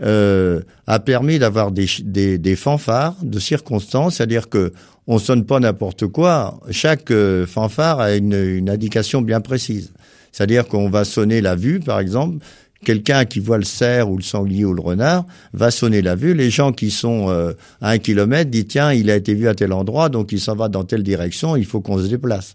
euh, 0.00 0.60
a 0.86 1.00
permis 1.00 1.40
d'avoir 1.40 1.72
des, 1.72 1.86
des, 2.04 2.38
des 2.38 2.54
fanfares 2.54 3.16
de 3.22 3.38
circonstances, 3.40 4.16
c'est-à-dire 4.16 4.48
que 4.48 4.72
on 5.08 5.18
sonne 5.18 5.44
pas 5.44 5.58
n'importe 5.58 6.06
quoi. 6.06 6.60
Chaque 6.70 7.10
euh, 7.10 7.46
fanfare 7.46 7.98
a 7.98 8.14
une, 8.14 8.34
une 8.34 8.70
indication 8.70 9.22
bien 9.22 9.40
précise. 9.40 9.92
C'est-à-dire 10.30 10.68
qu'on 10.68 10.90
va 10.90 11.04
sonner 11.04 11.40
la 11.40 11.56
vue, 11.56 11.80
par 11.80 11.98
exemple. 11.98 12.44
Quelqu'un 12.84 13.24
qui 13.24 13.40
voit 13.40 13.58
le 13.58 13.64
cerf 13.64 14.08
ou 14.08 14.18
le 14.18 14.22
sanglier 14.22 14.64
ou 14.64 14.72
le 14.72 14.82
renard 14.82 15.24
va 15.52 15.72
sonner 15.72 16.00
la 16.02 16.14
vue. 16.14 16.34
Les 16.34 16.50
gens 16.50 16.70
qui 16.72 16.92
sont 16.92 17.28
euh, 17.28 17.54
à 17.80 17.90
un 17.90 17.98
kilomètre 17.98 18.50
disent 18.50 18.68
tiens, 18.68 18.92
il 18.92 19.10
a 19.10 19.16
été 19.16 19.34
vu 19.34 19.48
à 19.48 19.54
tel 19.54 19.72
endroit, 19.72 20.10
donc 20.10 20.30
il 20.30 20.38
s'en 20.38 20.54
va 20.54 20.68
dans 20.68 20.84
telle 20.84 21.02
direction, 21.02 21.56
il 21.56 21.64
faut 21.64 21.80
qu'on 21.80 21.98
se 21.98 22.06
déplace. 22.06 22.54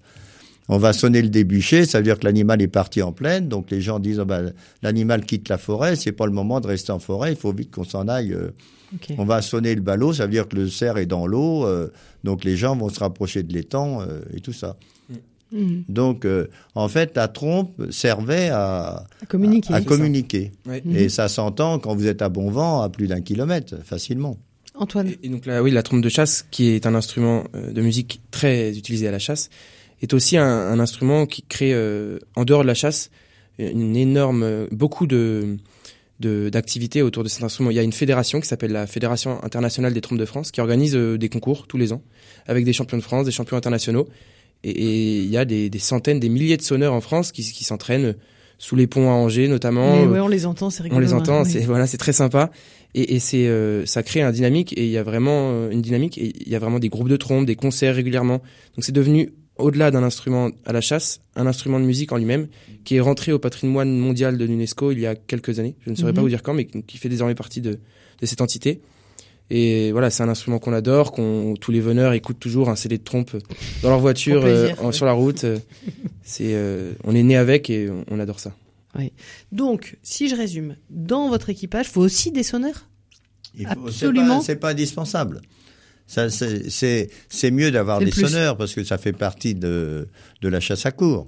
On 0.69 0.77
va 0.77 0.93
sonner 0.93 1.21
le 1.21 1.27
débuché, 1.29 1.85
ça 1.85 1.97
veut 1.99 2.03
dire 2.05 2.17
que 2.19 2.25
l'animal 2.25 2.61
est 2.61 2.67
parti 2.67 3.01
en 3.01 3.11
plaine, 3.11 3.49
donc 3.49 3.69
les 3.69 3.81
gens 3.81 3.99
disent 3.99 4.19
oh 4.19 4.25
ben, 4.25 4.53
l'animal 4.81 5.25
quitte 5.25 5.49
la 5.49 5.57
forêt, 5.57 5.95
c'est 5.97 6.13
pas 6.13 6.25
le 6.25 6.31
moment 6.31 6.61
de 6.61 6.67
rester 6.67 6.91
en 6.93 6.99
forêt, 6.99 7.31
il 7.33 7.37
faut 7.37 7.51
vite 7.51 7.69
qu'on 7.71 7.83
s'en 7.83 8.07
aille. 8.07 8.33
euh, 8.33 8.51
on 9.17 9.25
va 9.25 9.41
sonner 9.41 9.73
le 9.75 9.81
ballot, 9.81 10.13
ça 10.13 10.25
veut 10.25 10.31
dire 10.31 10.47
que 10.47 10.55
le 10.55 10.69
cerf 10.69 10.97
est 10.97 11.05
dans 11.05 11.25
l'eau, 11.27 11.65
euh, 11.65 11.91
donc 12.23 12.43
les 12.45 12.55
gens 12.55 12.75
vont 12.77 12.89
se 12.89 12.99
rapprocher 12.99 13.43
de 13.43 13.51
l'étang 13.51 14.01
euh, 14.01 14.21
et 14.33 14.39
tout 14.39 14.53
ça. 14.53 14.75
Mhm. 15.51 15.83
Donc, 15.89 16.25
euh, 16.25 16.47
en 16.73 16.87
fait, 16.87 17.15
la 17.15 17.27
trompe 17.27 17.73
servait 17.91 18.49
à, 18.49 19.03
À 19.21 19.25
communiquer. 19.27 19.73
à 19.73 19.81
communiquer. 19.81 20.51
Ouais. 20.65 20.81
Mhm. 20.83 20.95
Et 20.95 21.09
ça 21.09 21.27
s'entend 21.27 21.77
quand 21.77 21.93
vous 21.95 22.07
êtes 22.07 22.21
à 22.23 22.29
bon 22.29 22.49
vent 22.49 22.81
à 22.81 22.89
plus 22.89 23.07
d'un 23.07 23.21
kilomètre, 23.21 23.75
facilement. 23.83 24.37
Antoine. 24.75 25.09
Et, 25.09 25.19
et 25.23 25.29
donc 25.29 25.45
là, 25.45 25.61
oui, 25.61 25.69
la 25.71 25.83
trompe 25.83 26.01
de 26.01 26.09
chasse, 26.09 26.45
qui 26.49 26.69
est 26.69 26.87
un 26.87 26.95
instrument 26.95 27.43
de 27.53 27.81
musique 27.81 28.21
très 28.31 28.75
utilisé 28.75 29.07
à 29.07 29.11
la 29.11 29.19
chasse, 29.19 29.51
est 30.05 30.13
aussi 30.13 30.37
un, 30.37 30.45
un 30.45 30.79
instrument 30.79 31.25
qui 31.25 31.41
crée, 31.43 31.73
euh, 31.73 32.19
en 32.35 32.45
dehors 32.45 32.61
de 32.63 32.67
la 32.67 32.73
chasse, 32.73 33.09
une 33.59 33.95
énorme, 33.95 34.67
beaucoup 34.71 35.07
de 35.07 35.57
de- 36.19 36.49
d'activités 36.49 37.01
autour 37.01 37.23
de 37.23 37.29
cet 37.29 37.43
instrument. 37.43 37.69
Il 37.69 37.75
y 37.75 37.79
a 37.79 37.83
une 37.83 37.91
fédération 37.93 38.39
qui 38.39 38.47
s'appelle 38.47 38.71
la 38.71 38.87
Fédération 38.87 39.43
internationale 39.43 39.93
des 39.93 40.01
trompes 40.01 40.19
de 40.19 40.25
France, 40.25 40.51
qui 40.51 40.61
organise 40.61 40.95
euh, 40.95 41.17
des 41.17 41.29
concours 41.29 41.67
tous 41.67 41.77
les 41.77 41.91
ans, 41.91 42.01
avec 42.47 42.65
des 42.65 42.73
champions 42.73 42.97
de 42.97 43.03
France, 43.03 43.25
des 43.25 43.31
champions 43.31 43.57
internationaux. 43.57 44.07
Et, 44.63 44.71
et 44.71 45.19
il 45.19 45.29
y 45.29 45.37
a 45.37 45.45
des, 45.45 45.69
des 45.69 45.79
centaines, 45.79 46.19
des 46.19 46.29
milliers 46.29 46.57
de 46.57 46.61
sonneurs 46.61 46.93
en 46.93 47.01
France 47.01 47.31
qui, 47.31 47.43
qui 47.43 47.63
s'entraînent 47.63 48.15
sous 48.57 48.75
les 48.77 48.87
ponts 48.87 49.09
à 49.09 49.13
Angers, 49.13 49.47
notamment. 49.49 50.03
Ouais, 50.05 50.19
on 50.19 50.27
les 50.29 50.45
entend, 50.45 50.69
c'est 50.69 50.83
rigolo. 50.83 51.01
on 51.01 51.05
les 51.05 51.13
hein, 51.13 51.17
entend, 51.17 51.43
oui. 51.43 51.49
c'est 51.51 51.59
voilà, 51.61 51.85
c'est 51.87 51.97
très 51.97 52.13
sympa 52.13 52.51
et, 52.93 53.15
et 53.15 53.19
c'est 53.19 53.47
euh, 53.47 53.85
ça 53.85 54.03
crée 54.03 54.21
un 54.21 54.31
dynamique 54.31 54.71
et 54.77 54.85
il 54.85 54.91
y 54.91 54.97
a 54.97 55.03
vraiment 55.03 55.49
euh, 55.51 55.71
une 55.71 55.81
dynamique 55.81 56.17
et 56.17 56.31
il 56.39 56.49
y 56.49 56.55
a 56.55 56.59
vraiment 56.59 56.79
des 56.79 56.87
groupes 56.87 57.09
de 57.09 57.17
trompes, 57.17 57.45
des 57.45 57.55
concerts 57.57 57.95
régulièrement. 57.95 58.37
Donc 58.75 58.85
c'est 58.85 58.93
devenu 58.93 59.31
au-delà 59.57 59.91
d'un 59.91 60.03
instrument 60.03 60.49
à 60.65 60.73
la 60.73 60.81
chasse, 60.81 61.21
un 61.35 61.45
instrument 61.47 61.79
de 61.79 61.85
musique 61.85 62.11
en 62.11 62.17
lui-même 62.17 62.47
qui 62.85 62.95
est 62.95 62.99
rentré 62.99 63.31
au 63.31 63.39
patrimoine 63.39 63.97
mondial 63.97 64.37
de 64.37 64.45
l'UNESCO 64.45 64.91
il 64.91 64.99
y 64.99 65.05
a 65.05 65.15
quelques 65.15 65.59
années. 65.59 65.75
Je 65.85 65.89
ne 65.91 65.95
saurais 65.95 66.11
Mhm. 66.11 66.15
pas 66.15 66.21
vous 66.21 66.29
dire 66.29 66.41
quand, 66.43 66.53
mais 66.53 66.65
qui 66.65 66.97
fait 66.97 67.09
désormais 67.09 67.35
partie 67.35 67.61
de, 67.61 67.79
de 68.21 68.25
cette 68.25 68.41
entité. 68.41 68.81
Et 69.49 69.91
voilà, 69.91 70.09
c'est 70.09 70.23
un 70.23 70.29
instrument 70.29 70.57
qu'on 70.57 70.73
adore, 70.73 71.11
qu'on 71.11 71.53
tous 71.59 71.71
les 71.71 71.81
veneurs 71.81 72.13
écoutent 72.13 72.39
toujours 72.39 72.69
un 72.69 72.75
CD 72.75 72.97
de 72.97 73.03
trompe 73.03 73.31
dans 73.83 73.89
leur 73.89 73.99
voiture, 73.99 74.41
plaisir, 74.41 74.75
euh, 74.79 74.83
en- 74.83 74.87
ouais. 74.87 74.91
sur 74.93 75.05
la 75.05 75.11
route. 75.11 75.43
euh, 75.43 75.59
C'est, 76.23 76.53
euh, 76.55 76.93
on 77.03 77.13
est 77.13 77.23
né 77.23 77.35
avec 77.35 77.69
et 77.69 77.89
on, 78.09 78.19
adore 78.19 78.39
ça. 78.39 78.55
Donc, 79.51 79.97
si 80.01 80.29
je 80.29 80.35
résume, 80.35 80.75
dans 80.89 81.27
votre 81.29 81.49
équipage, 81.49 81.87
faut 81.89 82.01
aussi 82.01 82.31
des 82.31 82.43
sonneurs? 82.43 82.87
Il 83.57 83.67
faut- 83.67 83.87
Absolument. 83.87 84.25
C'est 84.25 84.35
pas, 84.37 84.41
c'est 84.41 84.55
pas 84.55 84.69
indispensable. 84.71 85.41
Ça, 86.07 86.29
c'est, 86.29 86.69
c'est, 86.69 87.09
c'est 87.29 87.51
mieux 87.51 87.71
d'avoir 87.71 87.99
des 87.99 88.11
plus. 88.11 88.21
sonneurs 88.27 88.57
parce 88.57 88.73
que 88.73 88.83
ça 88.83 88.97
fait 88.97 89.13
partie 89.13 89.55
de, 89.55 90.07
de 90.41 90.47
la 90.49 90.59
chasse 90.59 90.85
à 90.85 90.91
cour. 90.91 91.25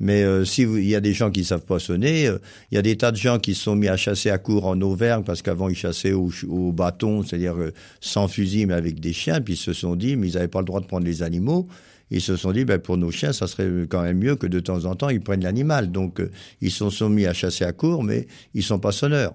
Mais 0.00 0.22
euh, 0.24 0.44
si 0.44 0.64
vous- 0.64 0.78
il 0.78 0.88
y 0.88 0.94
a 0.96 1.00
des 1.00 1.12
gens 1.12 1.30
qui 1.30 1.44
savent 1.44 1.64
pas 1.64 1.78
sonner, 1.78 2.26
euh, 2.26 2.38
il 2.70 2.74
y 2.74 2.78
a 2.78 2.82
des 2.82 2.96
tas 2.96 3.12
de 3.12 3.16
gens 3.16 3.38
qui 3.38 3.54
se 3.54 3.62
sont 3.64 3.76
mis 3.76 3.88
à 3.88 3.96
chasser 3.96 4.30
à 4.30 4.38
cour 4.38 4.66
en 4.66 4.80
Auvergne 4.80 5.22
parce 5.22 5.42
qu'avant 5.42 5.68
ils 5.68 5.76
chassaient 5.76 6.12
au, 6.12 6.30
au 6.48 6.72
bâton, 6.72 7.22
c'est-à-dire 7.22 7.56
euh, 7.56 7.72
sans 8.00 8.26
fusil 8.26 8.66
mais 8.66 8.74
avec 8.74 8.98
des 9.00 9.12
chiens. 9.12 9.40
Puis 9.40 9.54
ils 9.54 9.58
se 9.58 9.72
sont 9.72 9.94
dit, 9.94 10.16
mais 10.16 10.28
ils 10.28 10.34
n'avaient 10.34 10.48
pas 10.48 10.60
le 10.60 10.64
droit 10.64 10.80
de 10.80 10.86
prendre 10.86 11.04
les 11.06 11.22
animaux. 11.22 11.68
Ils 12.10 12.20
se 12.20 12.36
sont 12.36 12.52
dit, 12.52 12.64
ben, 12.64 12.78
pour 12.78 12.96
nos 12.96 13.10
chiens, 13.10 13.32
ça 13.32 13.46
serait 13.46 13.70
quand 13.88 14.02
même 14.02 14.18
mieux 14.18 14.36
que 14.36 14.46
de 14.46 14.60
temps 14.60 14.84
en 14.86 14.94
temps 14.96 15.08
ils 15.08 15.20
prennent 15.20 15.42
l'animal. 15.44 15.92
Donc 15.92 16.20
euh, 16.20 16.30
ils 16.60 16.70
se 16.72 16.88
sont 16.90 17.08
mis 17.08 17.26
à 17.26 17.32
chasser 17.34 17.64
à 17.64 17.72
cour, 17.72 18.02
mais 18.02 18.26
ils 18.54 18.62
sont 18.62 18.78
pas 18.80 18.92
sonneurs. 18.92 19.34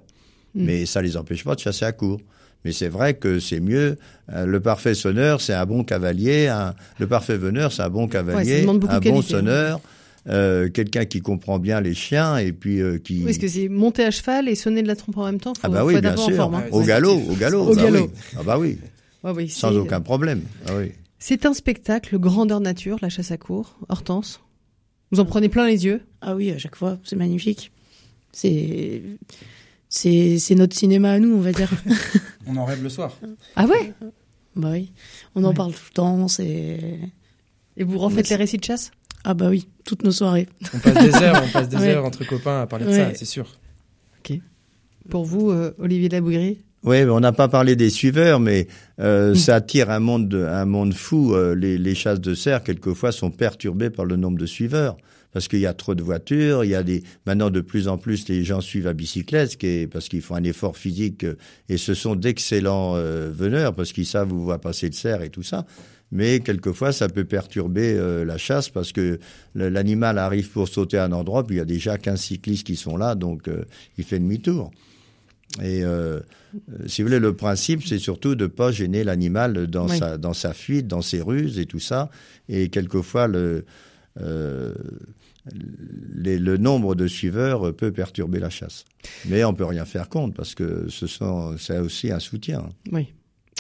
Mm. 0.54 0.66
Mais 0.66 0.86
ça 0.86 1.02
les 1.02 1.16
empêche 1.18 1.44
pas 1.44 1.56
de 1.56 1.60
chasser 1.62 1.86
à 1.86 1.92
cour. 1.94 2.20
Mais 2.66 2.72
c'est 2.72 2.90
vrai 2.90 3.14
que 3.14 3.40
c'est 3.40 3.60
mieux. 3.60 3.98
euh, 4.34 4.46
le 4.46 4.60
parfait 4.60 4.94
sonneur, 4.94 5.40
c'est 5.42 5.54
un 5.54 5.66
bon 5.66 5.84
cavalier. 5.84 6.48
un- 6.48 6.74
le 7.00 7.08
parfait 7.08 7.38
veneur, 7.38 7.72
c'est 7.72 7.84
un 7.84 7.90
bon 7.90 8.08
cavalier, 8.08 8.66
un 8.68 9.00
bon 9.00 9.20
hein. 9.20 9.22
sonneur, 9.22 9.80
euh, 10.28 10.68
quelqu'un 10.70 11.06
qui 11.06 11.22
comprend 11.22 11.60
bien 11.60 11.80
les 11.80 11.94
chiens 11.94 12.38
et 12.38 12.52
puis 12.52 12.82
euh, 12.82 12.98
qui. 12.98 13.24
Oui, 13.24 13.30
Est-ce 13.30 13.40
que 13.40 13.48
c'est 13.48 13.70
monter 13.70 14.04
à 14.04 14.12
cheval 14.12 14.50
et 14.50 14.56
sonner 14.56 14.82
de 14.82 14.88
la 14.88 14.96
trompe 14.98 15.18
en 15.18 15.26
même 15.26 15.40
temps 15.40 15.54
faut, 15.54 15.62
ah 15.64 15.70
bah 15.70 15.86
oui, 15.86 16.02
bien 16.02 16.18
sûr. 16.18 16.36
forme, 16.36 16.56
hein. 16.56 16.64
Au 16.72 16.82
galop, 16.82 17.14
au 17.30 17.36
galop. 17.36 17.62
Au 17.70 17.76
bah 17.76 17.84
galop. 17.84 18.06
oui. 18.06 18.10
Ah 18.38 18.44
bah 18.44 18.58
oui, 18.60 18.78
Ouais, 19.24 19.32
oui, 19.36 19.50
sans 19.50 19.76
aucun 19.78 20.02
problème. 20.02 20.42
Ah 20.68 20.72
oui. 20.78 20.92
C'est 21.20 21.46
un 21.46 21.54
spectacle 21.54 22.20
grandeur 22.20 22.60
nature, 22.60 22.98
la 23.02 23.10
chasse 23.10 23.32
à 23.32 23.38
cour. 23.38 23.78
Hortense, 23.90 24.42
vous 25.12 25.20
en 25.22 25.26
prenez 25.26 25.48
plein 25.50 25.66
les 25.68 25.86
yeux. 25.86 26.02
Ah 26.22 26.36
oui, 26.36 26.52
à 26.52 26.58
chaque 26.58 26.76
fois, 26.76 26.98
c'est 27.04 27.16
magnifique. 27.16 27.72
C'est 28.34 29.02
c'est 29.90 30.38
c'est 30.40 30.56
notre 30.56 30.76
cinéma 30.76 31.12
à 31.12 31.20
nous, 31.20 31.34
on 31.36 31.40
va 31.42 31.52
dire. 31.52 31.70
On 32.48 32.56
en 32.56 32.66
rêve 32.66 32.82
le 32.82 32.90
soir. 32.90 33.18
Ah 33.56 33.66
ouais? 33.66 33.94
Bah 34.56 34.70
oui, 34.72 34.92
on 35.36 35.44
en 35.44 35.50
Ouais. 35.50 35.54
parle 35.54 35.74
tout 35.74 35.82
le 35.90 35.94
temps. 35.94 36.28
C'est 36.30 36.80
Et 37.76 37.84
vous 37.84 37.98
refaites 38.00 38.30
les 38.30 38.36
récits 38.38 38.58
de 38.58 38.64
chasse? 38.64 38.92
Ah 39.26 39.34
bah 39.34 39.50
oui, 39.50 39.68
toutes 39.84 40.04
nos 40.04 40.12
soirées. 40.12 40.48
On 40.74 40.80
passe 40.80 40.94
des 41.04 41.16
heures, 41.24 41.44
on 41.46 41.52
passe 41.52 41.68
des 41.70 41.76
Ouais. 41.78 41.90
heures 41.90 42.06
entre 42.06 42.26
copains 42.26 42.62
à 42.62 42.66
parler 42.68 42.86
de 42.86 42.90
Ouais. 42.92 42.96
ça, 42.98 43.12
c'est 43.16 43.26
sûr. 43.26 43.48
Pour 45.10 45.24
vous, 45.24 45.52
euh, 45.52 45.74
Olivier 45.80 46.10
Labouillerie? 46.10 46.60
Oui, 46.84 47.04
on 47.06 47.20
n'a 47.22 47.32
pas 47.32 47.48
parlé 47.48 47.76
des 47.78 47.90
suiveurs, 47.90 48.40
mais 48.42 48.68
euh, 49.00 49.36
ça 49.36 49.56
attire 49.56 49.90
un 49.90 50.00
monde, 50.00 50.28
de- 50.28 50.44
un 50.44 50.66
monde 50.66 50.94
fou. 50.94 51.34
Euh, 51.34 51.56
les, 51.56 51.78
les 51.78 51.96
chasses 51.96 52.20
de 52.20 52.34
cerfs, 52.34 52.64
quelquefois, 52.64 53.12
sont 53.14 53.32
perturbées 53.32 53.90
par 53.90 54.04
le 54.06 54.16
nombre 54.18 54.38
de 54.38 54.46
suiveurs. 54.46 54.98
Parce 55.38 55.50
qu'il 55.50 55.60
y 55.60 55.68
a 55.68 55.74
trop 55.76 55.94
de 55.94 56.02
voitures, 56.02 56.64
il 56.64 56.72
y 56.72 56.74
a 56.74 56.82
des 56.82 57.04
maintenant 57.28 57.52
de 57.52 57.62
plus 57.62 57.88
en 57.88 58.00
plus 58.00 58.28
les 58.28 58.44
gens 58.44 58.60
suivent 58.60 58.88
à 58.88 58.94
bicyclette, 58.94 59.52
ce 59.52 59.58
qui 59.58 59.68
est, 59.68 59.86
parce 59.86 60.10
qu'ils 60.10 60.24
font 60.24 60.34
un 60.34 60.44
effort 60.44 60.78
physique 60.78 61.26
euh, 61.26 61.36
et 61.70 61.78
ce 61.78 61.94
sont 61.94 62.16
d'excellents 62.16 62.96
euh, 62.96 63.30
veneurs 63.32 63.76
parce 63.76 63.94
qu'ils 63.94 64.08
savent 64.08 64.34
où 64.34 64.44
va 64.48 64.58
passer 64.58 64.88
le 64.88 64.94
cerf 64.94 65.22
et 65.22 65.30
tout 65.30 65.44
ça. 65.44 65.68
Mais 66.12 66.40
quelquefois 66.40 66.92
ça 66.92 67.08
peut 67.08 67.24
perturber 67.24 67.94
euh, 67.94 68.26
la 68.26 68.40
chasse 68.40 68.70
parce 68.70 68.92
que 68.92 69.20
l'animal 69.54 70.18
arrive 70.18 70.50
pour 70.50 70.68
sauter 70.68 70.98
à 70.98 71.04
un 71.04 71.12
endroit 71.12 71.46
puis 71.46 71.58
il 71.58 71.60
y 71.60 71.62
a 71.62 71.66
déjà 71.66 72.00
15 72.00 72.20
cyclistes 72.20 72.66
qui 72.66 72.76
sont 72.76 72.98
là 72.98 73.14
donc 73.14 73.48
euh, 73.48 73.64
il 74.00 74.06
fait 74.06 74.18
demi-tour. 74.18 74.72
Et 75.62 75.84
euh, 75.84 76.20
si 76.88 77.04
vous 77.04 77.10
voulez, 77.10 77.20
le 77.20 77.36
principe, 77.36 77.86
c'est 77.86 78.00
surtout 78.00 78.34
de 78.34 78.48
pas 78.48 78.72
gêner 78.72 79.04
l'animal 79.04 79.68
dans 79.68 79.88
Oui. 79.88 80.00
sa 80.00 80.18
dans 80.18 80.34
sa 80.34 80.54
fuite, 80.54 80.88
dans 80.88 81.04
ses 81.04 81.22
ruses 81.22 81.60
et 81.60 81.68
tout 81.68 81.80
ça. 81.80 82.10
Et 82.50 82.70
quelquefois, 82.70 83.28
le 83.28 83.66
euh, 84.22 84.74
les- 86.16 86.40
le 86.40 86.58
nombre 86.58 86.96
de 86.96 87.08
suiveurs 87.08 87.76
peut 87.76 87.92
perturber 87.92 88.40
la 88.40 88.50
chasse. 88.50 88.86
Mais 89.28 89.44
on 89.44 89.54
peut 89.54 89.66
rien 89.66 89.86
faire 89.86 90.10
contre 90.10 90.34
parce 90.36 90.56
que 90.56 90.86
ce 90.90 91.08
sont 91.08 91.56
c'est 91.58 91.80
aussi 91.80 92.12
un 92.12 92.20
soutien. 92.20 92.70
Oui. 92.92 93.08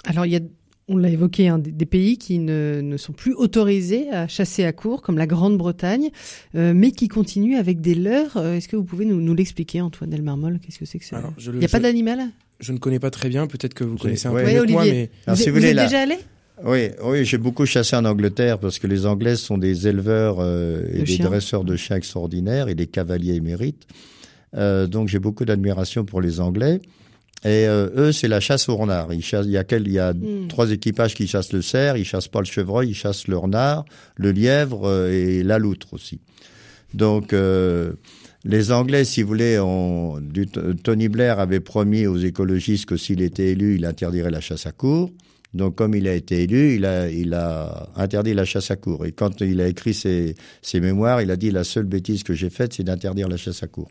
Alors, 0.05 0.25
il 0.25 0.31
y 0.33 0.35
a, 0.35 0.39
on 0.87 0.95
l'a 0.97 1.09
évoqué, 1.09 1.49
hein, 1.49 1.59
des, 1.59 1.71
des 1.71 1.85
pays 1.85 2.17
qui 2.17 2.39
ne, 2.39 2.79
ne 2.81 2.95
sont 2.97 3.11
plus 3.13 3.33
autorisés 3.33 4.09
à 4.09 4.27
chasser 4.27 4.63
à 4.63 4.71
court, 4.71 5.01
comme 5.01 5.17
la 5.17 5.27
Grande-Bretagne, 5.27 6.09
euh, 6.55 6.73
mais 6.73 6.91
qui 6.91 7.07
continuent 7.09 7.57
avec 7.57 7.81
des 7.81 7.93
leurres. 7.95 8.37
Euh, 8.37 8.53
Est-ce 8.55 8.67
que 8.69 8.75
vous 8.77 8.85
pouvez 8.85 9.03
nous, 9.05 9.19
nous 9.19 9.33
l'expliquer, 9.35 9.81
Antoine 9.81 10.09
Delmarmol? 10.09 10.59
Qu'est-ce 10.59 10.79
que 10.79 10.85
c'est 10.85 10.99
que 10.99 11.05
ça? 11.05 11.21
Il 11.39 11.51
n'y 11.53 11.65
a 11.65 11.67
pas 11.67 11.77
je- 11.79 11.83
d'animal? 11.83 12.19
Je 12.59 12.71
ne 12.71 12.77
connais 12.77 12.99
pas 12.99 13.11
très 13.11 13.29
bien, 13.29 13.47
peut-être 13.47 13.73
que 13.73 13.83
vous 13.83 13.97
connaissez 13.97 14.27
un 14.27 14.31
ouais. 14.31 14.43
peu 14.43 14.49
Oui, 14.49 14.55
mieux 14.55 14.65
que 14.65 14.71
moi, 14.71 14.83
mais 14.85 15.11
Alors, 15.25 15.35
vous 15.37 15.43
si 15.43 15.49
êtes- 15.49 15.49
vous 15.49 15.55
voulez, 15.59 15.69
êtes 15.71 15.75
là- 15.75 15.83
déjà 15.85 16.01
allé? 16.01 16.15
Oui, 16.63 16.89
oui, 17.03 17.23
j'ai 17.23 17.37
beaucoup 17.37 17.65
chassé 17.65 17.95
en 17.95 18.05
Angleterre 18.05 18.57
parce 18.57 18.79
que 18.79 18.87
les 18.87 19.05
Anglais 19.05 19.35
sont 19.35 19.57
des 19.57 19.87
éleveurs 19.87 20.37
euh, 20.39 20.83
et 20.91 20.99
De 20.99 21.03
des 21.03 21.05
chiens. 21.05 21.25
dresseurs 21.25 21.63
de 21.63 21.75
chiens 21.75 21.97
extraordinaires 21.97 22.67
et 22.67 22.75
des 22.75 22.87
cavaliers 22.87 23.35
émérites. 23.35 23.83
Euh, 24.55 24.87
donc 24.87 25.07
j'ai 25.07 25.19
beaucoup 25.19 25.45
d'admiration 25.45 26.03
pour 26.03 26.19
les 26.21 26.39
Anglais. 26.39 26.81
Et 27.43 27.67
euh, 27.67 27.89
eux, 27.95 28.11
c'est 28.11 28.27
la 28.27 28.39
chasse 28.39 28.67
au 28.69 28.75
renard. 28.75 29.13
Ils 29.13 29.23
chassent, 29.23 29.45
il 29.45 29.51
y 29.51 29.57
a, 29.57 29.63
quel, 29.63 29.85
il 29.85 29.93
y 29.93 29.99
a 29.99 30.13
Hmm. 30.13 30.47
trois 30.47 30.71
équipages 30.71 31.13
qui 31.13 31.27
chassent 31.27 31.53
le 31.53 31.61
cerf, 31.61 31.95
ils 31.95 32.05
chassent 32.05 32.27
pas 32.27 32.39
le 32.39 32.45
chevreuil, 32.45 32.89
ils 32.89 32.95
chassent 32.95 33.27
le 33.27 33.37
renard, 33.37 33.85
le 34.15 34.31
lièvre 34.31 34.87
euh, 34.87 35.11
et 35.11 35.43
la 35.43 35.59
loutre 35.59 35.93
aussi. 35.93 36.19
Donc 36.95 37.33
euh, 37.33 37.93
les 38.43 38.71
Anglais, 38.71 39.03
si 39.05 39.21
vous 39.21 39.27
voulez, 39.27 39.59
ont, 39.59 40.19
du, 40.19 40.47
Tony 40.47 41.09
Blair 41.09 41.39
avait 41.39 41.59
promis 41.59 42.07
aux 42.07 42.17
écologistes 42.17 42.87
que 42.87 42.97
s'il 42.97 43.21
était 43.21 43.49
élu, 43.49 43.75
il 43.75 43.85
interdirait 43.85 44.31
la 44.31 44.41
chasse 44.41 44.65
à 44.65 44.71
court. 44.71 45.11
Donc, 45.53 45.75
comme 45.75 45.95
il 45.95 46.07
a 46.07 46.13
été 46.13 46.43
élu, 46.43 46.75
il 46.75 46.85
a, 46.85 47.09
il 47.09 47.33
a 47.33 47.89
interdit 47.95 48.33
la 48.33 48.45
chasse 48.45 48.69
à 48.69 48.75
court. 48.75 49.05
Et 49.05 49.11
quand 49.11 49.41
il 49.41 49.59
a 49.61 49.67
écrit 49.67 49.93
ses, 49.93 50.35
ses 50.61 50.79
mémoires, 50.79 51.21
il 51.21 51.31
a 51.31 51.35
dit 51.37 51.51
la 51.51 51.63
seule 51.63 51.85
bêtise 51.85 52.23
que 52.23 52.33
j'ai 52.33 52.49
faite, 52.49 52.73
c'est 52.73 52.83
d'interdire 52.83 53.27
la 53.29 53.37
chasse 53.37 53.63
à 53.63 53.67
court. 53.67 53.89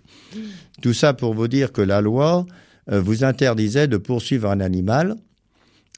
Tout 0.82 0.92
ça 0.92 1.14
pour 1.14 1.34
vous 1.34 1.48
dire 1.48 1.72
que 1.72 1.80
la 1.82 2.00
loi 2.00 2.46
euh, 2.92 3.00
vous 3.00 3.24
interdisait 3.24 3.88
de 3.88 3.96
poursuivre 3.96 4.50
un 4.50 4.60
animal 4.60 5.16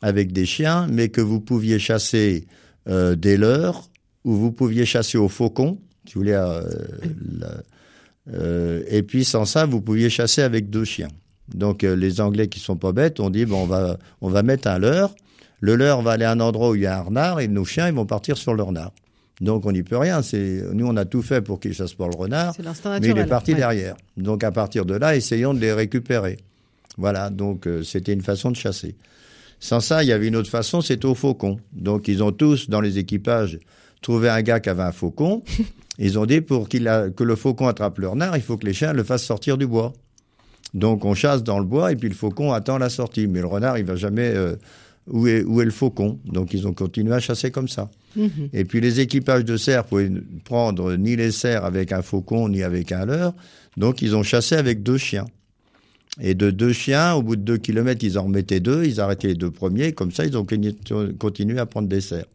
avec 0.00 0.32
des 0.32 0.46
chiens, 0.46 0.86
mais 0.90 1.08
que 1.08 1.20
vous 1.20 1.40
pouviez 1.40 1.78
chasser 1.80 2.46
euh, 2.88 3.16
des 3.16 3.36
leurres 3.36 3.90
ou 4.24 4.34
vous 4.34 4.52
pouviez 4.52 4.86
chasser 4.86 5.18
au 5.18 5.28
faucon, 5.28 5.78
si 6.06 6.14
vous 6.14 6.20
voulez. 6.20 6.32
euh, 6.32 6.62
la- 7.40 7.62
euh, 8.32 8.82
et 8.88 9.02
puis 9.02 9.24
sans 9.24 9.44
ça, 9.44 9.66
vous 9.66 9.80
pouviez 9.80 10.10
chasser 10.10 10.42
avec 10.42 10.70
deux 10.70 10.84
chiens. 10.84 11.08
Donc 11.54 11.82
les 11.82 12.20
Anglais 12.20 12.48
qui 12.48 12.60
sont 12.60 12.76
pas 12.76 12.92
bêtes 12.92 13.20
ont 13.20 13.30
dit 13.30 13.46
bon 13.46 13.62
on 13.62 13.66
va 13.66 13.98
on 14.20 14.28
va 14.28 14.42
mettre 14.42 14.68
un 14.68 14.78
leurre. 14.78 15.14
Le 15.60 15.74
leurre 15.76 16.02
va 16.02 16.12
aller 16.12 16.24
à 16.24 16.30
un 16.32 16.40
endroit 16.40 16.70
où 16.70 16.74
il 16.74 16.82
y 16.82 16.86
a 16.86 16.98
un 16.98 17.02
renard 17.02 17.40
et 17.40 17.48
nos 17.48 17.64
chiens 17.64 17.88
ils 17.88 17.94
vont 17.94 18.06
partir 18.06 18.36
sur 18.36 18.54
le 18.54 18.62
renard. 18.62 18.92
Donc 19.40 19.66
on 19.66 19.72
n'y 19.72 19.82
peut 19.82 19.96
rien. 19.98 20.22
C'est 20.22 20.62
nous 20.72 20.86
on 20.86 20.96
a 20.96 21.04
tout 21.04 21.22
fait 21.22 21.40
pour 21.42 21.60
qu'ils 21.60 21.74
chassent 21.74 21.94
pas 21.94 22.06
le 22.08 22.16
renard, 22.16 22.54
mais 23.00 23.08
il 23.08 23.18
est 23.18 23.26
parti 23.26 23.52
Ouais. 23.52 23.58
derrière. 23.58 23.96
Donc 24.16 24.44
à 24.44 24.50
partir 24.52 24.84
de 24.84 24.94
là, 24.94 25.16
essayons 25.16 25.54
de 25.54 25.60
les 25.60 25.72
récupérer. 25.72 26.38
Voilà. 26.96 27.30
Donc 27.30 27.66
euh, 27.66 27.82
c'était 27.82 28.12
une 28.12 28.22
façon 28.22 28.50
de 28.50 28.56
chasser. 28.56 28.96
Sans 29.60 29.80
ça, 29.80 30.04
il 30.04 30.08
y 30.08 30.12
avait 30.12 30.28
une 30.28 30.36
autre 30.36 30.50
façon, 30.50 30.80
c'était 30.80 31.06
au 31.06 31.14
faucon. 31.16 31.58
Donc 31.72 32.06
ils 32.08 32.22
ont 32.22 32.30
tous 32.32 32.68
dans 32.70 32.80
les 32.80 32.98
équipages 32.98 33.58
trouvé 34.02 34.28
un 34.28 34.42
gars 34.42 34.60
qui 34.60 34.68
avait 34.68 34.82
un 34.84 34.92
faucon. 34.92 35.42
Ils 36.00 36.16
ont 36.16 36.26
dit 36.26 36.40
pour 36.40 36.68
qu'il 36.68 36.86
a, 36.86 37.10
que 37.10 37.24
le 37.24 37.34
faucon 37.34 37.66
attrape 37.66 37.98
le 37.98 38.06
renard, 38.06 38.36
il 38.36 38.42
faut 38.44 38.56
que 38.56 38.64
les 38.64 38.72
chiens 38.72 38.92
le 38.92 39.02
fassent 39.02 39.24
sortir 39.24 39.58
du 39.58 39.66
bois. 39.66 39.92
Donc 40.72 41.04
on 41.04 41.12
chasse 41.14 41.42
dans 41.42 41.58
le 41.58 41.64
bois 41.64 41.90
et 41.90 41.96
puis 41.96 42.08
le 42.08 42.14
faucon 42.14 42.52
attend 42.52 42.78
la 42.78 42.88
sortie. 42.88 43.26
Mais 43.26 43.40
le 43.40 43.48
renard, 43.48 43.78
il 43.78 43.84
va 43.84 43.96
jamais 43.96 44.30
euh, 44.32 44.54
où, 45.10 45.26
est, 45.26 45.42
où 45.44 45.60
est 45.60 45.64
le 45.64 45.70
faucon. 45.70 46.18
Donc 46.24 46.52
ils 46.54 46.66
ont 46.66 46.72
continué 46.72 47.12
à 47.14 47.20
chasser 47.20 47.50
comme 47.50 47.68
ça. 47.68 47.90
Mhm. 48.16 48.50
Et 48.52 48.64
puis 48.64 48.80
les 48.80 49.00
équipages 49.00 49.44
de 49.44 49.56
cerfs 49.56 49.84
pouvaient 49.84 50.10
prendre 50.44 50.94
ni 50.96 51.16
les 51.16 51.30
cerfs 51.30 51.64
avec 51.64 51.92
un 51.92 52.02
faucon 52.02 52.48
ni 52.48 52.62
avec 52.62 52.92
un 52.92 53.06
leurre. 53.06 53.34
Donc 53.76 54.02
ils 54.02 54.16
ont 54.16 54.22
chassé 54.22 54.54
avec 54.56 54.82
deux 54.82 54.98
chiens. 54.98 55.26
Et 56.20 56.34
de 56.34 56.50
deux 56.50 56.72
chiens, 56.72 57.14
au 57.14 57.22
bout 57.22 57.36
de 57.36 57.42
deux 57.42 57.58
kilomètres, 57.58 58.04
ils 58.04 58.18
en 58.18 58.24
remettaient 58.24 58.60
deux, 58.60 58.84
ils 58.84 59.00
arrêtaient 59.00 59.28
les 59.28 59.34
deux 59.34 59.52
premiers, 59.52 59.92
comme 59.92 60.10
ça 60.10 60.24
ils 60.24 60.36
ont 60.36 60.44
continué 61.18 61.58
à 61.60 61.66
prendre 61.66 61.88
des 61.88 62.00
cerfs. 62.00 62.26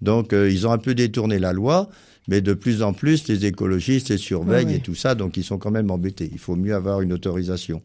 Donc 0.00 0.32
euh, 0.32 0.50
ils 0.50 0.66
ont 0.66 0.72
un 0.72 0.78
peu 0.78 0.94
détourné 0.94 1.38
la 1.38 1.52
loi, 1.52 1.90
mais 2.28 2.40
de 2.40 2.54
plus 2.54 2.82
en 2.82 2.92
plus 2.92 3.28
les 3.28 3.44
écologistes 3.44 4.08
les 4.08 4.18
surveillent 4.18 4.66
ouais. 4.66 4.76
et 4.76 4.80
tout 4.80 4.94
ça, 4.94 5.14
donc 5.14 5.36
ils 5.36 5.44
sont 5.44 5.58
quand 5.58 5.70
même 5.70 5.90
embêtés. 5.90 6.30
Il 6.32 6.38
faut 6.38 6.56
mieux 6.56 6.74
avoir 6.74 7.02
une 7.02 7.12
autorisation. 7.12 7.82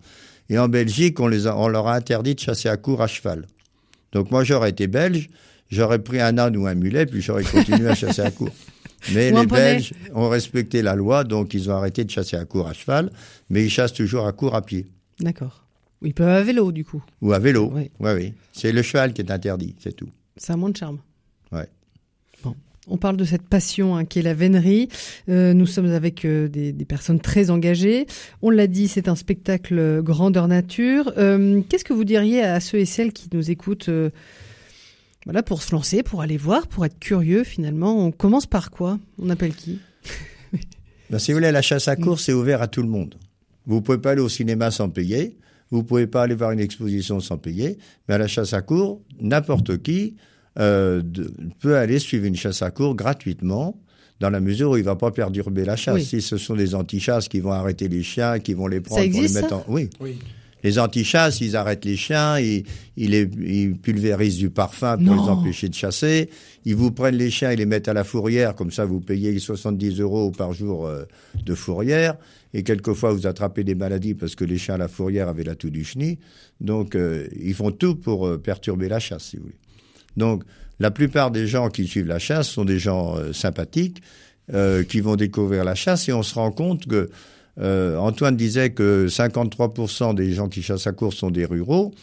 Et 0.49 0.57
en 0.57 0.69
Belgique, 0.69 1.19
on, 1.19 1.27
les 1.27 1.45
a, 1.45 1.57
on 1.57 1.67
leur 1.67 1.87
a 1.87 1.95
interdit 1.95 2.35
de 2.35 2.39
chasser 2.39 2.69
à 2.69 2.77
court 2.77 3.01
à 3.01 3.07
cheval. 3.07 3.45
Donc 4.11 4.31
moi 4.31 4.43
j'aurais 4.43 4.69
été 4.69 4.87
belge, 4.87 5.29
j'aurais 5.69 5.99
pris 5.99 6.19
un 6.21 6.37
âne 6.37 6.55
ou 6.57 6.67
un 6.67 6.75
mulet, 6.75 7.05
puis 7.05 7.21
j'aurais 7.21 7.43
continué 7.43 7.87
à 7.87 7.95
chasser 7.95 8.21
à 8.21 8.31
court. 8.31 8.49
Mais 9.13 9.31
les. 9.31 9.45
Belges 9.45 9.93
ont 10.13 10.27
respecté 10.29 10.81
la 10.81 10.95
loi, 10.95 11.23
donc 11.23 11.53
ils 11.53 11.69
ont 11.69 11.75
arrêté 11.75 12.03
de 12.03 12.09
chasser 12.09 12.35
à 12.35 12.45
court 12.45 12.67
à 12.67 12.73
cheval, 12.73 13.11
mais 13.49 13.63
ils 13.63 13.69
chassent 13.69 13.93
toujours 13.93 14.25
à 14.25 14.31
court 14.33 14.55
à 14.55 14.63
pied 14.63 14.87
D'accord. 15.19 15.63
Ils 16.01 16.13
peuvent 16.13 16.27
à 16.29 16.41
vélo, 16.41 16.71
du 16.71 16.83
coup. 16.83 17.03
ou 17.21 17.31
à 17.31 17.39
vélo. 17.39 17.71
Ouais. 17.71 17.91
Oui, 17.99 18.11
oui. 18.15 18.33
C'est 18.53 18.71
le 18.71 18.81
cheval 18.81 19.13
qui 19.13 19.21
est 19.21 19.31
interdit, 19.31 19.75
c'est 19.79 19.95
tout. 19.95 20.09
Ça 20.35 20.53
a 20.53 20.57
moins 20.57 20.69
de 20.69 20.77
charme. 20.77 20.99
On 22.89 22.97
parle 22.97 23.17
de 23.17 23.25
cette 23.25 23.41
passion 23.43 23.95
hein, 23.97 24.05
qui 24.05 24.19
est 24.19 24.21
la 24.21 24.33
vénerie. 24.33 24.87
Euh, 25.29 25.53
nous 25.53 25.65
sommes 25.65 25.91
avec 25.91 26.23
euh, 26.25 26.47
des, 26.47 26.71
des 26.71 26.85
personnes 26.85 27.19
très 27.19 27.49
engagées. 27.49 28.07
On 28.41 28.49
l'a 28.49 28.67
dit, 28.67 28.87
c'est 28.87 29.07
un 29.09 29.15
spectacle 29.15 29.77
euh, 29.77 30.01
grandeur 30.01 30.47
nature. 30.47 31.11
Euh, 31.17 31.61
Qu'est-ce 31.67 31.83
que 31.83 31.93
vous 31.93 32.05
diriez 32.05 32.41
à 32.43 32.59
ceux 32.59 32.77
et 32.79 32.85
celles 32.85 33.11
qui 33.13 33.27
nous 33.33 33.51
écoutent 33.51 33.89
voilà, 35.25 35.43
pour 35.43 35.61
se 35.61 35.73
lancer, 35.73 36.03
pour 36.03 36.21
aller 36.21 36.37
voir, 36.37 36.67
pour 36.67 36.85
être 36.85 36.97
curieux 36.99 37.43
finalement? 37.43 38.05
On 38.05 38.11
commence 38.11 38.45
par 38.45 38.71
quoi? 38.71 38.99
On 39.21 39.29
appelle 39.29 39.53
qui? 39.53 39.79
Ben, 41.09 41.19
si 41.19 41.31
vous 41.31 41.37
voulez, 41.37 41.51
la 41.53 41.61
chasse 41.61 41.87
à 41.87 41.95
Mm. 41.95 42.01
course, 42.03 42.23
c'est 42.25 42.33
ouvert 42.33 42.61
à 42.61 42.67
tout 42.67 42.81
le 42.81 42.89
monde. 42.89 43.15
Vous 43.65 43.81
pouvez 43.81 43.97
pas 43.97 44.11
aller 44.11 44.21
au 44.21 44.27
cinéma 44.27 44.71
sans 44.71 44.89
payer. 44.89 45.37
Vous 45.71 45.81
pouvez 45.83 46.05
pas 46.05 46.23
aller 46.23 46.35
voir 46.35 46.51
une 46.51 46.59
exposition 46.59 47.19
sans 47.21 47.37
payer. 47.37 47.77
Mais 48.07 48.15
à 48.15 48.17
la 48.17 48.27
chasse 48.27 48.51
à 48.53 48.61
course, 48.61 48.99
n'importe 49.21 49.81
qui 49.81 50.15
euh, 50.59 51.01
de- 51.03 51.31
peut 51.59 51.75
aller 51.77 51.99
suivre 51.99 52.25
une 52.25 52.35
chasse 52.35 52.61
à 52.61 52.71
course 52.71 52.95
gratuitement, 52.95 53.79
dans 54.19 54.29
la 54.31 54.39
mesure 54.39 54.71
où 54.71 54.77
il 54.77 54.83
va 54.83 54.95
pas 54.95 55.11
perturber 55.11 55.63
la 55.65 55.75
chasse. 55.75 55.95
Oui. 55.95 56.03
Si 56.05 56.21
ce 56.21 56.37
sont 56.37 56.55
des 56.55 56.73
antichasses 56.73 57.27
qui 57.27 57.39
vont 57.39 57.51
arrêter 57.51 57.87
les 57.87 58.01
chiens, 58.03 58.39
qui 58.39 58.53
vont 58.53 58.67
les 58.67 58.81
prendre 58.81 59.09
pour 59.11 59.21
les 59.21 59.29
mettre 59.29 59.49
ça 59.49 59.55
en... 59.57 59.65
Oui. 59.67 59.89
Oui. 59.99 60.17
Les 60.63 60.79
antichasses, 60.79 61.39
ils 61.39 61.55
arrêtent 61.55 61.85
les 61.85 61.95
chiens, 61.95 62.39
ils, 62.39 62.63
ils, 62.97 63.11
les, 63.11 63.29
ils 63.45 63.75
pulvérisent 63.77 64.37
du 64.37 64.49
parfum 64.49 64.97
pour 64.97 65.15
Non. 65.15 65.23
les 65.23 65.29
empêcher 65.29 65.69
de 65.69 65.75
chasser. 65.75 66.31
Ils 66.65 66.75
vous 66.75 66.89
prennent 66.91 67.15
les 67.15 67.29
chiens, 67.29 67.51
ils 67.51 67.59
les 67.59 67.67
mettent 67.67 67.87
à 67.87 67.93
la 67.93 68.03
fourrière, 68.03 68.55
comme 68.55 68.71
ça 68.71 68.83
vous 68.83 68.99
payez 68.99 69.37
70 69.37 69.99
euros 70.01 70.31
par 70.31 70.53
jour 70.53 70.87
euh, 70.87 71.03
de 71.45 71.53
fourrière. 71.53 72.15
Et 72.55 72.63
quelquefois 72.63 73.13
vous 73.13 73.27
attrapez 73.27 73.63
des 73.63 73.75
maladies 73.75 74.15
parce 74.15 74.33
que 74.33 74.45
les 74.45 74.57
chiens 74.57 74.73
à 74.75 74.77
la 74.79 74.87
fourrière 74.87 75.27
avaient 75.29 75.43
la 75.43 75.53
toux 75.53 75.69
du 75.69 75.83
chenille. 75.83 76.17
Donc 76.59 76.95
euh, 76.95 77.27
ils 77.39 77.53
font 77.53 77.69
tout 77.71 77.93
pour 77.95 78.25
euh, 78.25 78.39
perturber 78.39 78.89
la 78.89 78.99
chasse, 78.99 79.25
si 79.25 79.37
vous 79.37 79.43
voulez. 79.43 79.55
Donc 80.17 80.43
la 80.79 80.91
plupart 80.91 81.31
des 81.31 81.47
gens 81.47 81.69
qui 81.69 81.87
suivent 81.87 82.07
la 82.07 82.19
chasse 82.19 82.49
sont 82.49 82.65
des 82.65 82.79
gens 82.79 83.15
euh, 83.15 83.33
sympathiques 83.33 84.01
euh, 84.53 84.83
qui 84.83 84.99
vont 84.99 85.15
découvrir 85.15 85.63
la 85.63 85.75
chasse 85.75 86.09
et 86.09 86.13
on 86.13 86.23
se 86.23 86.35
rend 86.35 86.51
compte 86.51 86.85
que 86.87 87.09
euh, 87.59 87.97
Antoine 87.97 88.35
disait 88.35 88.71
que 88.71 89.07
53% 89.07 90.13
des 90.13 90.33
gens 90.33 90.49
qui 90.49 90.61
chassent 90.61 90.87
à 90.87 90.91
course 90.91 91.15
sont 91.15 91.31
des 91.31 91.45
ruraux, 91.45 91.93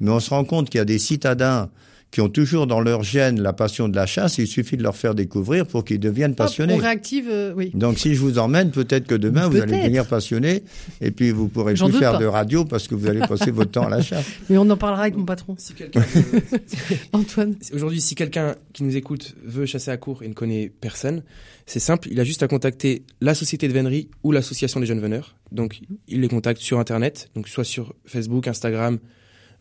mais 0.00 0.10
on 0.10 0.18
se 0.18 0.30
rend 0.30 0.44
compte 0.44 0.70
qu'il 0.70 0.78
y 0.78 0.82
a 0.82 0.84
des 0.84 0.98
citadins 0.98 1.70
qui 2.14 2.20
ont 2.20 2.28
toujours 2.28 2.68
dans 2.68 2.80
leur 2.80 3.02
gène 3.02 3.42
la 3.42 3.52
passion 3.52 3.88
de 3.88 3.96
la 3.96 4.06
chasse, 4.06 4.38
il 4.38 4.46
suffit 4.46 4.76
de 4.76 4.84
leur 4.84 4.94
faire 4.94 5.16
découvrir 5.16 5.66
pour 5.66 5.84
qu'ils 5.84 5.98
deviennent 5.98 6.36
passionnés. 6.36 6.74
Hop, 6.74 6.78
on 6.78 6.82
réactive, 6.82 7.26
euh, 7.28 7.52
oui. 7.56 7.72
Donc 7.74 7.98
si 7.98 8.14
je 8.14 8.20
vous 8.20 8.38
emmène, 8.38 8.70
peut-être 8.70 9.08
que 9.08 9.16
demain 9.16 9.48
vous 9.48 9.56
allez 9.56 9.78
devenir 9.78 10.06
passionné 10.06 10.62
et 11.00 11.10
puis 11.10 11.32
vous 11.32 11.48
pourrez 11.48 11.74
plus 11.74 11.90
faire 11.90 12.12
pas. 12.12 12.18
de 12.18 12.26
radio 12.26 12.64
parce 12.64 12.86
que 12.86 12.94
vous 12.94 13.08
allez 13.08 13.18
passer 13.18 13.50
votre 13.50 13.72
temps 13.72 13.86
à 13.86 13.90
la 13.90 14.00
chasse. 14.00 14.24
Mais 14.48 14.56
on 14.58 14.70
en 14.70 14.76
parlera 14.76 15.02
avec 15.02 15.16
mon 15.16 15.24
patron, 15.24 15.56
Si 15.58 15.74
quelqu'un 15.74 16.02
veut- 16.02 16.42
Antoine. 17.12 17.56
Aujourd'hui, 17.72 18.00
si 18.00 18.14
quelqu'un 18.14 18.54
qui 18.72 18.84
nous 18.84 18.96
écoute 18.96 19.34
veut 19.44 19.66
chasser 19.66 19.90
à 19.90 19.96
court 19.96 20.22
et 20.22 20.28
ne 20.28 20.34
connaît 20.34 20.70
personne, 20.80 21.24
c'est 21.66 21.80
simple, 21.80 22.06
il 22.12 22.20
a 22.20 22.24
juste 22.24 22.44
à 22.44 22.46
contacter 22.46 23.02
la 23.22 23.34
société 23.34 23.66
de 23.66 23.72
vénerie 23.72 24.08
ou 24.22 24.30
l'association 24.30 24.78
des 24.78 24.86
jeunes 24.86 25.00
veneurs. 25.00 25.34
Donc, 25.50 25.80
il 26.06 26.20
les 26.20 26.28
contacte 26.28 26.60
sur 26.60 26.78
Internet, 26.78 27.28
donc 27.34 27.48
soit 27.48 27.64
sur 27.64 27.92
Facebook, 28.06 28.46
Instagram 28.46 29.00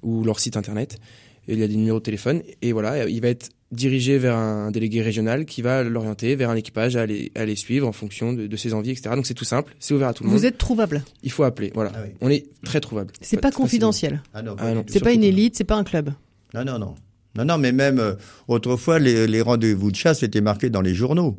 ou 0.04 0.24
leur 0.24 0.40
site 0.40 0.56
Internet. 0.56 1.00
Il 1.48 1.60
y 1.60 1.64
a 1.64 1.68
des 1.68 1.76
numéros 1.76 2.00
de 2.00 2.04
téléphone 2.04 2.42
et 2.62 2.72
voilà, 2.72 3.08
il 3.10 3.22
va 3.22 3.28
être 3.30 3.50
dirigé 3.72 4.18
vers 4.20 4.36
un 4.36 4.70
délégué 4.72 5.02
régional 5.02 5.46
qui 5.46 5.62
va 5.64 5.84
l'orienter 5.84 6.36
vers 6.36 6.50
un 6.52 6.56
équipage 6.56 6.96
à 6.96 7.06
les, 7.08 7.32
à 7.36 7.44
les 7.44 7.56
suivre 7.56 7.88
en 7.88 7.92
fonction 7.92 8.32
de, 8.32 8.46
de 8.48 8.56
ses 8.56 8.74
envies, 8.74 8.92
etc. 8.92 9.10
Donc 9.16 9.26
c'est 9.26 9.34
tout 9.34 9.46
simple, 9.46 9.76
c'est 9.80 9.94
ouvert 9.96 10.10
à 10.10 10.14
tout 10.14 10.24
le 10.24 10.30
monde. 10.30 10.38
Vous 10.38 10.46
êtes 10.46 10.58
trouvable. 10.60 11.04
Il 11.24 11.32
faut 11.32 11.44
appeler, 11.44 11.72
voilà. 11.74 11.92
Ah 11.96 12.00
oui. 12.06 12.12
On 12.22 12.30
est 12.30 12.46
très 12.64 12.80
trouvable. 12.80 13.12
C'est 13.20 13.38
pas 13.38 13.48
facilement. 13.50 13.64
confidentiel. 13.66 14.22
Ah 14.34 14.42
non, 14.44 14.56
Ah 14.60 14.74
non. 14.76 14.86
C'est 14.88 15.00
pas 15.00 15.12
une 15.12 15.22
pas. 15.22 15.28
élite, 15.28 15.56
c'est 15.56 15.64
pas 15.64 15.76
un 15.76 15.84
club. 15.84 16.12
Non, 16.54 16.64
non, 16.64 16.78
non. 16.80 16.96
Non, 17.36 17.46
non, 17.46 17.58
mais 17.58 17.72
même 17.72 17.98
euh, 18.00 18.14
autrefois, 18.48 19.00
les, 19.00 19.26
les 19.26 19.42
rendez-vous 19.42 19.90
de 19.90 19.96
chasse 19.96 20.22
étaient 20.22 20.40
marqués 20.42 20.70
dans 20.70 20.82
les 20.82 20.94
journaux. 20.94 21.36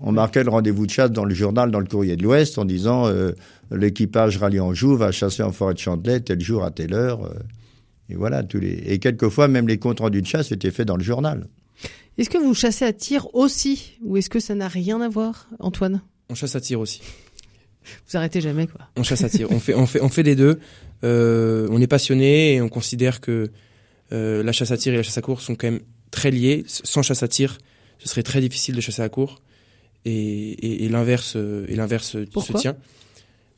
On 0.00 0.12
marquait 0.12 0.44
le 0.44 0.50
rendez-vous 0.50 0.86
de 0.86 0.90
chasse 0.92 1.10
dans 1.10 1.24
le 1.24 1.34
journal, 1.34 1.70
dans 1.72 1.80
le 1.80 1.86
courrier 1.86 2.14
de 2.16 2.22
l'Ouest, 2.22 2.58
en 2.58 2.64
disant 2.64 3.06
euh, 3.08 3.32
l'équipage 3.72 4.38
rallié 4.38 4.60
en 4.60 4.72
joue 4.72 4.96
va 4.96 5.10
chasser 5.10 5.42
en 5.42 5.50
forêt 5.50 5.74
de 5.74 5.78
Chantelet 5.80 6.20
tel 6.20 6.40
jour 6.40 6.62
à 6.64 6.70
telle 6.70 6.94
heure. 6.94 7.24
euh, 7.24 7.34
et 8.08 8.14
voilà, 8.14 8.42
tous 8.42 8.60
les. 8.60 8.82
Et 8.86 8.98
quelquefois, 8.98 9.48
même 9.48 9.68
les 9.68 9.78
comptes 9.78 10.00
rendus 10.00 10.22
de 10.22 10.26
chasse 10.26 10.52
étaient 10.52 10.70
faits 10.70 10.86
dans 10.86 10.96
le 10.96 11.04
journal. 11.04 11.48
Est-ce 12.18 12.30
que 12.30 12.38
vous 12.38 12.54
chassez 12.54 12.84
à 12.84 12.92
tir 12.92 13.34
aussi 13.34 13.98
ou 14.02 14.16
est-ce 14.16 14.30
que 14.30 14.40
ça 14.40 14.54
n'a 14.54 14.68
rien 14.68 15.00
à 15.00 15.08
voir, 15.08 15.48
Antoine? 15.58 16.02
On 16.28 16.34
chasse 16.34 16.54
à 16.54 16.60
tir 16.60 16.80
aussi. 16.80 17.02
Vous 18.08 18.16
arrêtez 18.16 18.40
jamais, 18.40 18.66
quoi. 18.66 18.82
On 18.96 19.02
chasse 19.02 19.24
à 19.24 19.28
tir. 19.28 19.50
on 19.50 19.58
fait, 19.58 19.74
on 19.74 19.86
fait, 19.86 20.00
on 20.00 20.08
fait 20.08 20.22
les 20.22 20.36
deux. 20.36 20.58
Euh, 21.02 21.66
on 21.70 21.80
est 21.80 21.86
passionné 21.86 22.54
et 22.54 22.60
on 22.62 22.68
considère 22.68 23.20
que 23.20 23.50
euh, 24.12 24.42
la 24.42 24.52
chasse 24.52 24.70
à 24.70 24.76
tir 24.76 24.94
et 24.94 24.96
la 24.96 25.02
chasse 25.02 25.18
à 25.18 25.22
court 25.22 25.40
sont 25.40 25.54
quand 25.54 25.70
même 25.70 25.80
très 26.10 26.30
liés. 26.30 26.64
Sans 26.66 27.02
chasse 27.02 27.22
à 27.22 27.28
tir, 27.28 27.58
ce 27.98 28.08
serait 28.08 28.22
très 28.22 28.40
difficile 28.40 28.74
de 28.74 28.80
chasser 28.80 29.02
à 29.02 29.08
court. 29.08 29.42
Et, 30.06 30.12
et, 30.12 30.84
et 30.84 30.88
l'inverse, 30.88 31.34
euh, 31.36 31.66
et 31.68 31.76
l'inverse 31.76 32.12
se 32.12 32.52
tient. 32.58 32.76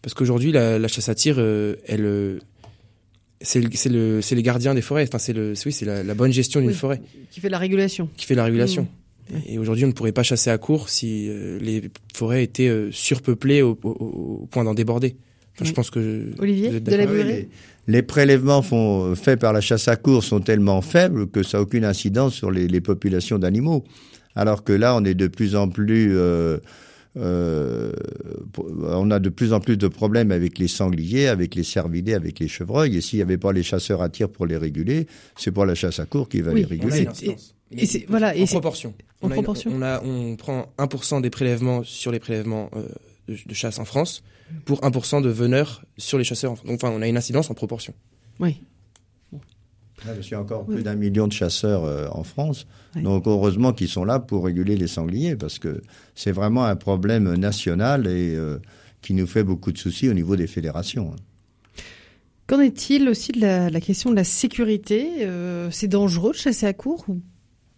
Parce 0.02 0.14
qu'aujourd'hui, 0.14 0.52
la, 0.52 0.78
la 0.78 0.88
chasse 0.88 1.08
à 1.08 1.14
tir, 1.14 1.36
euh, 1.38 1.76
elle, 1.86 2.04
euh, 2.04 2.38
c'est 3.40 3.60
le, 3.60 3.68
c'est 3.74 3.88
le, 3.88 4.20
c'est 4.22 4.34
les 4.34 4.42
gardiens 4.42 4.74
des 4.74 4.82
forêts. 4.82 5.04
Enfin, 5.06 5.18
c'est 5.18 5.32
le, 5.32 5.52
oui, 5.64 5.72
c'est 5.72 5.84
la, 5.84 6.02
la 6.02 6.14
bonne 6.14 6.32
gestion 6.32 6.60
d'une 6.60 6.70
Oui. 6.70 6.74
forêt 6.74 7.00
Qui 7.30 7.40
fait 7.40 7.48
de 7.48 7.52
la 7.52 7.58
régulation. 7.58 8.08
qui 8.16 8.24
fait 8.26 8.34
la 8.34 8.44
régulation. 8.44 8.82
Mmh. 9.30 9.36
Et 9.48 9.58
aujourd'hui, 9.58 9.84
on 9.84 9.88
ne 9.88 9.92
pourrait 9.92 10.12
pas 10.12 10.22
chasser 10.22 10.50
à 10.50 10.58
court 10.58 10.88
si 10.88 11.26
euh, 11.28 11.58
les 11.60 11.90
forêts 12.14 12.44
étaient 12.44 12.68
euh, 12.68 12.90
surpeuplées 12.92 13.60
au, 13.62 13.78
au- 13.82 13.88
au 14.42 14.48
point 14.50 14.62
d'en 14.64 14.74
déborder. 14.74 15.16
Enfin, 15.54 15.62
Oui. 15.64 15.66
Je 15.68 15.72
pense 15.72 15.90
que 15.90 16.30
Olivier, 16.38 16.68
vous 16.70 16.76
êtes 16.76 16.84
de 16.84 16.94
la 16.94 17.06
Oui, 17.06 17.24
les, 17.24 17.48
les 17.88 18.02
prélèvements 18.02 18.62
font, 18.62 19.14
faits 19.16 19.40
par 19.40 19.52
la 19.52 19.60
chasse 19.60 19.88
à 19.88 19.96
court 19.96 20.22
sont 20.22 20.40
tellement 20.40 20.80
faibles 20.80 21.28
que 21.28 21.42
ça 21.42 21.58
n'a 21.58 21.62
aucune 21.62 21.84
incidence 21.84 22.34
sur 22.34 22.50
les, 22.50 22.68
les 22.68 22.80
populations 22.80 23.38
d'animaux. 23.38 23.84
Alors 24.34 24.64
que 24.64 24.72
là, 24.72 24.94
on 24.96 25.04
est 25.04 25.14
de 25.14 25.26
plus 25.28 25.56
en 25.56 25.68
plus, 25.68 26.10
euh, 26.16 26.58
euh, 27.16 27.92
on 28.82 29.10
a 29.10 29.18
de 29.18 29.28
plus 29.28 29.52
en 29.52 29.60
plus 29.60 29.76
de 29.76 29.88
problèmes 29.88 30.30
avec 30.32 30.58
les 30.58 30.68
sangliers, 30.68 31.28
avec 31.28 31.54
les 31.54 31.62
cervidés, 31.64 32.14
avec 32.14 32.38
les 32.38 32.48
chevreuils. 32.48 32.96
Et 32.96 33.00
s'il 33.00 33.18
n'y 33.18 33.22
avait 33.22 33.38
pas 33.38 33.52
les 33.52 33.62
chasseurs 33.62 34.02
à 34.02 34.08
tir 34.08 34.28
pour 34.28 34.46
les 34.46 34.56
réguler, 34.56 35.06
c'est 35.36 35.52
pas 35.52 35.64
la 35.66 35.74
chasse 35.74 35.98
à 36.00 36.06
court 36.06 36.28
qui 36.28 36.40
va 36.40 36.52
Oui, 36.52 36.60
les 36.60 36.64
On 36.66 36.66
a 36.66 36.70
réguler. 36.70 36.90
c'est- 36.92 37.02
une 37.02 37.08
incidence. 37.08 37.54
et 37.72 37.86
c'est- 37.86 38.06
voilà, 38.08 38.36
et 38.36 38.42
en 38.42 38.46
c'est- 38.46 38.52
proportion. 38.54 38.94
en 39.22 39.28
on, 39.28 39.30
a 39.30 39.34
une- 39.36 39.42
proportion. 39.42 39.70
on, 39.74 39.82
a, 39.82 40.02
on 40.04 40.36
prend 40.36 40.72
1% 40.78 41.20
des 41.20 41.30
prélèvements 41.30 41.82
sur 41.84 42.12
les 42.12 42.18
prélèvements 42.20 42.70
euh, 42.76 42.82
de, 43.28 43.36
de 43.46 43.54
chasse 43.54 43.78
en 43.78 43.84
France 43.84 44.22
pour 44.64 44.80
1% 44.84 45.20
de 45.20 45.28
veneurs 45.28 45.82
sur 45.98 46.18
les 46.18 46.24
chasseurs. 46.24 46.52
en 46.52 46.74
enfin, 46.74 46.90
on 46.94 47.02
a 47.02 47.08
une 47.08 47.16
incidence 47.16 47.50
en 47.50 47.54
proportion. 47.54 47.94
Oui. 48.40 48.60
Ah, 50.02 50.08
parce 50.14 50.20
qu'il 50.20 50.32
y 50.32 50.34
a 50.34 50.40
encore 50.40 50.64
Oui. 50.68 50.74
plus 50.76 50.82
d'un 50.84 50.94
million 50.94 51.26
de 51.26 51.32
chasseurs 51.32 51.84
euh, 51.84 52.06
en 52.12 52.22
France. 52.22 52.66
Oui. 52.94 53.02
Donc 53.02 53.26
heureusement 53.26 53.72
qu'ils 53.72 53.88
sont 53.88 54.04
là 54.04 54.18
pour 54.20 54.44
réguler 54.44 54.76
les 54.76 54.86
sangliers, 54.88 55.36
parce 55.36 55.58
que 55.58 55.80
c'est 56.14 56.32
vraiment 56.32 56.64
un 56.64 56.76
problème 56.76 57.34
national 57.34 58.06
et 58.06 58.34
euh, 58.36 58.58
qui 59.02 59.14
nous 59.14 59.26
fait 59.26 59.42
beaucoup 59.44 59.72
de 59.72 59.78
soucis 59.78 60.08
au 60.08 60.14
niveau 60.14 60.36
des 60.36 60.46
fédérations. 60.46 61.12
hein. 61.12 61.80
Qu'en 62.46 62.60
est-il 62.60 63.08
aussi 63.08 63.32
de 63.32 63.40
la, 63.40 63.70
la 63.70 63.80
question 63.80 64.10
de 64.10 64.16
la 64.16 64.22
sécurité 64.24 65.08
Euh, 65.22 65.68
C'est 65.72 65.88
dangereux 65.88 66.32
de 66.32 66.36
chasser 66.36 66.66
à 66.66 66.72
court 66.72 67.04
ou 67.08 67.20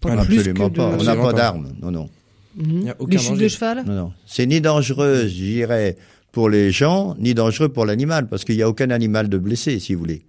pas 0.01 0.11
Ah, 0.19 0.25
plus 0.25 0.39
Absolument 0.41 0.69
que 0.71 0.77
pas. 0.77 0.91
de- 0.97 1.01
On 1.01 1.05
n'a 1.05 1.17
pas 1.17 1.33
d'armes. 1.33 1.73
Non, 1.81 1.91
non. 1.91 2.11
Mhm. 2.57 2.83
y 2.83 2.91
a 2.91 2.97
aucun 2.99 3.13
Les 3.13 3.19
chutes 3.19 3.39
de 3.39 3.49
cheval 3.49 3.85
Non, 3.87 3.95
non. 3.95 4.13
C'est 4.27 4.45
ni 4.47 4.61
dangereux, 4.61 5.23
je 5.29 5.35
dirais, 5.35 5.97
pour 6.33 6.51
les 6.51 6.71
gens, 6.71 7.15
ni 7.19 7.33
dangereux 7.33 7.69
pour 7.71 7.87
l'animal, 7.87 8.29
parce 8.29 8.45
qu'il 8.45 8.57
n'y 8.57 8.63
a 8.63 8.69
aucun 8.69 8.91
animal 8.91 9.29
de 9.29 9.39
blessé, 9.39 9.79
si 9.79 9.95
vous 9.95 10.01
voulez. 10.01 10.27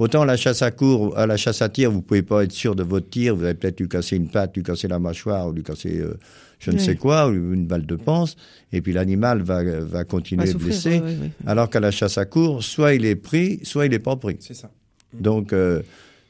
Autant 0.00 0.24
la 0.24 0.36
chasse 0.38 0.62
à 0.62 0.70
court, 0.70 1.16
à 1.18 1.26
la 1.26 1.36
chasse 1.36 1.60
à 1.60 1.68
tir, 1.68 1.90
vous 1.90 2.00
pouvez 2.00 2.22
pas 2.22 2.42
être 2.42 2.52
sûr 2.52 2.74
de 2.74 2.82
votre 2.82 3.10
tir. 3.10 3.36
Vous 3.36 3.44
allez 3.44 3.52
peut-être 3.54 3.78
lui 3.80 3.88
casser 3.88 4.16
une 4.16 4.28
patte, 4.30 4.56
lui 4.56 4.62
casser 4.62 4.88
la 4.88 4.98
mâchoire, 4.98 5.46
ou 5.48 5.52
lui 5.52 5.62
casser 5.62 5.98
euh, 6.00 6.14
je 6.58 6.70
ne 6.70 6.76
Oui. 6.78 6.82
sais 6.84 6.96
quoi, 6.96 7.28
ou 7.28 7.32
une 7.52 7.66
balle 7.66 7.84
de 7.86 7.96
panse, 7.96 8.34
et 8.72 8.80
puis 8.80 8.92
l'animal 8.94 9.42
va, 9.42 9.62
va 9.62 10.04
continuer 10.04 10.44
Va 10.44 10.48
à 10.48 10.52
souffrir, 10.52 10.68
blesser. 10.70 10.90
ouais, 10.90 11.00
ouais, 11.00 11.16
ouais. 11.20 11.30
Alors 11.46 11.68
qu'à 11.70 11.80
la 11.80 11.90
chasse 11.90 12.16
à 12.18 12.24
court, 12.24 12.62
soit 12.64 12.94
il 12.94 13.04
est 13.04 13.14
pris, 13.14 13.60
soit 13.62 13.84
il 13.86 13.90
n'est 13.90 13.98
pas 13.98 14.16
pris. 14.16 14.36
C'est 14.40 14.54
ça. 14.54 14.70
Donc, 15.12 15.52
euh, 15.52 15.82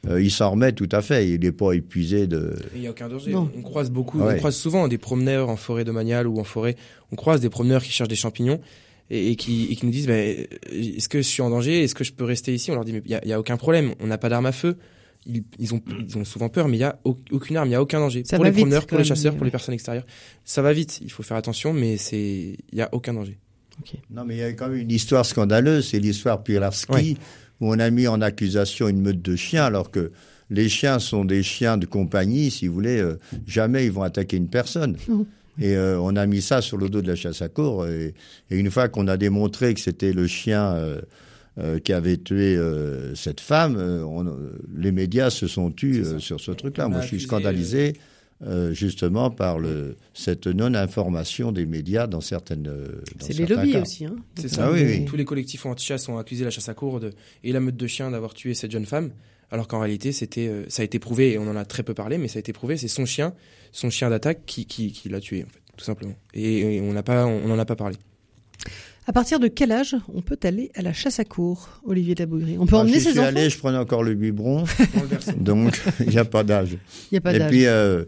euh, 0.08 0.20
il 0.20 0.30
s'en 0.32 0.50
remet 0.50 0.72
tout 0.72 0.88
à 0.90 1.00
fait. 1.02 1.28
Il 1.28 1.40
n'est 1.40 1.52
pas 1.52 1.72
épuisé 1.72 2.26
de. 2.26 2.56
Il 2.74 2.80
n'y 2.80 2.86
a 2.88 2.90
aucun 2.90 3.08
danger. 3.08 3.30
Non. 3.32 3.50
On 3.56 3.62
croise 3.62 3.90
beaucoup, 3.90 4.18
Ouais. 4.20 4.34
on 4.34 4.38
croise 4.38 4.56
souvent 4.56 4.88
des 4.88 4.98
promeneurs 4.98 5.48
en 5.48 5.56
forêt 5.56 5.84
domaniale 5.84 6.26
ou 6.26 6.40
en 6.40 6.44
forêt. 6.44 6.74
On 7.12 7.16
croise 7.16 7.40
des 7.40 7.50
promeneurs 7.50 7.82
qui 7.82 7.90
cherchent 7.92 8.08
des 8.08 8.16
champignons 8.16 8.60
et, 9.10 9.30
et 9.32 9.36
qui, 9.36 9.66
et 9.70 9.76
qui 9.76 9.84
nous 9.86 9.92
disent 9.92 10.06
bah, 10.06 10.14
euh, 10.14 10.44
est-ce 10.72 11.08
que 11.08 11.18
je 11.18 11.22
suis 11.26 11.42
en 11.42 11.50
danger? 11.50 11.82
Est-ce 11.84 11.94
que 11.94 12.04
je 12.04 12.12
peux 12.12 12.24
rester 12.24 12.54
ici? 12.54 12.70
On 12.70 12.74
leur 12.74 12.84
dit 12.84 12.92
mais 12.92 13.02
il 13.04 13.08
n'y 13.08 13.14
a, 13.14 13.20
il 13.24 13.28
y 13.28 13.32
a 13.32 13.40
aucun 13.40 13.56
problème. 13.56 13.94
On 14.00 14.06
n'a 14.06 14.18
pas 14.18 14.28
d'arme 14.28 14.46
à 14.46 14.52
feu. 14.52 14.76
Ils, 15.26 15.42
ils, 15.58 15.74
ont, 15.74 15.82
ils 16.08 16.16
ont 16.16 16.24
souvent 16.24 16.48
peur, 16.48 16.66
mais 16.68 16.76
il 16.76 16.80
n'y 16.80 16.84
a 16.84 16.98
au- 17.04 17.18
aucune 17.30 17.56
arme, 17.58 17.66
il 17.68 17.70
n'y 17.70 17.74
a 17.74 17.82
aucun 17.82 18.00
danger. 18.00 18.22
Ça 18.24 18.36
pour 18.36 18.44
les 18.46 18.50
vite, 18.52 18.60
promeneurs, 18.60 18.86
pour 18.86 18.96
les 18.96 19.04
chasseurs, 19.04 19.34
pour 19.34 19.44
les 19.44 19.48
ouais. 19.48 19.50
personnes 19.50 19.74
extérieures. 19.74 20.06
Ça 20.46 20.62
va 20.62 20.72
vite, 20.72 21.00
il 21.02 21.12
faut 21.12 21.22
faire 21.22 21.36
attention, 21.36 21.74
mais 21.74 21.98
c'est 21.98 22.56
il 22.72 22.74
n'y 22.74 22.80
a 22.80 22.88
aucun 22.92 23.12
danger. 23.12 23.36
Non, 24.10 24.24
mais 24.24 24.36
il 24.36 24.38
y 24.38 24.42
a 24.42 24.52
quand 24.54 24.68
même 24.68 24.78
une 24.78 24.90
histoire 24.90 25.26
scandaleuse. 25.26 25.88
C'est 25.88 25.98
l'histoire 25.98 26.42
Pilarski, 26.42 26.92
Ouais. 26.92 27.16
où 27.60 27.68
on 27.72 27.78
a 27.78 27.90
mis 27.90 28.06
en 28.08 28.20
accusation 28.22 28.88
une 28.88 29.00
meute 29.02 29.20
de 29.22 29.36
chiens, 29.36 29.64
alors 29.64 29.90
que 29.90 30.10
les 30.48 30.68
chiens 30.70 30.98
sont 30.98 31.24
des 31.26 31.42
chiens 31.42 31.76
de 31.76 31.86
compagnie, 31.86 32.50
si 32.50 32.66
vous 32.66 32.74
voulez. 32.74 32.98
euh, 32.98 33.18
jamais 33.46 33.84
ils 33.86 33.92
vont 33.92 34.02
attaquer 34.02 34.36
une 34.38 34.48
personne. 34.48 34.96
Non. 35.08 35.26
Et 35.60 35.76
euh, 35.76 36.00
on 36.00 36.16
a 36.16 36.26
mis 36.26 36.40
ça 36.42 36.62
sur 36.62 36.76
le 36.78 36.88
dos 36.88 37.02
de 37.02 37.06
la 37.08 37.16
chasse 37.16 37.42
à 37.42 37.48
cour. 37.48 37.86
Et, 37.86 38.14
et 38.50 38.56
une 38.56 38.70
fois 38.70 38.88
qu'on 38.88 39.06
a 39.08 39.16
démontré 39.16 39.74
que 39.74 39.80
c'était 39.80 40.12
le 40.12 40.26
chien 40.26 40.72
euh, 40.74 41.00
euh, 41.58 41.78
qui 41.78 41.92
avait 41.92 42.16
tué 42.16 42.56
euh, 42.56 43.14
cette 43.14 43.40
femme, 43.40 43.76
on- 43.76 44.24
les 44.76 44.92
médias 44.92 45.30
se 45.30 45.46
sont 45.46 45.70
tus 45.70 45.98
euh, 46.04 46.18
sur 46.18 46.40
ce 46.40 46.50
truc-là. 46.52 46.88
Moi, 46.88 47.02
je 47.02 47.08
suis 47.08 47.20
scandalisé 47.20 47.92
euh, 48.46 48.72
justement 48.72 49.30
par 49.30 49.58
le, 49.58 49.96
cette 50.14 50.46
non-information 50.46 51.52
des 51.52 51.66
médias 51.66 52.06
dans 52.06 52.22
certaines. 52.22 52.62
dans 52.62 52.72
C'est 53.18 53.34
les 53.36 53.44
lobbies 53.46 53.72
cas. 53.72 53.82
aussi. 53.82 54.06
Hein. 54.06 54.16
C'est 54.36 54.44
Donc, 54.44 54.50
ça. 54.52 54.66
Ah 54.68 54.72
oui, 54.72 54.82
oui. 54.82 55.04
Tous 55.04 55.16
les 55.16 55.24
collectifs 55.26 55.66
anti-chasse 55.66 56.08
ont 56.08 56.16
accusé 56.16 56.44
la 56.44 56.50
chasse 56.50 56.68
à 56.70 56.74
cour 56.74 57.00
de- 57.00 57.12
et 57.44 57.52
la 57.52 57.60
meute 57.60 57.76
de 57.76 57.86
chiens 57.86 58.10
d'avoir 58.10 58.32
tué 58.32 58.54
cette 58.54 58.70
jeune 58.70 58.86
femme, 58.86 59.10
alors 59.50 59.68
qu'en 59.68 59.80
réalité, 59.80 60.12
c'était, 60.12 60.50
ça 60.68 60.80
a 60.80 60.84
été 60.84 60.98
prouvé, 60.98 61.32
et 61.32 61.38
on 61.38 61.48
en 61.48 61.56
a 61.56 61.64
très 61.66 61.82
peu 61.82 61.92
parlé, 61.92 62.16
mais 62.16 62.28
ça 62.28 62.38
a 62.38 62.40
été 62.40 62.52
prouvé, 62.54 62.76
c'est 62.78 62.88
son 62.88 63.04
chien, 63.04 63.34
son 63.72 63.90
chien 63.90 64.10
d'attaque 64.10 64.40
qui, 64.46 64.66
qui, 64.66 64.92
qui 64.92 65.08
l'a 65.08 65.20
tué, 65.20 65.44
en 65.44 65.48
fait, 65.48 65.60
tout 65.76 65.84
simplement. 65.84 66.14
Et, 66.34 66.76
et 66.76 66.80
on 66.80 66.92
n'a 66.92 67.02
pas, 67.02 67.26
on 67.26 67.48
n'en 67.48 67.58
a 67.58 67.64
pas 67.64 67.76
parlé. 67.76 67.96
À 69.06 69.12
partir 69.12 69.40
de 69.40 69.48
quel 69.48 69.72
âge 69.72 69.96
on 70.12 70.20
peut 70.22 70.38
aller 70.44 70.70
à 70.74 70.82
la 70.82 70.92
chasse 70.92 71.18
à 71.18 71.24
court, 71.24 71.80
Olivier 71.84 72.14
Dabougry 72.14 72.56
On 72.58 72.66
peut 72.66 72.72
Moi, 72.76 72.82
emmener 72.82 73.00
ses 73.00 73.10
suis 73.10 73.18
enfants? 73.18 73.28
allé, 73.28 73.50
je 73.50 73.58
prenais 73.58 73.78
encore 73.78 74.02
le 74.04 74.14
biberon, 74.14 74.64
donc 75.36 75.80
il 76.00 76.08
n'y 76.10 76.18
a 76.18 76.24
pas 76.24 76.44
d'âge. 76.44 76.76
Il 77.10 77.18
a 77.18 77.20
pas 77.20 77.34
Et 77.34 77.38
d'âge. 77.38 77.50
puis, 77.50 77.66
euh, 77.66 78.04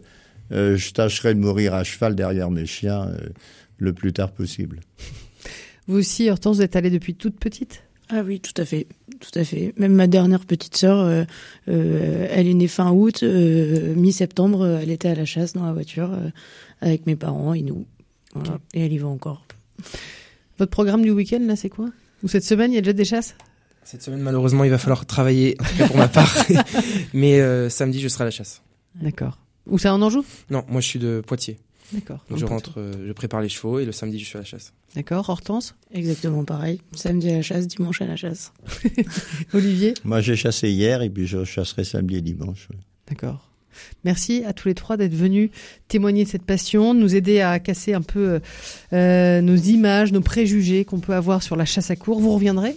euh, 0.51 0.77
je 0.77 0.91
tâcherai 0.91 1.33
de 1.33 1.39
mourir 1.39 1.73
à 1.73 1.83
cheval 1.83 2.15
derrière 2.15 2.51
mes 2.51 2.65
chiens 2.65 3.07
euh, 3.07 3.17
le 3.79 3.91
plus 3.93 4.13
tard 4.13 4.31
possible. 4.31 4.79
Vous 5.87 5.97
aussi, 5.97 6.29
Hortense, 6.29 6.57
vous 6.57 6.61
êtes 6.61 6.75
allée 6.77 6.91
depuis 6.91 7.15
toute 7.15 7.37
petite? 7.37 7.83
Ah 8.09 8.21
oui, 8.23 8.39
tout 8.39 8.53
à 8.61 8.63
fait, 8.65 8.87
tout 9.23 9.39
à 9.39 9.43
fait. 9.43 9.73
Même 9.77 9.93
ma 9.93 10.07
dernière 10.07 10.45
petite 10.45 10.75
sœur, 10.75 10.99
euh, 10.99 11.23
euh, 11.69 12.27
elle 12.29 12.47
est 12.47 12.53
née 12.53 12.67
fin 12.67 12.91
août, 12.91 13.23
euh, 13.23 13.95
mi-septembre, 13.95 14.79
elle 14.81 14.91
était 14.91 15.07
à 15.07 15.15
la 15.15 15.25
chasse 15.25 15.53
dans 15.53 15.65
la 15.65 15.71
voiture 15.71 16.11
euh, 16.11 16.29
avec 16.81 17.05
mes 17.05 17.15
parents 17.15 17.53
et 17.53 17.61
nous. 17.61 17.85
Voilà. 18.35 18.59
Et 18.73 18.85
elle 18.85 18.91
y 18.91 18.97
va 18.97 19.07
encore. 19.07 19.45
Votre 20.59 20.71
programme 20.71 21.03
du 21.03 21.11
week-end, 21.11 21.39
là, 21.41 21.55
c'est 21.55 21.69
quoi? 21.69 21.89
Ou 22.23 22.27
cette 22.27 22.43
semaine, 22.43 22.71
il 22.71 22.75
y 22.75 22.77
a 22.77 22.81
déjà 22.81 22.93
des 22.93 23.05
chasses? 23.05 23.35
Cette 23.83 24.01
semaine, 24.01 24.21
malheureusement, 24.21 24.63
il 24.63 24.71
va 24.71 24.77
falloir 24.77 25.05
travailler, 25.05 25.55
en 25.59 25.63
tout 25.63 25.77
cas 25.77 25.87
pour 25.87 25.97
ma 25.97 26.07
part. 26.07 26.33
mais 27.13 27.39
euh, 27.39 27.69
samedi, 27.69 27.99
je 28.01 28.07
serai 28.07 28.23
à 28.23 28.25
la 28.25 28.31
chasse. 28.31 28.61
D'accord. 28.95 29.37
Ou 29.67 29.77
ça 29.77 29.93
en 29.93 30.01
Anjou 30.01 30.25
Non, 30.49 30.63
moi, 30.67 30.81
je 30.81 30.87
suis 30.87 30.99
de 30.99 31.21
Poitiers. 31.25 31.59
D'accord. 31.93 32.25
Je 32.35 32.45
rentre, 32.45 32.73
euh, 32.77 33.07
je 33.07 33.11
prépare 33.13 33.41
les 33.41 33.49
chevaux, 33.49 33.79
et 33.79 33.85
le 33.85 33.91
samedi, 33.91 34.19
je 34.19 34.25
suis 34.25 34.37
à 34.37 34.41
la 34.41 34.45
chasse. 34.45 34.73
D'accord. 34.95 35.29
Hortense 35.29 35.75
Exactement 35.93 36.43
pareil. 36.43 36.81
Samedi 36.93 37.29
à 37.29 37.35
la 37.35 37.41
chasse, 37.41 37.67
dimanche 37.67 38.01
à 38.01 38.05
la 38.05 38.15
chasse. 38.15 38.53
Olivier 39.53 39.93
Moi, 40.03 40.21
j'ai 40.21 40.35
chassé 40.35 40.69
hier 40.69 41.01
et 41.01 41.09
puis 41.09 41.27
je 41.27 41.43
chasserai 41.43 41.83
samedi 41.83 42.15
et 42.17 42.21
dimanche. 42.21 42.67
ouais. 42.71 42.77
D'accord. 43.09 43.49
Merci 44.03 44.43
à 44.45 44.53
tous 44.53 44.67
les 44.67 44.75
trois 44.75 44.97
d'être 44.97 45.15
venus 45.15 45.49
témoigner 45.87 46.25
de 46.25 46.29
cette 46.29 46.43
passion, 46.43 46.93
nous 46.93 47.15
aider 47.15 47.41
à 47.41 47.59
casser 47.59 47.93
un 47.93 48.01
peu 48.01 48.39
euh, 48.93 49.41
nos 49.41 49.55
images, 49.55 50.11
nos 50.11 50.21
préjugés 50.21 50.85
qu'on 50.85 50.99
peut 50.99 51.15
avoir 51.15 51.41
sur 51.41 51.55
la 51.55 51.65
chasse 51.65 51.89
à 51.89 51.95
cour. 51.95 52.19
Vous 52.19 52.33
reviendrez? 52.33 52.75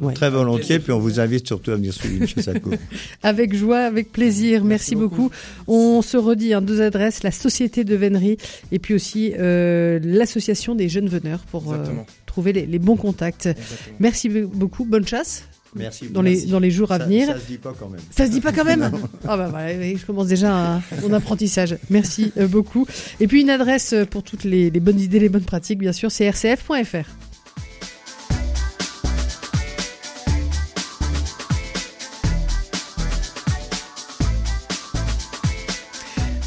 Ouais. 0.00 0.14
Très 0.14 0.30
volontiers, 0.30 0.78
puis 0.78 0.92
on 0.92 0.98
vous 0.98 1.20
invite 1.20 1.46
surtout 1.46 1.70
à 1.70 1.76
venir 1.76 1.92
suivre 1.92 2.22
une 2.22 2.26
chasse 2.28 2.48
à 2.48 2.54
avec 3.22 3.54
joie, 3.54 3.80
avec 3.80 4.12
plaisir. 4.12 4.64
Merci, 4.64 4.94
Merci 4.94 4.96
beaucoup. 4.96 5.22
beaucoup. 5.22 5.34
On 5.66 6.02
se 6.02 6.16
redit 6.16 6.54
hein, 6.54 6.62
deux 6.62 6.80
adresses 6.80 7.22
la 7.22 7.30
Société 7.30 7.84
de 7.84 7.94
Vénerie 7.94 8.36
et 8.72 8.78
puis 8.78 8.94
aussi 8.94 9.32
euh, 9.38 9.98
l'association 10.02 10.74
des 10.74 10.88
jeunes 10.88 11.08
veneurs 11.08 11.40
pour 11.50 11.72
euh, 11.72 11.84
trouver 12.26 12.52
les, 12.52 12.66
les, 12.66 12.78
bons 12.78 12.96
contacts. 12.96 13.46
Exactement. 13.46 13.96
Merci 14.00 14.28
beaucoup. 14.28 14.84
Bonne 14.84 15.06
chasse. 15.06 15.44
Merci. 15.74 16.08
Dans 16.08 16.22
merci. 16.22 16.46
les 16.46 16.52
dans 16.52 16.60
les 16.60 16.70
jours 16.70 16.92
à 16.92 16.98
ça, 16.98 17.04
venir. 17.04 17.26
Ça 17.26 17.40
se 17.40 17.46
dit 17.46 17.58
pas 17.58 17.74
quand 17.78 17.88
même. 17.88 18.00
Ça 18.10 18.26
se 18.26 18.30
dit 18.30 18.40
pas 18.40 18.52
quand 18.52 18.64
même. 18.64 18.90
ah 19.28 19.36
bah 19.36 19.48
voilà, 19.48 19.72
je 19.72 20.06
commence 20.06 20.28
déjà 20.28 20.80
mon 21.02 21.12
apprentissage. 21.12 21.76
Merci 21.90 22.32
euh, 22.38 22.46
beaucoup. 22.46 22.86
Et 23.20 23.26
puis 23.26 23.40
une 23.40 23.50
adresse 23.50 23.94
pour 24.10 24.22
toutes 24.22 24.44
les, 24.44 24.70
les 24.70 24.80
bonnes 24.80 25.00
idées, 25.00 25.18
les 25.18 25.28
bonnes 25.28 25.42
pratiques, 25.42 25.78
bien 25.78 25.92
sûr, 25.92 26.10
c'est 26.10 26.28
rcf.fr. 26.30 27.23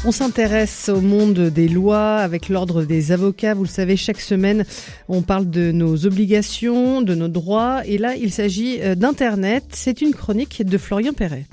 On 0.08 0.12
s'intéresse 0.12 0.88
au 0.88 1.02
monde 1.02 1.38
des 1.38 1.68
lois 1.68 2.16
avec 2.16 2.48
l'ordre 2.48 2.82
des 2.82 3.12
avocats. 3.12 3.52
Vous 3.52 3.64
le 3.64 3.68
savez, 3.68 3.98
chaque 3.98 4.22
semaine, 4.22 4.64
on 5.06 5.20
parle 5.20 5.50
de 5.50 5.70
nos 5.70 6.06
obligations, 6.06 7.02
de 7.02 7.14
nos 7.14 7.28
droits. 7.28 7.82
Et 7.84 7.98
là, 7.98 8.16
il 8.16 8.32
s'agit 8.32 8.78
d'Internet. 8.96 9.64
C'est 9.72 10.00
une 10.00 10.14
chronique 10.14 10.64
de 10.64 10.78
Florian 10.78 11.12
Perret. 11.12 11.44